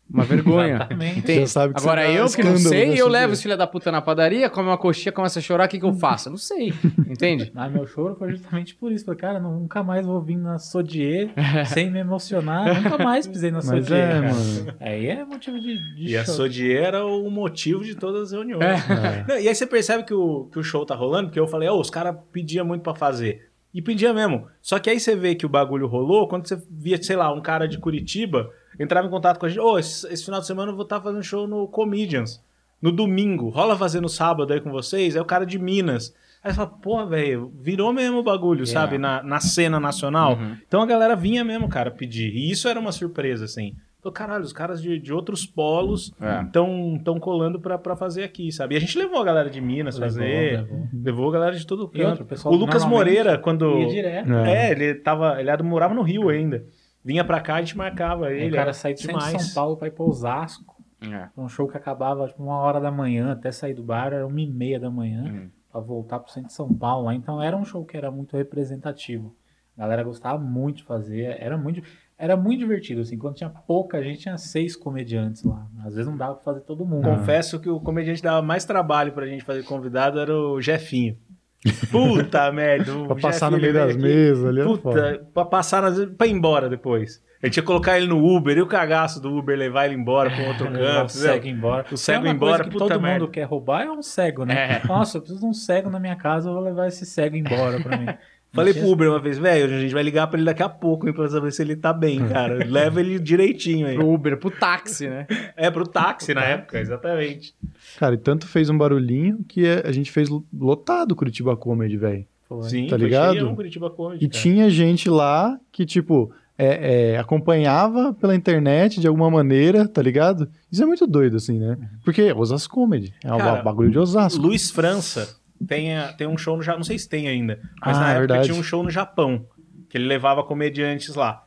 [0.08, 0.76] Uma vergonha.
[0.76, 1.20] Exatamente.
[1.20, 1.52] Entende?
[1.74, 3.06] Agora dá eu que não sei, eu dia.
[3.08, 5.80] levo os filha da puta na padaria, come uma coxinha, começa a chorar, o que,
[5.80, 6.28] que eu faço?
[6.28, 6.72] Eu não sei,
[7.10, 7.52] entende?
[7.56, 9.04] Mas meu choro foi justamente por isso.
[9.04, 11.32] Falei, cara, nunca mais vou vir na Sodier
[11.66, 12.84] sem me emocionar.
[12.84, 14.22] Nunca mais pisei na Mas Sodier, é, cara.
[14.34, 14.74] mano.
[14.80, 16.24] Aí é motivo de, de E a.
[16.26, 18.64] Sodier era o motivo de todas as reuniões.
[18.64, 19.26] É.
[19.28, 21.68] Não, e aí você percebe que o, que o show tá rolando, porque eu falei,
[21.68, 23.50] ó, os caras pediam muito pra fazer.
[23.76, 24.48] E pedia mesmo.
[24.62, 27.42] Só que aí você vê que o bagulho rolou quando você via, sei lá, um
[27.42, 28.50] cara de Curitiba
[28.80, 29.60] entrava em contato com a gente.
[29.60, 32.42] Ô, esse, esse final de semana eu vou estar fazendo show no Comedians.
[32.82, 33.50] No domingo.
[33.50, 35.18] Rola fazer no sábado aí com vocês?
[35.18, 36.16] É o cara de Minas.
[36.42, 38.98] Aí você fala, pô, velho, virou mesmo o bagulho, sabe?
[38.98, 40.38] Na, na cena nacional.
[40.38, 40.56] Uhum.
[40.66, 42.34] Então a galera vinha mesmo, cara, pedir.
[42.34, 43.76] E isso era uma surpresa, assim.
[44.12, 46.42] Falei, caralho, os caras de, de outros polos É.
[46.44, 48.76] estão tão colando pra, pra fazer aqui, sabe?
[48.76, 50.88] E a gente levou a galera de Minas Levou, fazer, levou.
[50.94, 52.24] levou a galera de todo outro, canto.
[52.24, 53.80] o pessoal O Lucas Moreira, quando.
[53.80, 54.34] Ia direto.
[54.34, 55.40] É, ele tava.
[55.40, 56.64] Ele era- morava no Rio ainda.
[57.04, 58.48] Vinha pra cá, a gente marcava Aí ele.
[58.48, 59.02] o cara era sair de.
[59.04, 60.76] São Paulo pra ir pra Osasco.
[61.02, 61.28] É.
[61.38, 64.42] Um show que acabava tipo, uma hora da manhã, até sair do bar era uma
[64.42, 65.50] e meia da manhã, Uhum.
[65.72, 67.06] pra voltar pro centro de São Paulo.
[67.06, 67.14] lá.
[67.14, 69.36] Então era um show que era muito representativo.
[69.78, 71.82] A galera gostava muito de fazer, era muito,
[72.18, 73.02] era muito divertido.
[73.02, 75.68] Assim, quando tinha pouca gente, tinha seis comediantes lá.
[75.86, 77.04] Às vezes não dava pra fazer todo mundo.
[77.04, 81.18] Confesso que o comediante que dava mais trabalho pra gente fazer convidado era o Jefinho.
[81.92, 82.92] Puta merda.
[83.08, 84.02] Pra passar no meio das aqui.
[84.02, 84.62] mesas ali.
[84.62, 84.64] é.
[84.64, 86.06] Puta, pra passar nas...
[86.16, 87.24] pra ir embora depois.
[87.42, 90.32] A gente ia colocar ele no Uber e o cagaço do Uber levar ele embora
[90.32, 91.10] pra um outro Levar canto.
[91.10, 91.86] o cego embora.
[91.92, 93.20] O cego É embora, coisa que puta todo merda.
[93.20, 94.82] mundo quer roubar é um cego, né?
[94.84, 94.88] É.
[94.88, 97.80] Nossa, eu preciso de um cego na minha casa, eu vou levar esse cego embora
[97.82, 98.08] pra mim.
[98.56, 101.08] Falei pro Uber uma vez, velho, a gente vai ligar pra ele daqui a pouco,
[101.08, 102.66] hein, pra saber se ele tá bem, cara.
[102.66, 103.96] Leva ele direitinho aí.
[103.96, 105.28] Pro Uber, pro táxi, né?
[105.58, 107.54] É, pro táxi na época, exatamente.
[107.98, 112.26] Cara, e tanto fez um barulhinho que é- a gente fez lotado Curitiba Comedy, velho.
[112.48, 112.64] Foi.
[112.70, 113.56] Sim, Tá ligado?
[113.56, 114.42] Curitiba Comedy, E cara.
[114.42, 120.48] tinha gente lá que, tipo, é, é, acompanhava pela internet de alguma maneira, tá ligado?
[120.72, 121.78] Isso é muito doido, assim, né?
[122.04, 123.14] Porque Osasco Comedy.
[123.24, 124.42] É um bagulho de Osasco.
[124.42, 125.36] Luiz França
[125.68, 128.10] tem, tem um show no Japão, não sei se tem ainda, mas Ah, na é
[128.12, 128.46] época verdade.
[128.50, 129.46] tinha um show no Japão,
[129.90, 131.44] que ele levava comediantes lá.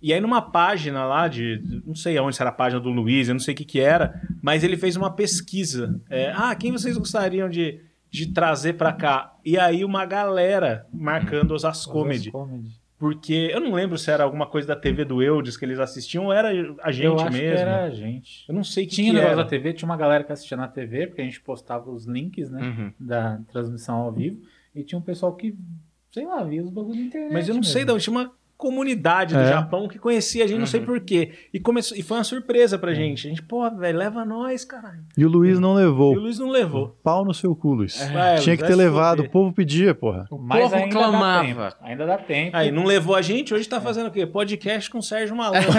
[0.00, 3.34] E aí numa página lá de, não sei aonde era a página do Luiz, eu
[3.34, 6.00] não sei o que que era, mas ele fez uma pesquisa.
[6.08, 7.78] É, ah, quem vocês gostariam de,
[8.10, 9.34] de trazer pra cá?
[9.44, 12.30] E aí uma galera marcando os As Comedy.
[12.30, 12.70] Comedy.
[13.02, 16.26] Porque eu não lembro se era alguma coisa da TV do Eudes que eles assistiam
[16.26, 16.50] ou era
[16.84, 17.38] a gente eu acho mesmo.
[17.56, 18.44] que era a gente.
[18.48, 19.42] Eu não sei que, Tinha que negócio era.
[19.42, 22.48] da TV, tinha uma galera que assistia na TV, porque a gente postava os links,
[22.48, 22.92] né, Uhum.
[23.00, 24.40] da transmissão ao vivo,
[24.72, 25.52] e tinha um pessoal que,
[26.12, 27.32] sei lá, via os bagulhos da internet.
[27.32, 27.72] Mas eu não mesmo.
[27.72, 28.32] sei, tinha uma
[28.62, 29.48] comunidade do É.
[29.48, 31.32] Japão que conhecia a gente, não sei porquê.
[31.52, 33.26] E, começou, e foi uma surpresa pra gente.
[33.26, 35.00] A gente, pô, velho, leva nós, caralho.
[35.18, 36.14] E o Luiz não E o levou.
[36.14, 36.96] Luiz não levou.
[37.02, 38.00] Pau no seu cu, Luiz.
[38.00, 39.22] É, Tinha que ter levado.
[39.24, 40.28] O povo pedia, porra.
[40.30, 41.70] Mas povo ainda clamava.
[41.70, 41.76] dá.
[41.82, 42.56] Ainda dá tempo.
[42.56, 43.80] Aí, não levou a gente, hoje tá É.
[43.80, 44.24] fazendo o quê?
[44.26, 45.68] Podcast com o Sérgio Malandro.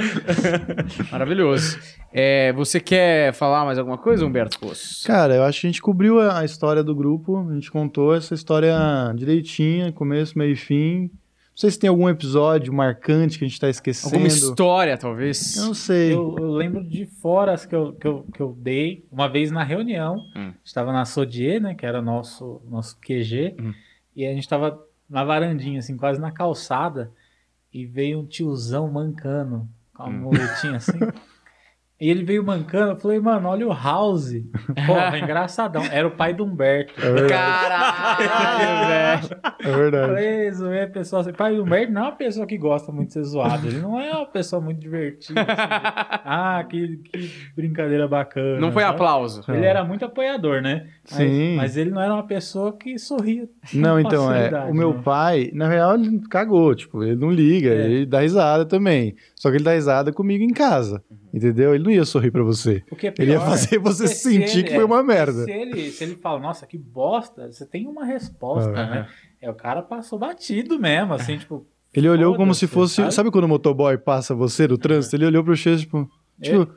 [1.10, 1.78] Maravilhoso.
[2.12, 5.06] É, você quer falar mais alguma coisa, Humberto Poço?
[5.06, 7.46] Cara, eu acho que a gente cobriu a a história do grupo.
[7.50, 8.74] A gente contou essa história
[9.14, 11.02] direitinha, começo, meio e fim.
[11.02, 14.14] Não sei se tem algum episódio marcante que a gente tá esquecendo.
[14.14, 15.56] Alguma história, talvez?
[15.56, 16.14] Eu não sei.
[16.14, 19.62] Eu, eu lembro de foras que eu, que, eu, que eu dei uma vez na
[19.62, 20.16] reunião.
[20.34, 20.52] Hum.
[20.64, 21.74] Estava na Sodier, né?
[21.74, 23.56] Que era nosso, nosso QG.
[23.60, 23.74] Hum.
[24.16, 27.12] E a gente estava na varandinha, assim, quase na calçada.
[27.72, 30.20] E veio um tiozão mancando, com uma Hum.
[30.22, 30.98] muletinha assim.
[32.00, 32.92] E ele veio mancando.
[32.92, 34.32] Eu falei, mano, olha o House.
[34.86, 35.84] Porra, engraçadão.
[35.84, 36.94] Era o pai do Humberto.
[36.96, 37.28] É verdade.
[37.28, 39.40] Caralho, velho.
[39.60, 40.06] É verdade.
[40.06, 41.32] Falei, zoei a pessoa assim.
[41.34, 43.66] Pai, o Humberto não é uma pessoa que gosta muito de ser zoado.
[43.66, 45.42] Ele não é uma pessoa muito divertida.
[45.42, 45.52] assim, de,
[46.24, 48.58] ah, que, que brincadeira bacana.
[48.58, 49.42] Não foi aplauso.
[49.52, 50.86] Ele era muito apoiador, né?
[51.10, 51.56] Mas, Sim.
[51.56, 53.46] Mas ele não era uma pessoa que sorria.
[53.74, 54.64] Não, então, é.
[54.64, 55.00] O meu né?
[55.04, 56.74] pai, na real, ele cagou.
[56.74, 57.84] Tipo, ele não liga, É.
[57.84, 59.14] ele dá risada também.
[59.34, 61.02] Só que ele dá risada comigo em casa.
[61.32, 61.74] Entendeu?
[61.74, 62.82] Ele não ia sorrir pra você.
[62.90, 65.02] O que é Ele ia pior, fazer você se sentir ele- que foi uma é,
[65.02, 65.44] merda.
[65.44, 68.86] Se ele, se ele fala, nossa, que bosta, você tem uma resposta, Ah.
[68.90, 69.08] né?
[69.40, 71.66] É, o cara passou batido mesmo, assim, tipo.
[71.94, 73.10] Ele olhou como se fosse.
[73.10, 73.30] Sabe?
[73.30, 75.16] quando o motoboy passa você no trânsito?
[75.16, 76.08] Ele olhou pro Chase, tipo.
[76.40, 76.70] tipo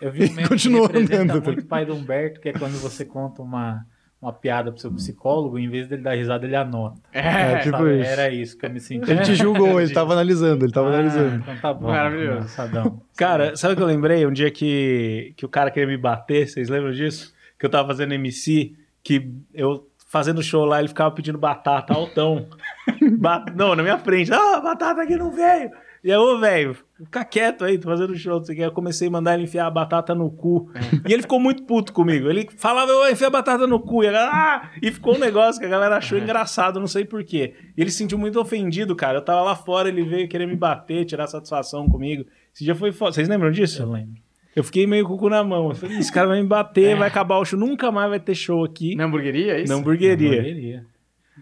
[0.00, 2.48] Eu vi um meme Continuou que representa andando, tá muito o pai do Humberto, que
[2.48, 3.84] é quando você conta uma,
[4.26, 7.00] uma piada pro seu psicólogo, em vez dele dar risada, ele anota.
[7.12, 8.00] É, tipo Sabe?
[8.00, 8.10] isso.
[8.10, 9.10] Era isso que eu me senti.
[9.10, 11.36] Ele te julgou, ele tava analisando, ele tava Ah, analisando.
[11.36, 11.86] Então tá bom.
[11.88, 12.32] Maravilhoso.
[12.38, 13.00] engraçadão.
[13.16, 14.26] Cara, sabe o que eu lembrei?
[14.26, 17.32] Um dia que, que o cara queria me bater, vocês lembram disso?
[17.58, 22.46] Que eu tava fazendo MC, que eu fazendo show lá, ele ficava pedindo batata altão.
[23.18, 24.32] Ba- não, na minha frente.
[24.32, 25.70] Ah, batata aqui não veio.
[26.02, 28.64] E aí, ô, velho, fica quieto aí, tô fazendo show, não sei o que.
[28.64, 30.70] Eu comecei a mandar ele enfiar a batata no cu.
[31.08, 32.28] E ele ficou muito puto comigo.
[32.28, 34.04] Ele falava, eu enfia a batata no cu.
[34.04, 34.70] E, a galera, ah!
[34.80, 37.54] e ficou um negócio que a galera achou engraçado, não sei porquê.
[37.76, 39.18] E ele se sentiu muito ofendido, cara.
[39.18, 42.24] Eu tava lá fora, ele veio querer me bater, tirar satisfação comigo.
[42.54, 43.12] Esse dia foi foda.
[43.12, 43.82] Vocês lembram disso?
[43.82, 44.26] Eu lembro.
[44.54, 45.68] Eu fiquei meio com o cu na mão.
[45.68, 48.34] Eu falei, esse cara vai me bater, vai acabar o show, nunca mais vai ter
[48.34, 49.70] show aqui Na hamburgueria, é isso?
[49.70, 50.40] na hamburgueria.
[50.40, 50.86] Hamburgueria.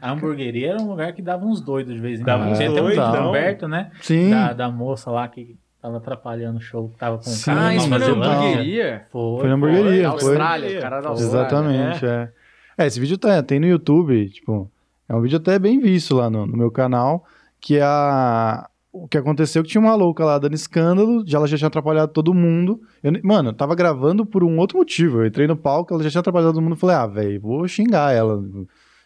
[0.00, 2.52] A hamburgueria era um lugar que dava uns doidos de vez em Dava quando.
[2.52, 3.90] uns Tem até um do Humberto, né?
[4.00, 4.30] Sim.
[4.30, 7.44] Da, da moça lá que tava atrapalhando o show, que tava com o Sim.
[7.46, 7.66] cara.
[7.66, 9.06] Ah, isso foi na hamburgueria?
[9.10, 9.40] Foi.
[9.40, 10.28] Foi na hamburgueria, Na foi.
[10.28, 11.46] Austrália, o cara da Austrália.
[11.46, 12.32] Exatamente, é.
[12.76, 14.70] É, esse vídeo tá, tem no YouTube, tipo,
[15.08, 17.24] é um vídeo até bem visto lá no, no meu canal,
[17.60, 18.68] que é a...
[18.90, 21.66] O que aconteceu é que tinha uma louca lá dando escândalo, já ela já tinha
[21.66, 22.80] atrapalhado todo mundo.
[23.02, 25.18] Eu mano, eu tava gravando por um outro motivo.
[25.18, 26.76] Eu entrei no palco, ela já tinha atrapalhado todo mundo.
[26.76, 28.40] Falei, ah, velho, vou xingar ela.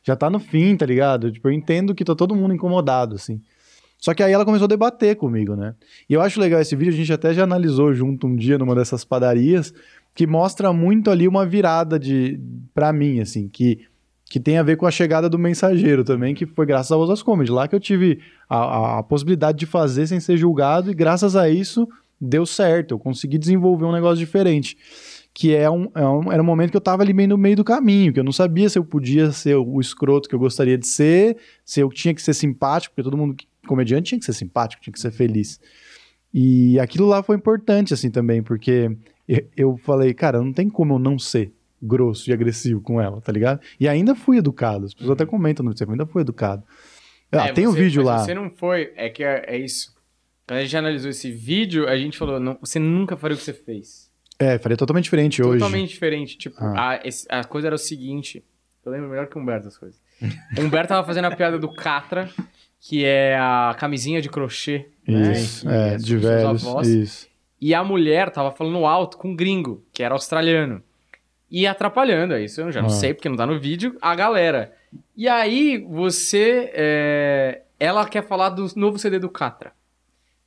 [0.02, 1.30] Já tá no fim, tá ligado?
[1.30, 3.40] Tipo, eu entendo que tá todo mundo incomodado, assim.
[3.98, 5.74] Só que aí ela começou a debater comigo, né?
[6.08, 8.74] E eu acho legal esse vídeo, a gente até já analisou junto um dia numa
[8.74, 9.74] dessas padarias,
[10.14, 12.38] que mostra muito ali uma virada de
[12.72, 13.80] para mim, assim, que,
[14.24, 17.22] que tem a ver com a chegada do mensageiro também, que foi graças ao Osas
[17.24, 17.50] Comedy.
[17.50, 21.34] Lá que eu tive a, a- a possibilidade de fazer sem ser julgado, e graças
[21.34, 21.88] a isso
[22.20, 22.92] deu certo.
[22.94, 24.76] Eu consegui desenvolver um negócio diferente.
[25.40, 27.54] Que é um, é um- era um momento que eu tava ali meio no meio
[27.54, 30.76] do caminho, que eu não sabia se eu podia ser o, escroto que eu gostaria
[30.76, 33.36] de ser, se eu tinha que ser simpático, porque todo mundo,
[33.66, 35.60] comediante, tinha que ser simpático, tinha que ser feliz.
[36.34, 38.90] E aquilo lá foi importante, assim, também, porque
[39.56, 43.30] eu, falei, cara, não tem como eu não ser grosso e agressivo com ela, tá
[43.30, 43.60] ligado?
[43.78, 44.86] E ainda fui educado.
[44.86, 46.64] As pessoas até comentam no Instagram, ainda fui educado.
[47.30, 48.18] Ah, É, tem o você- vídeo mas lá.
[48.24, 48.92] Você não foi.
[48.96, 49.94] É que é, é isso.
[50.46, 53.44] Quando a gente analisou esse vídeo, a gente falou: não, você nunca faria o que
[53.44, 54.07] você fez.
[54.38, 55.58] É, faria totalmente diferente hoje.
[55.58, 56.38] Totalmente diferente.
[56.38, 56.98] Tipo, Ah.
[57.30, 58.44] a, a coisa era o seguinte.
[58.84, 60.00] Eu lembro melhor que o Humberto as coisas.
[60.56, 62.30] O Humberto tava fazendo a piada do Catra,
[62.80, 64.86] que é a camisinha de crochê.
[65.06, 66.66] né, Isso, que é, é de velhos.
[66.66, 66.86] avós.
[66.88, 67.28] Isso.
[67.60, 70.82] E a mulher tava falando alto com um gringo, que era australiano.
[71.50, 72.92] E atrapalhando, é isso eu já não Ah.
[72.92, 74.72] sei porque não tá no vídeo, a galera.
[75.16, 76.70] E aí você.
[76.74, 79.72] é, Ela quer falar do novo CD do Catra.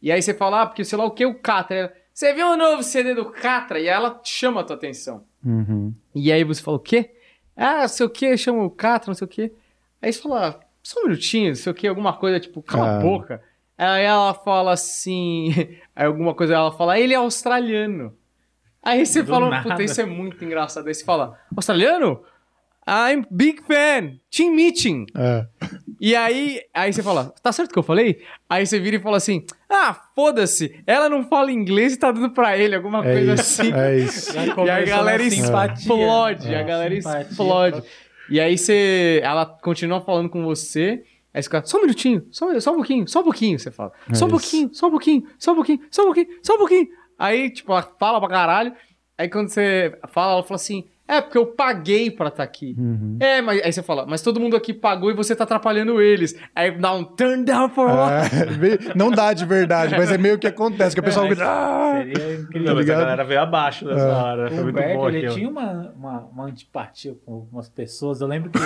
[0.02, 1.94] E aí você fala, ah, porque sei lá o que o Catra.
[2.14, 3.80] Você viu o novo CD do Catra?
[3.80, 5.24] E aí ela chama a tua atenção.
[5.46, 5.94] Uhum.
[6.14, 7.12] E aí você fala o quê?
[7.56, 9.54] Ah, não sei o quê, chama o Catra, não sei o quê.
[10.02, 12.98] Aí você fala, só um minutinho, não sei o quê, alguma coisa, tipo, cala a
[12.98, 13.02] Ah.
[13.02, 13.42] boca.
[13.78, 15.50] Aí ela fala assim,
[15.96, 18.16] aí alguma coisa ela fala, ele é australiano.
[18.84, 19.70] Aí você Do fala, nada.
[19.70, 20.88] puta, isso é muito engraçado.
[20.88, 22.24] Aí você fala, australiano?
[22.88, 25.06] I'm big fan, team meeting.
[25.16, 25.46] É.
[26.00, 28.24] E aí, aí você fala, tá certo o que eu falei?
[28.50, 32.32] Aí você vira e fala assim, ah, foda-se, ela não fala inglês e tá dando
[32.32, 33.62] pra ele, alguma É coisa isso.
[33.62, 33.72] assim.
[33.74, 34.34] É isso.
[34.36, 36.60] E a galera explode, É.
[36.60, 37.22] a galera Simpatia.
[37.30, 37.84] explode.
[38.30, 41.04] E aí você, ela continua falando com você,
[41.34, 43.92] aí você fica, só um minutinho, só, só um pouquinho, só um pouquinho, você fala.
[44.10, 46.58] É só um pouquinho, só um pouquinho, só um pouquinho, só um pouquinho, só um
[46.58, 46.88] pouquinho.
[47.20, 48.74] Aí, tipo, ela fala pra caralho,
[49.18, 50.86] aí quando você fala, ela fala assim,
[51.18, 52.76] é porque eu paguei pra estar aqui.
[52.78, 53.18] Uhum.
[53.20, 56.36] É, mas aí você fala, mas todo mundo aqui pagou e você tá atrapalhando eles.
[56.56, 58.30] Aí dá um turn down for what?
[58.36, 61.44] É, meio- não dá de verdade, mas é meio que acontece, que o pessoal grita.
[61.46, 62.68] "Ah!" Seria incrível.
[62.70, 64.12] Não, mas a galera veio abaixo nessa É.
[64.12, 64.50] hora.
[64.50, 65.34] Foi O muito Humberto, bom ele aquilo.
[65.36, 68.22] tinha uma, uma, uma antipatia com algumas pessoas.
[68.22, 68.60] Eu lembro que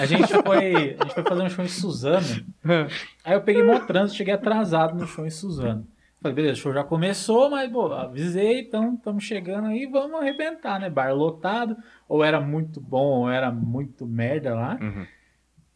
[0.00, 2.26] a gente foi, a gente foi fazer um show em Suzano.
[3.24, 5.86] Aí eu peguei mó trânsito, cheguei atrasado no show em Suzano.
[6.22, 10.78] Falei, beleza, o show já começou, mas, pô, avisei, então estamos chegando aí, vamos arrebentar,
[10.78, 10.88] né?
[10.88, 11.76] Bar lotado,
[12.08, 14.78] ou era muito bom, ou era muito merda lá.
[14.80, 15.04] Uhum.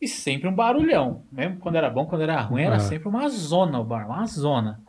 [0.01, 1.24] E sempre um barulhão.
[1.32, 2.81] Mesmo quando era bom, quando era ruim, era Ah.
[2.81, 4.81] sempre uma zona o bar, uma zona.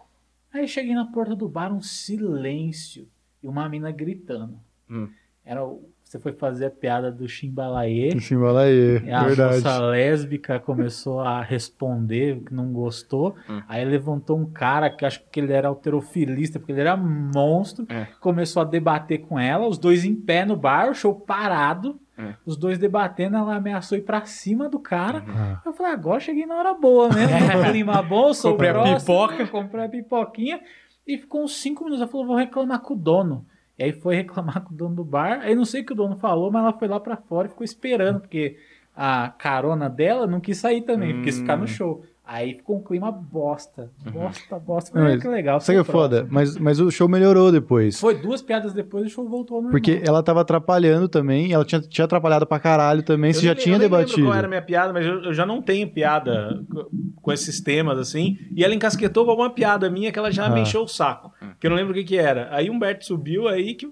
[0.53, 3.07] Aí cheguei na porta do bar, um silêncio
[3.41, 4.59] e uma mina gritando.
[4.89, 5.09] Hum.
[5.43, 8.17] Era o- você foi fazer a piada do Chimbalaê.
[8.19, 9.55] Chimbala aí, E a verdade.
[9.55, 13.35] moça lésbica começou a responder que não gostou.
[13.49, 13.61] Hum.
[13.67, 17.85] Aí levantou um cara que acho que ele era alterofilista, porque ele era monstro.
[17.89, 18.07] É.
[18.21, 21.99] Começou a debater com ela, os dois em pé no bar, o show parado.
[22.17, 22.33] É.
[22.45, 25.23] Os dois debatendo, ela ameaçou ir pra cima do cara.
[25.27, 25.61] Ah.
[25.65, 27.35] Eu falei, agora cheguei na hora boa mesmo.
[27.37, 29.47] No clima bom, sou Comprei a próximo, pipoca.
[29.47, 30.59] Comprei a pipoquinha.
[31.05, 32.01] E ficou uns 5 minutos.
[32.01, 33.45] Ela falou, vou reclamar com o dono.
[33.77, 35.41] E aí foi reclamar com o dono do bar.
[35.41, 37.51] Aí não sei o que o dono falou, mas ela foi lá pra fora e
[37.51, 38.57] ficou esperando, porque
[38.95, 42.03] a carona dela não quis sair também, quis ficar no show.
[42.29, 43.89] Aí ficou um clima bosta.
[44.11, 44.91] Bosta, bosta.
[44.93, 45.61] Mas, Mas que legal.
[45.61, 46.27] Sabe que é foda?
[46.29, 47.97] Mas, mas o show melhorou depois.
[47.97, 49.79] Foi duas piadas depois o show voltou ao normal.
[49.79, 53.53] Porque ela tava atrapalhando também, ela tinha, tinha atrapalhado pra caralho também, você Eu já
[53.53, 54.27] nem- tinha eu debatido.
[54.27, 56.89] qual era a minha piada, mas eu, eu já não tenho piada co-
[57.21, 58.37] com esses temas, assim.
[58.53, 60.63] E ela encasquetou com alguma piada minha que ela já me Ah.
[60.63, 61.31] encheu o saco.
[61.61, 62.49] Que eu não lembro o que que era.
[62.51, 63.87] Aí o Humberto subiu, aí que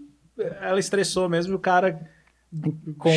[0.62, 1.98] ela estressou mesmo e o cara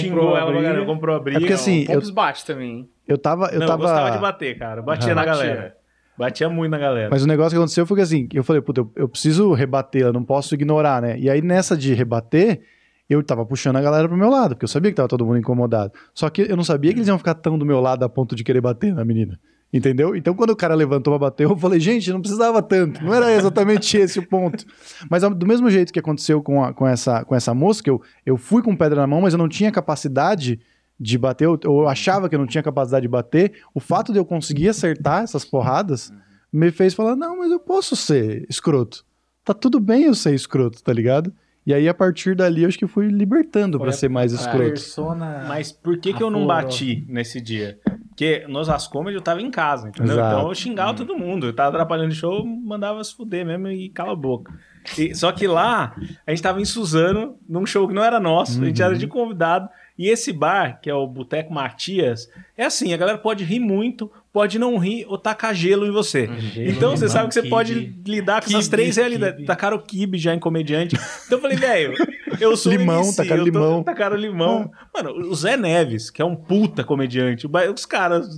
[0.00, 1.38] xingou a ela, comprou a briga.
[1.38, 2.88] É porque assim, eu, bate também, hein?
[3.08, 3.46] Eu tava.
[3.46, 3.82] Eu não, tava...
[3.82, 4.82] eu gostava de bater, cara.
[4.82, 5.14] Batia Ah.
[5.14, 5.32] na Batia.
[5.46, 5.76] galera.
[6.18, 7.08] Batia muito na galera.
[7.10, 10.02] Mas o negócio que aconteceu foi que assim, eu falei, puta, eu, eu preciso rebater,
[10.02, 11.16] eu não posso ignorar, né?
[11.18, 12.60] E aí nessa de rebater,
[13.08, 15.38] eu tava puxando a galera pro meu lado, porque eu sabia que tava todo mundo
[15.38, 15.92] incomodado.
[16.12, 18.34] Só que eu não sabia que eles iam ficar tão do meu lado a ponto
[18.34, 19.38] de querer bater na menina.
[19.72, 20.16] Entendeu?
[20.16, 23.04] Então, quando o cara levantou pra bater, eu falei, gente, não precisava tanto.
[23.04, 24.64] Não era exatamente esse o ponto.
[25.10, 28.00] Mas do mesmo jeito que aconteceu com, a- com, essa, com essa moça, que eu,
[28.24, 30.58] eu fui com pedra na mão, mas eu não tinha capacidade
[31.00, 33.52] de bater, eu, eu achava que eu não tinha capacidade de bater.
[33.74, 36.12] O fato de eu conseguir acertar essas porradas
[36.52, 39.04] me fez falar: não, mas eu posso ser escroto.
[39.44, 41.32] Tá tudo bem eu ser escroto, tá ligado?
[41.64, 44.32] E aí, a partir dali, eu acho que fui libertando Foi pra a- ser mais
[44.32, 44.68] escroto.
[44.70, 45.44] persona...
[45.46, 47.78] Mas por que, que eu não bati nesse dia?
[48.08, 50.14] Porque nos Ascomedy eu tava em casa, entendeu?
[50.14, 50.34] Exato.
[50.36, 51.46] Então eu xingava todo mundo.
[51.46, 54.50] Eu tava atrapalhando o show, eu mandava se fuder mesmo e cala a boca.
[54.96, 55.94] E- só que lá,
[56.26, 59.06] a gente tava em Suzano, num show que não era nosso, a gente era de
[59.06, 59.68] convidado.
[59.98, 64.08] E esse bar, que é o Boteco Matias, é assim, a galera pode rir muito,
[64.32, 66.28] pode não rir ou tacar gelo em você.
[66.38, 67.50] Gelo, então você sabe que você quibe.
[67.50, 67.74] pode
[68.06, 69.44] lidar com essas Quibe, três realidades.
[69.44, 70.94] Tacaram o kibe já em comediante.
[71.26, 71.94] Então eu falei, velho,
[72.40, 73.82] eu sou Limão, MC, tacaram eu tô- limão.
[73.84, 74.70] Tacaram limão.
[74.94, 78.28] Mano, o Zé Neves, que é um puta comediante, os caras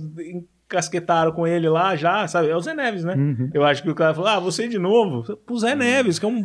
[0.75, 2.49] encasquetaram com ele lá já, sabe?
[2.49, 3.13] É o Zé Neves, né?
[3.15, 3.49] Uhum.
[3.53, 5.35] Eu acho que o cara falou, ah, você de novo?
[5.37, 6.43] Pro Zé Neves, que é um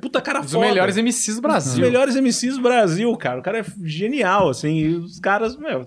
[0.00, 0.66] puta cara Os foda.
[0.66, 1.84] melhores MCs do Os Brasil.
[1.84, 3.40] melhores MCs do Brasil, cara.
[3.40, 4.74] O cara é genial, assim.
[4.76, 5.84] E os caras, meu,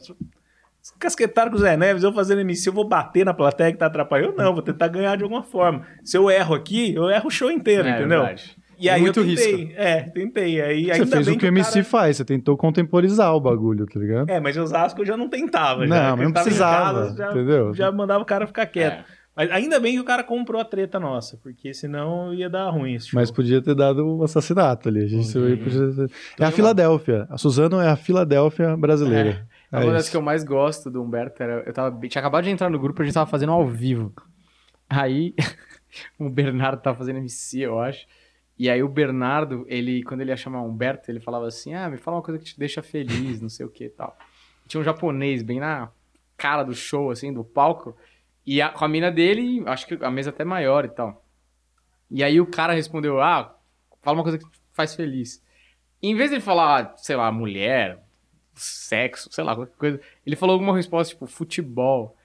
[0.99, 3.87] casquetaram com o Zé Neves, eu fazendo MC, eu vou bater na plateia que tá
[3.87, 4.33] atrapalhando?
[4.37, 5.85] Eu não, vou tentar ganhar de alguma forma.
[6.03, 8.19] Se eu erro aqui, eu erro o show inteiro, É, entendeu?
[8.21, 8.55] verdade.
[8.79, 9.55] E aí Muito eu tentei.
[9.55, 9.73] risco.
[9.75, 10.61] É, tentei.
[10.61, 13.39] Aí, Você ainda fez bem o que o MC cara- faz, você tentou contemporizar o
[13.39, 14.29] bagulho, tá ligado?
[14.29, 15.85] É, mas Osasco eu já não tentava.
[15.85, 16.15] Não, já.
[16.15, 17.73] mas não precisava, casa, já, entendeu?
[17.73, 18.99] Já mandava o cara ficar quieto.
[18.99, 19.17] É.
[19.35, 22.95] Mas ainda bem que o cara comprou a treta nossa, porque senão ia dar ruim
[22.95, 23.19] esse show.
[23.19, 25.03] Mas podia ter dado o assassinato ali.
[25.03, 25.57] A gente podia
[26.07, 27.27] ter- É a Filadélfia.
[27.29, 29.47] A Suzano é a Filadélfia brasileira.
[29.71, 30.11] É Uma das isso.
[30.11, 31.61] que eu mais gosto do Humberto era.
[31.67, 34.11] Eu tava, tinha acabado de entrar no grupo, a gente tava fazendo ao vivo.
[34.89, 35.35] Aí
[36.19, 38.05] o Bernardo tava fazendo MC, eu acho.
[38.59, 41.97] E aí o Bernardo, ele, quando ele ia chamar Humberto, ele falava assim: Ah, me
[41.97, 44.17] fala uma coisa que te deixa feliz, não sei o que e tal.
[44.67, 45.89] Tinha um japonês bem na
[46.35, 47.95] cara do show, assim, do palco.
[48.45, 51.23] E a- com a mina dele, acho que a mesa até maior e tal.
[52.09, 53.55] E aí o cara respondeu: Ah,
[54.01, 55.43] fala uma coisa que te faz feliz.
[56.01, 58.03] Em vez de ele falar, sei lá, mulher,
[58.55, 60.01] sexo, sei lá, qualquer coisa.
[60.25, 62.16] Ele falou alguma resposta, tipo, futebol.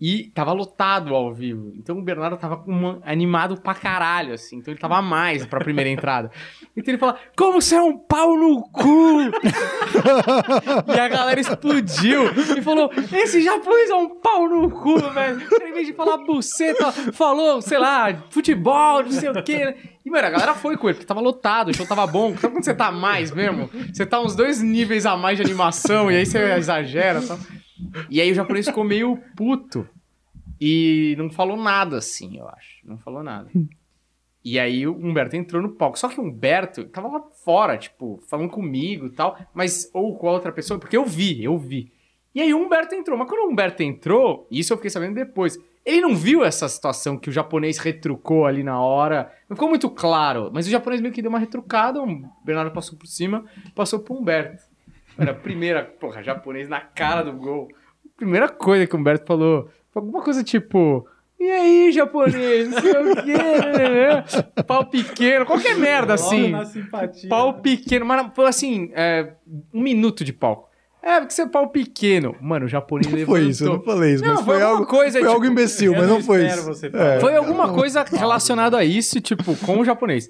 [0.00, 1.72] E tava lotado ao vivo.
[1.76, 4.58] Então o Bernardo tava uma- animado pra caralho, assim.
[4.58, 6.30] Então ele tava a mais pra primeira entrada.
[6.76, 9.18] Então ele fala, como você é um pau no cu!
[10.94, 12.26] e a galera explodiu
[12.56, 15.42] e falou, esse japonês é um pau no cu, velho.
[15.62, 19.74] Em vez de falar buceta, falou, sei lá, futebol, não sei o quê.
[20.04, 22.36] E, mano, a galera foi com ele, porque tava lotado, o show tava bom.
[22.36, 23.68] Sabe quando você tá a mais mesmo?
[23.92, 27.38] Você tá uns dois níveis a mais de animação, e aí você exagera e tal.
[28.10, 29.88] E aí o japonês ficou meio puto.
[30.60, 32.78] E não falou nada, assim, eu acho.
[32.84, 33.48] Não falou nada.
[34.44, 35.98] E aí o Humberto entrou no palco.
[35.98, 40.28] Só que o Humberto tava lá fora, tipo, falando comigo e tal, mas ou com
[40.28, 41.92] a outra pessoa, porque eu vi, eu vi.
[42.34, 43.18] E aí o Humberto entrou.
[43.18, 47.18] Mas quando o Humberto entrou, isso eu fiquei sabendo depois, ele não viu essa situação
[47.18, 49.32] que o japonês retrucou ali na hora.
[49.48, 52.06] Não ficou muito claro, mas o japonês meio que deu uma retrucada, o
[52.44, 53.44] Bernardo passou por cima,
[53.74, 54.67] passou pro Humberto.
[55.18, 57.68] Era a primeira, porra, japonês na cara do gol.
[58.16, 61.06] Primeira coisa que o Humberto falou, foi alguma coisa tipo.
[61.40, 62.68] E aí, japonês?
[62.68, 63.32] Não sei o quê.
[63.36, 64.24] né?
[64.66, 66.50] Pau pequeno, qualquer merda assim.
[66.50, 67.28] Logo na simpatia.
[67.28, 69.34] Pau pequeno, mas foi assim, é,
[69.72, 70.68] um minuto de palco.
[71.00, 72.34] É, porque você é pau pequeno.
[72.40, 73.36] Mano, o japonês Não levantou.
[73.36, 75.32] foi isso, eu não falei isso, Não, mas foi foi, alguma algo, coisa, foi tipo,
[75.32, 76.64] algo imbecil, mas não não foi isso.
[76.64, 77.20] você É.
[77.20, 80.28] Foi alguma coisa relacionada a isso, tipo, com o japonês.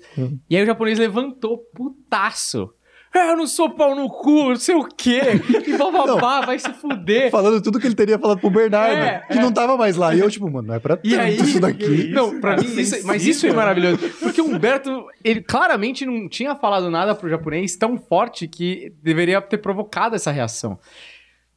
[0.49, 2.71] E aí o japonês levantou putaço.
[3.15, 5.21] É, eu não sou pau no cu, não sei o quê.
[5.67, 7.31] E bababá, vai se fuder.
[7.31, 10.15] Falando tudo que ele teria falado pro Bernardo, É, que não tava mais lá.
[10.15, 12.09] E eu, tipo, mano, não é pra E tanto aí, isso daqui.
[12.11, 13.99] não, pra cara, mim, isso- mas sensível, isso é maravilhoso.
[14.21, 19.41] Porque o Humberto, ele claramente não tinha falado nada pro japonês tão forte que deveria
[19.41, 20.79] ter provocado essa reação.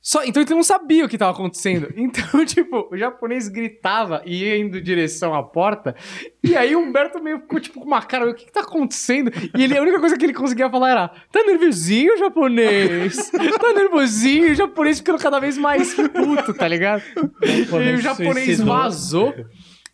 [0.02, 1.94] Só, então ele não sabia o que tava acontecendo.
[1.96, 5.96] Então, tipo, o japonês gritava e ia indo em direção à porta.
[6.44, 9.32] E aí o Humberto meio ficou, tipo, com uma cara, o que que tá acontecendo?
[9.56, 13.30] E ele, a única coisa que ele conseguia falar era, tá nervosinho, japonês?
[13.30, 17.04] Tá nervosinho, o japonês ficando cada vez mais puto, tá ligado?
[17.44, 18.66] E o japonês suicidou.
[18.76, 19.36] vazou.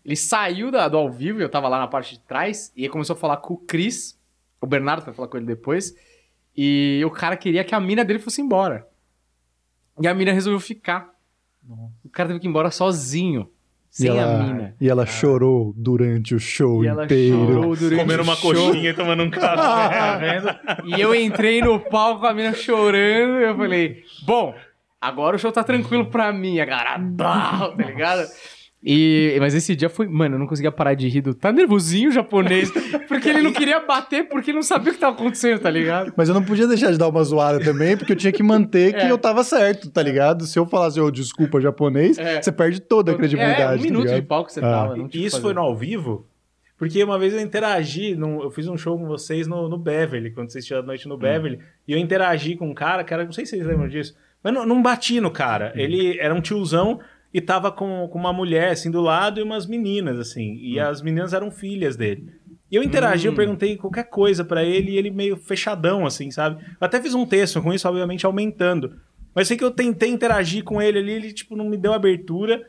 [0.06, 3.14] Ele saiu da- do ao vivo, eu tava lá na parte de trás, e começou
[3.14, 4.18] a falar com o Chris.
[4.62, 5.94] O Bernardo foi falar com ele depois.
[6.56, 8.88] E o cara queria que a mina dele fosse embora.
[10.00, 11.10] E a mina resolveu ficar.
[12.04, 13.50] O cara teve que ir embora sozinho.
[14.00, 14.76] E Sem a ela, mina.
[14.80, 17.36] e ela chorou durante o show E ela inteiro.
[17.38, 18.54] chorou durante Comendo o uma show.
[18.54, 19.56] coxinha e tomando um café.
[19.58, 20.96] Tá vendo?
[20.98, 23.40] E eu entrei no palco com a mina chorando.
[23.40, 24.54] E eu falei, bom,
[25.02, 26.60] agora o show tá tranquilo pra mim.
[26.60, 28.28] A galera, "Bah", tá ligado?
[28.84, 32.10] E, mas esse dia foi, mano, eu não conseguia parar de rir do tá nervosinho
[32.10, 32.72] o japonês,
[33.08, 36.14] porque ele não queria bater porque ele não sabia o que tava acontecendo, tá ligado?
[36.16, 38.94] Mas eu não podia deixar de dar uma zoada também, porque eu tinha que manter
[38.94, 39.12] que É.
[39.12, 40.46] eu tava certo, tá ligado?
[40.46, 42.40] Se eu falasse, ô, desculpa, japonês, É.
[42.42, 43.62] você perde toda a credibilidade.
[43.62, 44.64] É, um tá minuto de palco que você Ah.
[44.72, 44.96] tava.
[44.96, 45.42] não E isso fazer.
[45.44, 46.28] foi no ao vivo?
[46.78, 50.30] Porque uma vez eu interagi, num- eu fiz um show com vocês no, no Beverly,
[50.30, 53.26] quando vocês tinham a noite no Beverly, e eu interagi com um cara, que era,
[53.26, 55.74] não sei se vocês lembram disso, mas não, não bati no cara.
[55.76, 57.00] Ele era um tiozão
[57.34, 61.02] e tava com, com uma mulher, assim, do lado e umas meninas, assim, e as
[61.02, 62.32] meninas eram filhas dele.
[62.70, 66.62] E eu interagi, eu perguntei qualquer coisa pra ele e ele meio fechadão, assim, sabe?
[66.64, 69.00] Eu até fiz um texto com isso, obviamente, aumentando.
[69.34, 72.62] Mas sei que eu tentei interagir com ele ali, ele, tipo, não me deu abertura.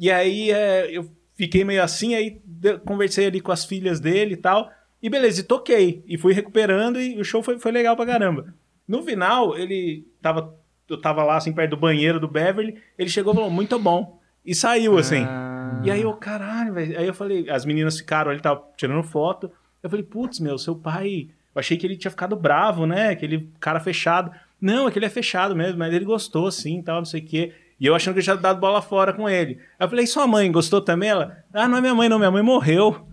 [0.00, 2.40] E aí é, eu fiquei meio assim, aí
[2.84, 4.70] conversei ali com as filhas dele e tal.
[5.02, 6.02] E beleza, e toquei.
[6.06, 8.54] E fui recuperando e o show foi, foi legal pra caramba.
[8.88, 10.54] No final, ele tava.
[10.88, 12.76] Eu tava lá, assim, perto do banheiro do Beverly.
[12.98, 14.20] Ele chegou e falou, muito bom.
[14.44, 15.24] E saiu, assim.
[15.24, 15.80] Ah.
[15.82, 16.98] E aí eu, caralho, velho.
[16.98, 19.50] Aí eu falei, as meninas ficaram ali, tava tirando foto.
[19.82, 21.28] Eu falei, putz, meu, seu pai.
[21.54, 23.08] Eu achei que ele tinha ficado bravo, né?
[23.08, 24.30] Aquele cara fechado.
[24.60, 27.24] Não, é que ele é fechado mesmo, mas ele gostou, sim, tal, não sei o
[27.24, 27.52] quê.
[27.78, 29.58] E eu achando que eu tinha dado bola fora com ele.
[29.78, 31.10] Aí eu falei, e sua mãe gostou também?
[31.10, 33.06] Ela, ah, não é minha mãe, não, minha mãe morreu.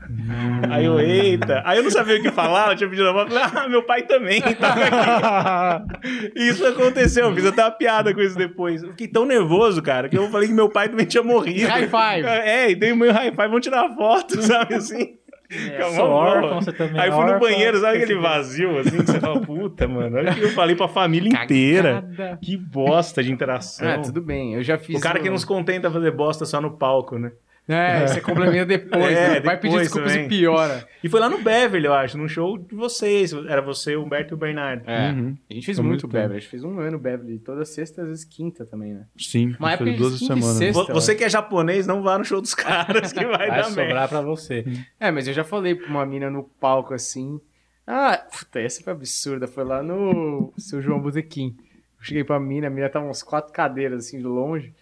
[0.69, 1.61] Aí eu, eita.
[1.65, 3.27] Aí eu não sabia o que falar, eu tinha pedido a mão.
[3.27, 6.31] Falei, ah, meu pai também tava aqui.
[6.35, 8.84] E isso aconteceu, eu fiz até uma piada com isso depois.
[8.84, 11.68] Eu fiquei tão nervoso, cara, que eu falei que meu pai também tinha morrido.
[11.69, 12.27] High five.
[12.27, 15.18] É, e dei o meu high five, vamos tirar foto, sabe assim?
[15.56, 18.98] É, Calma, sou órfão, você também Aí é fui no banheiro, sabe aquele vazio assim,
[18.98, 22.02] que você fala, puta, mano, olha o que eu falei pra família inteira.
[22.10, 22.40] Cagada.
[22.41, 23.88] Que bosta de interação.
[23.88, 24.56] Ah, tudo bem.
[24.56, 24.98] Eu já fiz.
[24.98, 27.31] o cara que um- não se contenta fazer bosta só no palco, né?
[27.65, 29.03] É, você complementa depois.
[29.18, 29.40] É, né?
[29.40, 30.26] Vai pedir desculpas também.
[30.26, 30.85] e piora.
[31.03, 33.31] E foi lá no Beverly, eu acho, num show de vocês.
[33.31, 34.84] Era você, o Humberto e o Bernardo.
[34.85, 35.11] É.
[35.11, 35.38] Uhum.
[35.49, 36.35] A gente fez Foi muito muito Beverly.
[36.35, 37.40] A gente fez um ano Beverly.
[37.40, 39.06] Toda sexta, às vezes quinta também, né?
[39.18, 40.45] Sim, Uma época duas semanas.
[40.57, 40.84] sexta.
[40.84, 43.69] Vo- Você que é japonês, não vá no show dos caras que vai, Vai dar
[43.69, 43.69] merda.
[43.69, 44.65] sobrar pra você.
[44.99, 47.40] É, mas eu já falei pra uma mina no palco assim.
[47.88, 49.48] Ah, puta, essa foi absurda.
[49.48, 51.56] Foi lá no seu João Botequim.
[51.98, 54.73] Eu cheguei pra mina, a mina tava uns quatro cadeiras assim de longe.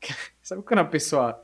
[0.42, 1.38] Sabe quando a pessoa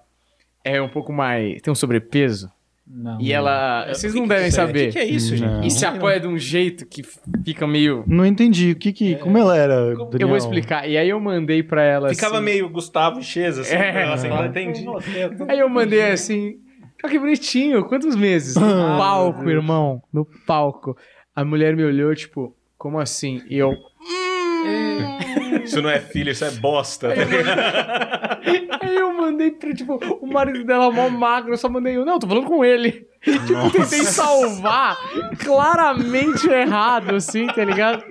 [0.65, 1.61] é um pouco mais.
[1.62, 2.51] tem um sobrepeso?
[2.86, 3.19] Não.
[3.20, 3.86] E ela.
[3.89, 4.51] É, Vocês que não que devem é?
[4.51, 4.82] saber.
[4.82, 5.39] O que, que é isso, Não.
[5.62, 5.66] gente?
[5.66, 7.03] E se apoia de um jeito que
[7.45, 8.05] fica meio.
[8.07, 8.73] Não entendi.
[8.73, 10.28] O que que, como ela era, Eu Daniel?
[10.28, 10.86] vou explicar.
[10.86, 12.45] E aí eu mandei pra ela Ficava assim.
[12.45, 13.74] meio Gustavo Cheza, assim.
[13.74, 14.05] É.
[14.07, 14.85] Nossa, eu entendi.
[15.49, 16.57] Aí eu mandei assim.
[17.03, 18.55] Olha que bonitinho, quantos meses?
[18.57, 20.03] No Ah, palco, irmão.
[20.12, 20.97] No palco.
[21.35, 23.43] A mulher me olhou, tipo, como assim?
[23.49, 23.73] E eu.
[25.65, 27.09] Isso não é filho, isso é bosta.
[28.80, 32.18] Aí eu mandei pra, tipo, o marido dela mó magro, eu só mandei eu, não,
[32.18, 33.06] tô falando com ele.
[33.24, 34.96] Tipo, tentei salvar
[35.38, 38.04] claramente errado, assim, tá ligado?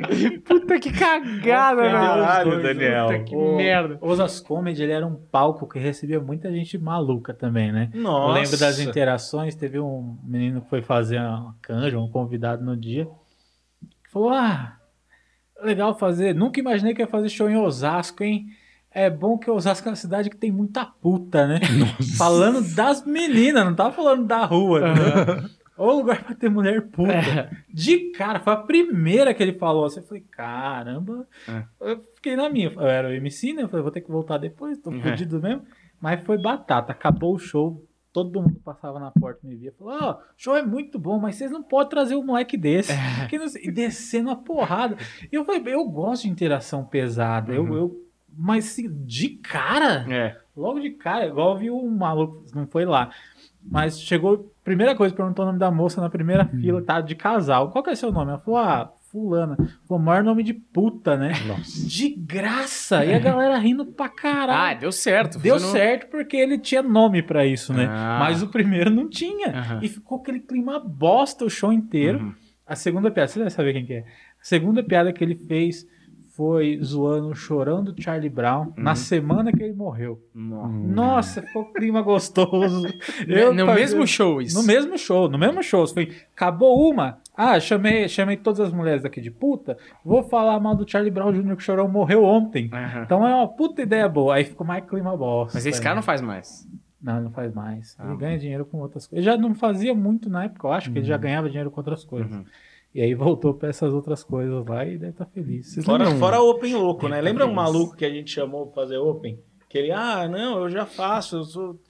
[0.44, 2.08] Puta que cagada, Ofendeu né?
[2.08, 3.06] Caralho, Daniel.
[3.08, 3.98] Puta que O- merda.
[4.02, 7.92] Osas Comedy, ele era um palco que recebia muita gente maluca também, né?
[7.94, 8.30] Nossa.
[8.30, 12.76] Eu lembro das interações, teve um menino que foi fazer uma canja, um convidado no
[12.76, 13.08] dia,
[14.12, 14.78] falou, ah,
[15.64, 18.48] legal fazer, nunca imaginei que ia fazer show em Osasco, hein?
[18.94, 21.60] É bom que Osasco é uma cidade que tem muita puta, né?
[22.18, 25.50] Falando das meninas, não tava falando da rua, né?
[25.76, 27.12] Ou lugar pra ter mulher puta.
[27.12, 27.50] É.
[27.74, 29.86] De cara, foi a primeira que ele falou.
[29.86, 31.28] Assim, eu falei, caramba.
[31.50, 31.64] É.
[31.82, 32.72] Eu fiquei na minha.
[32.72, 33.64] Eu era o MC, né?
[33.64, 35.02] Eu falei, vou ter que voltar depois, tô É.
[35.02, 35.64] fudido mesmo.
[36.00, 36.92] Mas foi batata.
[36.92, 37.84] Acabou o show.
[38.12, 39.74] Todo mundo passava na porta e me via.
[39.80, 42.92] Falou, ó, show é muito bom, mas vocês não podem trazer um moleque desse.
[42.92, 43.26] É.
[43.28, 44.96] Que não sei- E descendo a porrada.
[45.32, 47.52] E eu falei, eu gosto de interação pesada.
[47.60, 47.68] Uhum.
[47.70, 48.03] Eu, eu,
[48.38, 50.36] mas assim, de cara, É.
[50.56, 53.10] logo de cara, igual eu vi um maluco, não foi lá.
[53.66, 56.60] Mas chegou, primeira coisa, perguntou o nome da moça na primeira Uhum.
[56.60, 57.00] fila, tá?
[57.00, 57.72] De casal.
[57.72, 58.32] Qual que é seu nome?
[58.32, 59.56] Ela falou, ah, fulana.
[59.88, 61.32] Falou, maior nome de puta, né?
[61.88, 63.06] De graça.
[63.06, 64.80] E a galera rindo pra Ah, caralho.
[64.82, 65.40] deu certo.
[65.40, 65.78] Deu funcionou.
[65.78, 67.86] certo porque ele tinha nome pra isso, né?
[67.90, 68.18] Ah.
[68.20, 69.48] Mas o primeiro não tinha.
[69.50, 69.80] Aham.
[69.82, 72.20] E ficou aquele clima bosta o show inteiro.
[72.20, 72.34] Uhum.
[72.68, 74.00] A segunda piada, você deve saber quem que é.
[74.00, 74.04] A
[74.44, 75.88] segunda piada que ele fez
[76.36, 78.74] foi zoando, chorando Charlie Brown Uhum.
[78.78, 80.20] na semana que ele morreu.
[80.34, 80.74] Nossa.
[80.74, 82.88] Nossa, ficou clima gostoso.
[83.54, 84.60] no paguei- mesmo show isso.
[84.60, 85.86] No mesmo show, no mesmo show.
[85.88, 87.20] Foi, acabou uma.
[87.38, 89.78] Ah, chamei, chamei todas as mulheres daqui de puta.
[90.04, 91.48] Vou falar mal do Charlie Brown Jr.
[91.50, 92.70] que o Chorão morreu ontem.
[92.74, 93.04] Aham.
[93.04, 94.36] Então é uma puta ideia boa.
[94.36, 95.56] Aí ficou mais clima bosta.
[95.56, 96.68] Mas esse cara não faz mais.
[97.02, 97.96] Não, ele não faz mais.
[98.00, 99.26] Ah, ele ganha dinheiro com outras coisas.
[99.28, 101.80] Ele já não fazia muito na época, eu acho que ele já ganhava dinheiro com
[101.80, 102.32] outras coisas.
[102.32, 102.46] Uhum.
[102.94, 105.68] E aí voltou pra essas outras coisas lá e deve estar feliz.
[105.68, 107.16] Vocês Fora, fora Open louco, né?
[107.16, 109.40] Tá Lembra um maluco que a gente chamou pra fazer Open?
[109.68, 111.82] Que ele, ah, não, eu já faço, eu sou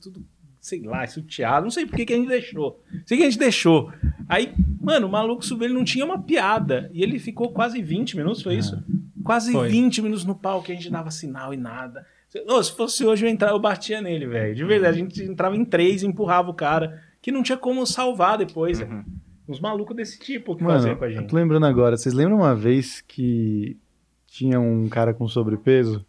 [0.00, 0.24] tudo,
[0.60, 2.80] sei lá, suteado, não sei por que que a gente deixou.
[3.04, 3.92] Sei que a gente deixou.
[4.28, 6.88] Aí, mano, o maluco subiu, ele não tinha uma piada.
[6.92, 8.80] E ele ficou quase 20 minutos, foi isso?
[9.24, 9.68] Quase Foi.
[9.68, 12.06] 20 minutos no palco, a gente dava sinal e nada.
[12.48, 14.54] Ô, se fosse hoje eu entrar, eu batia nele, velho.
[14.54, 17.84] De verdade, a gente entrava em três e empurrava o cara, que não tinha como
[17.86, 18.80] salvar depois.
[18.80, 18.86] Uhum.
[18.86, 19.04] velho.
[19.52, 21.28] Uns malucos desse tipo que Mano, faziam com a eu gente.
[21.28, 21.96] tô lembrando agora.
[21.96, 23.76] Vocês lembram uma vez que
[24.26, 26.04] tinha um cara com sobrepeso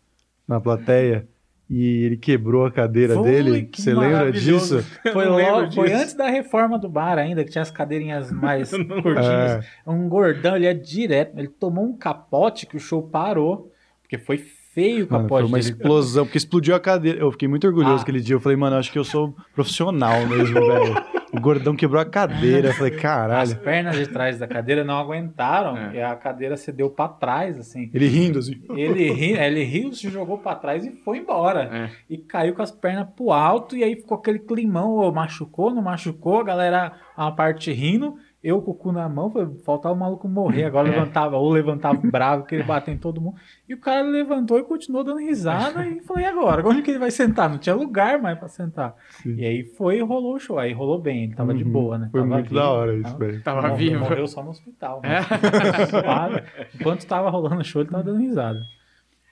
[0.48, 1.28] na plateia
[1.70, 3.64] e ele quebrou a cadeira Foi, dele?
[3.64, 4.84] que Você lembra disso?
[5.12, 6.02] Foi, Eu logo, foi disso.
[6.02, 9.26] antes da reforma do bar ainda, que tinha as cadeirinhas mais curtinhas.
[9.26, 9.64] É.
[9.86, 11.38] Um gordão, ele é direto.
[11.38, 13.72] Ele tomou um capote que o show parou,
[14.02, 15.70] porque foi feio o Mano, capote foi uma dele.
[15.72, 17.20] explosão, porque explodiu a cadeira.
[17.20, 18.02] Eu fiquei muito orgulhoso Ah.
[18.02, 18.36] aquele dia.
[18.36, 20.96] Eu falei, mano, eu acho que eu sou profissional mesmo, velho.
[21.34, 22.68] O gordão quebrou a cadeira.
[22.70, 23.56] Eu falei, As caralho.
[23.58, 25.96] pernas de trás da cadeira não aguentaram É.
[25.96, 27.90] e a cadeira cedeu pra trás, assim.
[27.94, 28.62] Ele rindo assim.
[28.70, 31.64] Ele, ri, ele riu, se jogou pra trás e foi embora.
[31.74, 31.90] É.
[32.10, 35.82] E caiu com as pernas pro alto, e aí ficou aquele climão, ô, machucou, não
[35.82, 39.32] machucou, a galera, uma parte rindo, eu com o cu na mão,
[39.66, 43.38] faltava o maluco morrer, agora levantava, ou levantava bravo, que ele bateu em todo mundo.
[43.70, 46.68] E o cara levantou e continuou dando risada, e falei, e agora?
[46.68, 47.50] Onde que ele vai sentar?
[47.50, 48.96] Não tinha lugar mais pra sentar.
[49.22, 49.36] Sim.
[49.36, 51.72] E aí foi e rolou o show, aí rolou bem, ele tava de Uhum.
[51.72, 52.10] boa, né?
[52.12, 53.42] Foi Tava muito vivo, da hora isso, tava- velho.
[53.44, 54.00] Tava Morreu- vivo.
[54.00, 55.02] Morreu só no hospital.
[55.04, 55.10] É?
[55.10, 55.22] Né?
[55.90, 56.44] Suave.
[56.76, 58.60] Enquanto tava rolando o show, ele tava dando risada.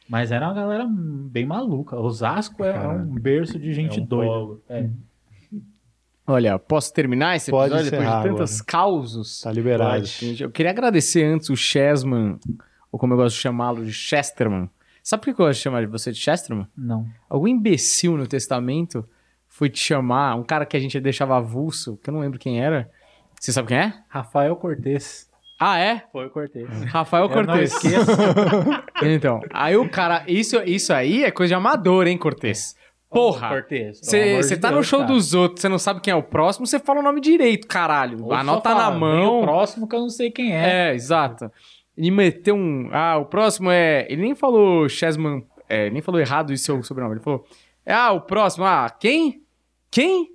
[0.10, 1.98] Mas era uma galera bem maluca.
[1.98, 4.32] Osasco é, é um berço de gente É um doida.
[4.32, 4.62] polo.
[4.70, 4.90] É.
[6.26, 9.42] Olha, posso terminar esse Pode episódio depois de encerrar tantas causos?
[9.42, 10.06] Tá liberado.
[10.06, 12.38] Gente, Eu queria agradecer antes o Chesman,
[12.92, 14.70] ou como eu gosto de chamá-lo, de Chesterman.
[15.04, 16.68] Sabe por que eu gosto de chamar de você de Chesterman?
[16.78, 17.06] Não.
[17.28, 19.04] Algum imbecil no testamento
[19.48, 22.62] foi te chamar, um cara que a gente deixava avulso, que eu não lembro quem
[22.62, 22.90] era.
[23.40, 23.94] Você sabe quem é?
[24.08, 25.30] Rafael Cortez.
[25.60, 26.04] Ah, é?
[26.12, 26.68] Foi o Cortez.
[26.92, 27.74] Rafael não Cortez.
[27.74, 28.12] esqueço.
[29.04, 32.76] Então, aí o cara, isso, isso aí é coisa de amador, hein, Cortez?
[33.12, 33.66] Porra!
[34.02, 35.12] Você tá no show cara.
[35.12, 38.24] dos outros, você não sabe quem é o próximo, você fala o nome direito, caralho.
[38.24, 39.40] Ou Anota na fala, "Vem mão.
[39.40, 40.92] O próximo que eu não sei quem é.
[40.92, 41.52] É, exato.
[41.98, 42.90] Ele meteu um.
[42.92, 44.08] Ah, o próximo é.
[44.10, 45.44] Ele nem falou Chesman.
[45.68, 47.16] É, nem falou errado isso seu sobrenome.
[47.16, 47.46] Ele falou.
[47.86, 48.66] Ah, o próximo.
[48.66, 49.44] Ah, quem?
[49.90, 50.30] Quem?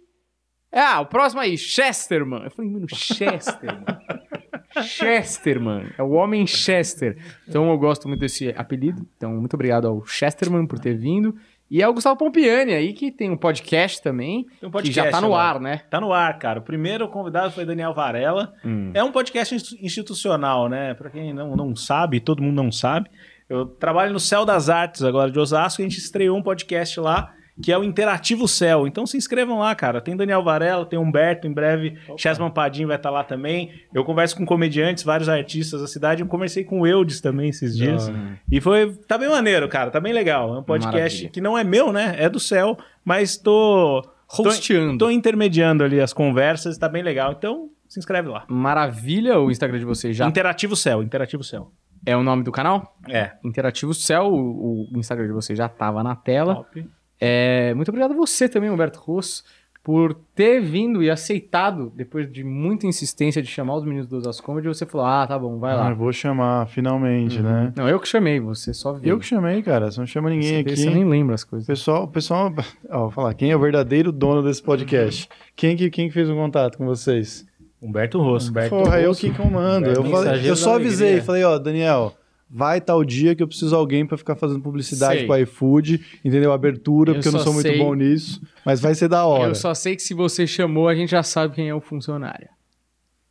[0.70, 2.44] Ah, o próximo aí, Chesterman.
[2.44, 3.84] Eu falei, mano, Chesterman.
[4.82, 5.86] Chesterman.
[5.96, 7.16] É o homem Chester.
[7.48, 9.06] Então eu gosto muito desse apelido.
[9.16, 11.34] Então, muito obrigado ao Chesterman por ter vindo.
[11.70, 14.46] E ao Gustavo Pompiani aí, que tem um podcast também.
[14.60, 15.82] Tem um que já tá no ar, né?
[15.90, 16.60] Tá no ar, cara.
[16.60, 18.54] O primeiro convidado foi Daniel Varela.
[18.64, 18.92] Hum.
[18.94, 20.94] É um podcast inst- institucional, né?
[20.94, 23.10] Pra quem não, não sabe, todo mundo não sabe.
[23.48, 27.32] Eu trabalho no Céu das Artes agora de Osasco a gente estreou um podcast lá
[27.62, 28.86] que é o Interativo Céu.
[28.86, 30.00] Então se inscrevam lá, cara.
[30.00, 31.96] Tem Daniel Varela, tem Humberto, em breve.
[32.16, 33.72] Chesman Padim vai estar lá também.
[33.94, 36.22] Eu converso com comediantes, vários artistas da cidade.
[36.22, 38.10] Eu conversei com o Eudes também esses dias.
[38.50, 38.92] E foi.
[39.08, 39.90] Tá bem maneiro, cara.
[39.90, 40.54] Tá bem legal.
[40.54, 41.30] É um podcast Maravilha.
[41.30, 42.14] que não é meu, né?
[42.18, 44.02] É do céu, mas tô.
[44.28, 44.98] Hosteando.
[44.98, 47.32] Tô, tô intermediando ali as conversas, tá bem legal.
[47.38, 48.44] Então, se inscreve lá.
[48.48, 51.70] Maravilha, o Instagram de vocês já Interativo Céu, Interativo Céu.
[52.04, 52.96] é o nome do canal?
[53.08, 53.32] É.
[53.44, 56.56] Interativo Céu, o, o Instagram de vocês já tava na tela.
[56.56, 56.88] Top.
[57.20, 59.42] É, muito obrigado a você também, Humberto Rosso,
[59.82, 64.44] por ter vindo e aceitado, depois de muita insistência de chamar os meninos do Osasco
[64.44, 65.90] Comedy, você falou, ah, tá bom, vai Ah, lá.
[65.90, 67.72] eu vou chamar, finalmente, né?
[67.76, 69.12] Não, eu que chamei, você só veio.
[69.12, 69.88] Eu que chamei, cara.
[69.90, 70.76] Você não chama ninguém você, aqui.
[70.76, 71.66] Você nem lembra as coisas.
[71.68, 72.52] pessoal, o pessoal,
[72.90, 75.28] ó, vou falar, quem é o verdadeiro dono desse podcast?
[75.54, 77.46] Quem que, quem que fez o contato com vocês?
[77.80, 78.50] Humberto Rosso.
[78.50, 79.20] Humberto Porra, eu Rosso.
[79.20, 79.86] que comando.
[79.86, 81.24] Eu, Humberto falei- Mensageiro eu só avisei, Alegria.
[81.26, 82.12] falei, ó, Daniel,
[82.48, 85.26] vai tal dia que eu preciso de alguém pra ficar fazendo publicidade Sei.
[85.26, 86.52] pro iFood, entendeu?
[86.52, 89.50] Abertura, Eu porque eu não sou muito sei- bom nisso, mas vai ser da hora.
[89.50, 92.48] Eu só sei que se você chamou, a gente já sabe quem é o funcionário.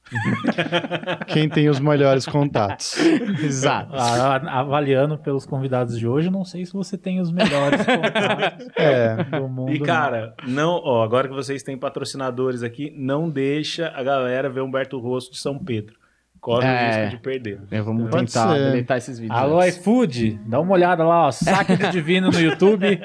[1.28, 2.96] Quem tem os melhores contatos.
[3.44, 3.96] Exato.
[3.96, 9.24] A- avaliando pelos convidados de hoje, não sei se você tem os melhores contatos É.
[9.24, 9.74] do mundo.
[9.74, 14.62] E, cara, não, ó, agora que vocês têm patrocinadores aqui, não deixa a galera ver
[14.62, 15.96] Humberto Rosso de São Pedro.
[16.46, 16.70] Corre É.
[16.70, 17.60] o risco de perder.
[17.72, 18.60] É, vamos Pode tentar ser.
[18.72, 19.36] deletar esses vídeos.
[19.36, 19.78] Alô, antes.
[19.78, 21.32] iFood, dá uma olhada lá, ó.
[21.32, 23.00] Saque do Divino no YouTube.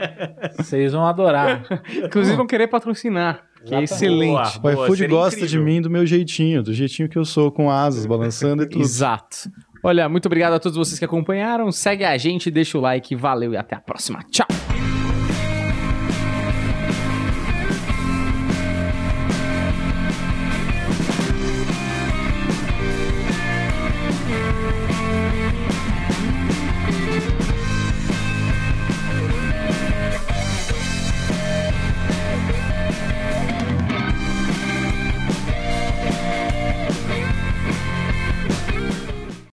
[0.58, 1.64] Vocês vão adorar.
[2.04, 4.58] Inclusive vão querer patrocinar, que é excelente.
[4.60, 4.76] Boa.
[4.76, 5.58] O iFood gosta incrível.
[5.58, 8.82] de mim do meu jeitinho, do jeitinho que eu sou, com asas, balançando e tudo.
[8.82, 9.50] Exato.
[9.82, 11.72] Olha, muito obrigado a todos vocês que acompanharam.
[11.72, 13.16] Segue a gente, deixa o like.
[13.16, 14.22] Valeu e até a próxima.
[14.30, 14.69] Tchau!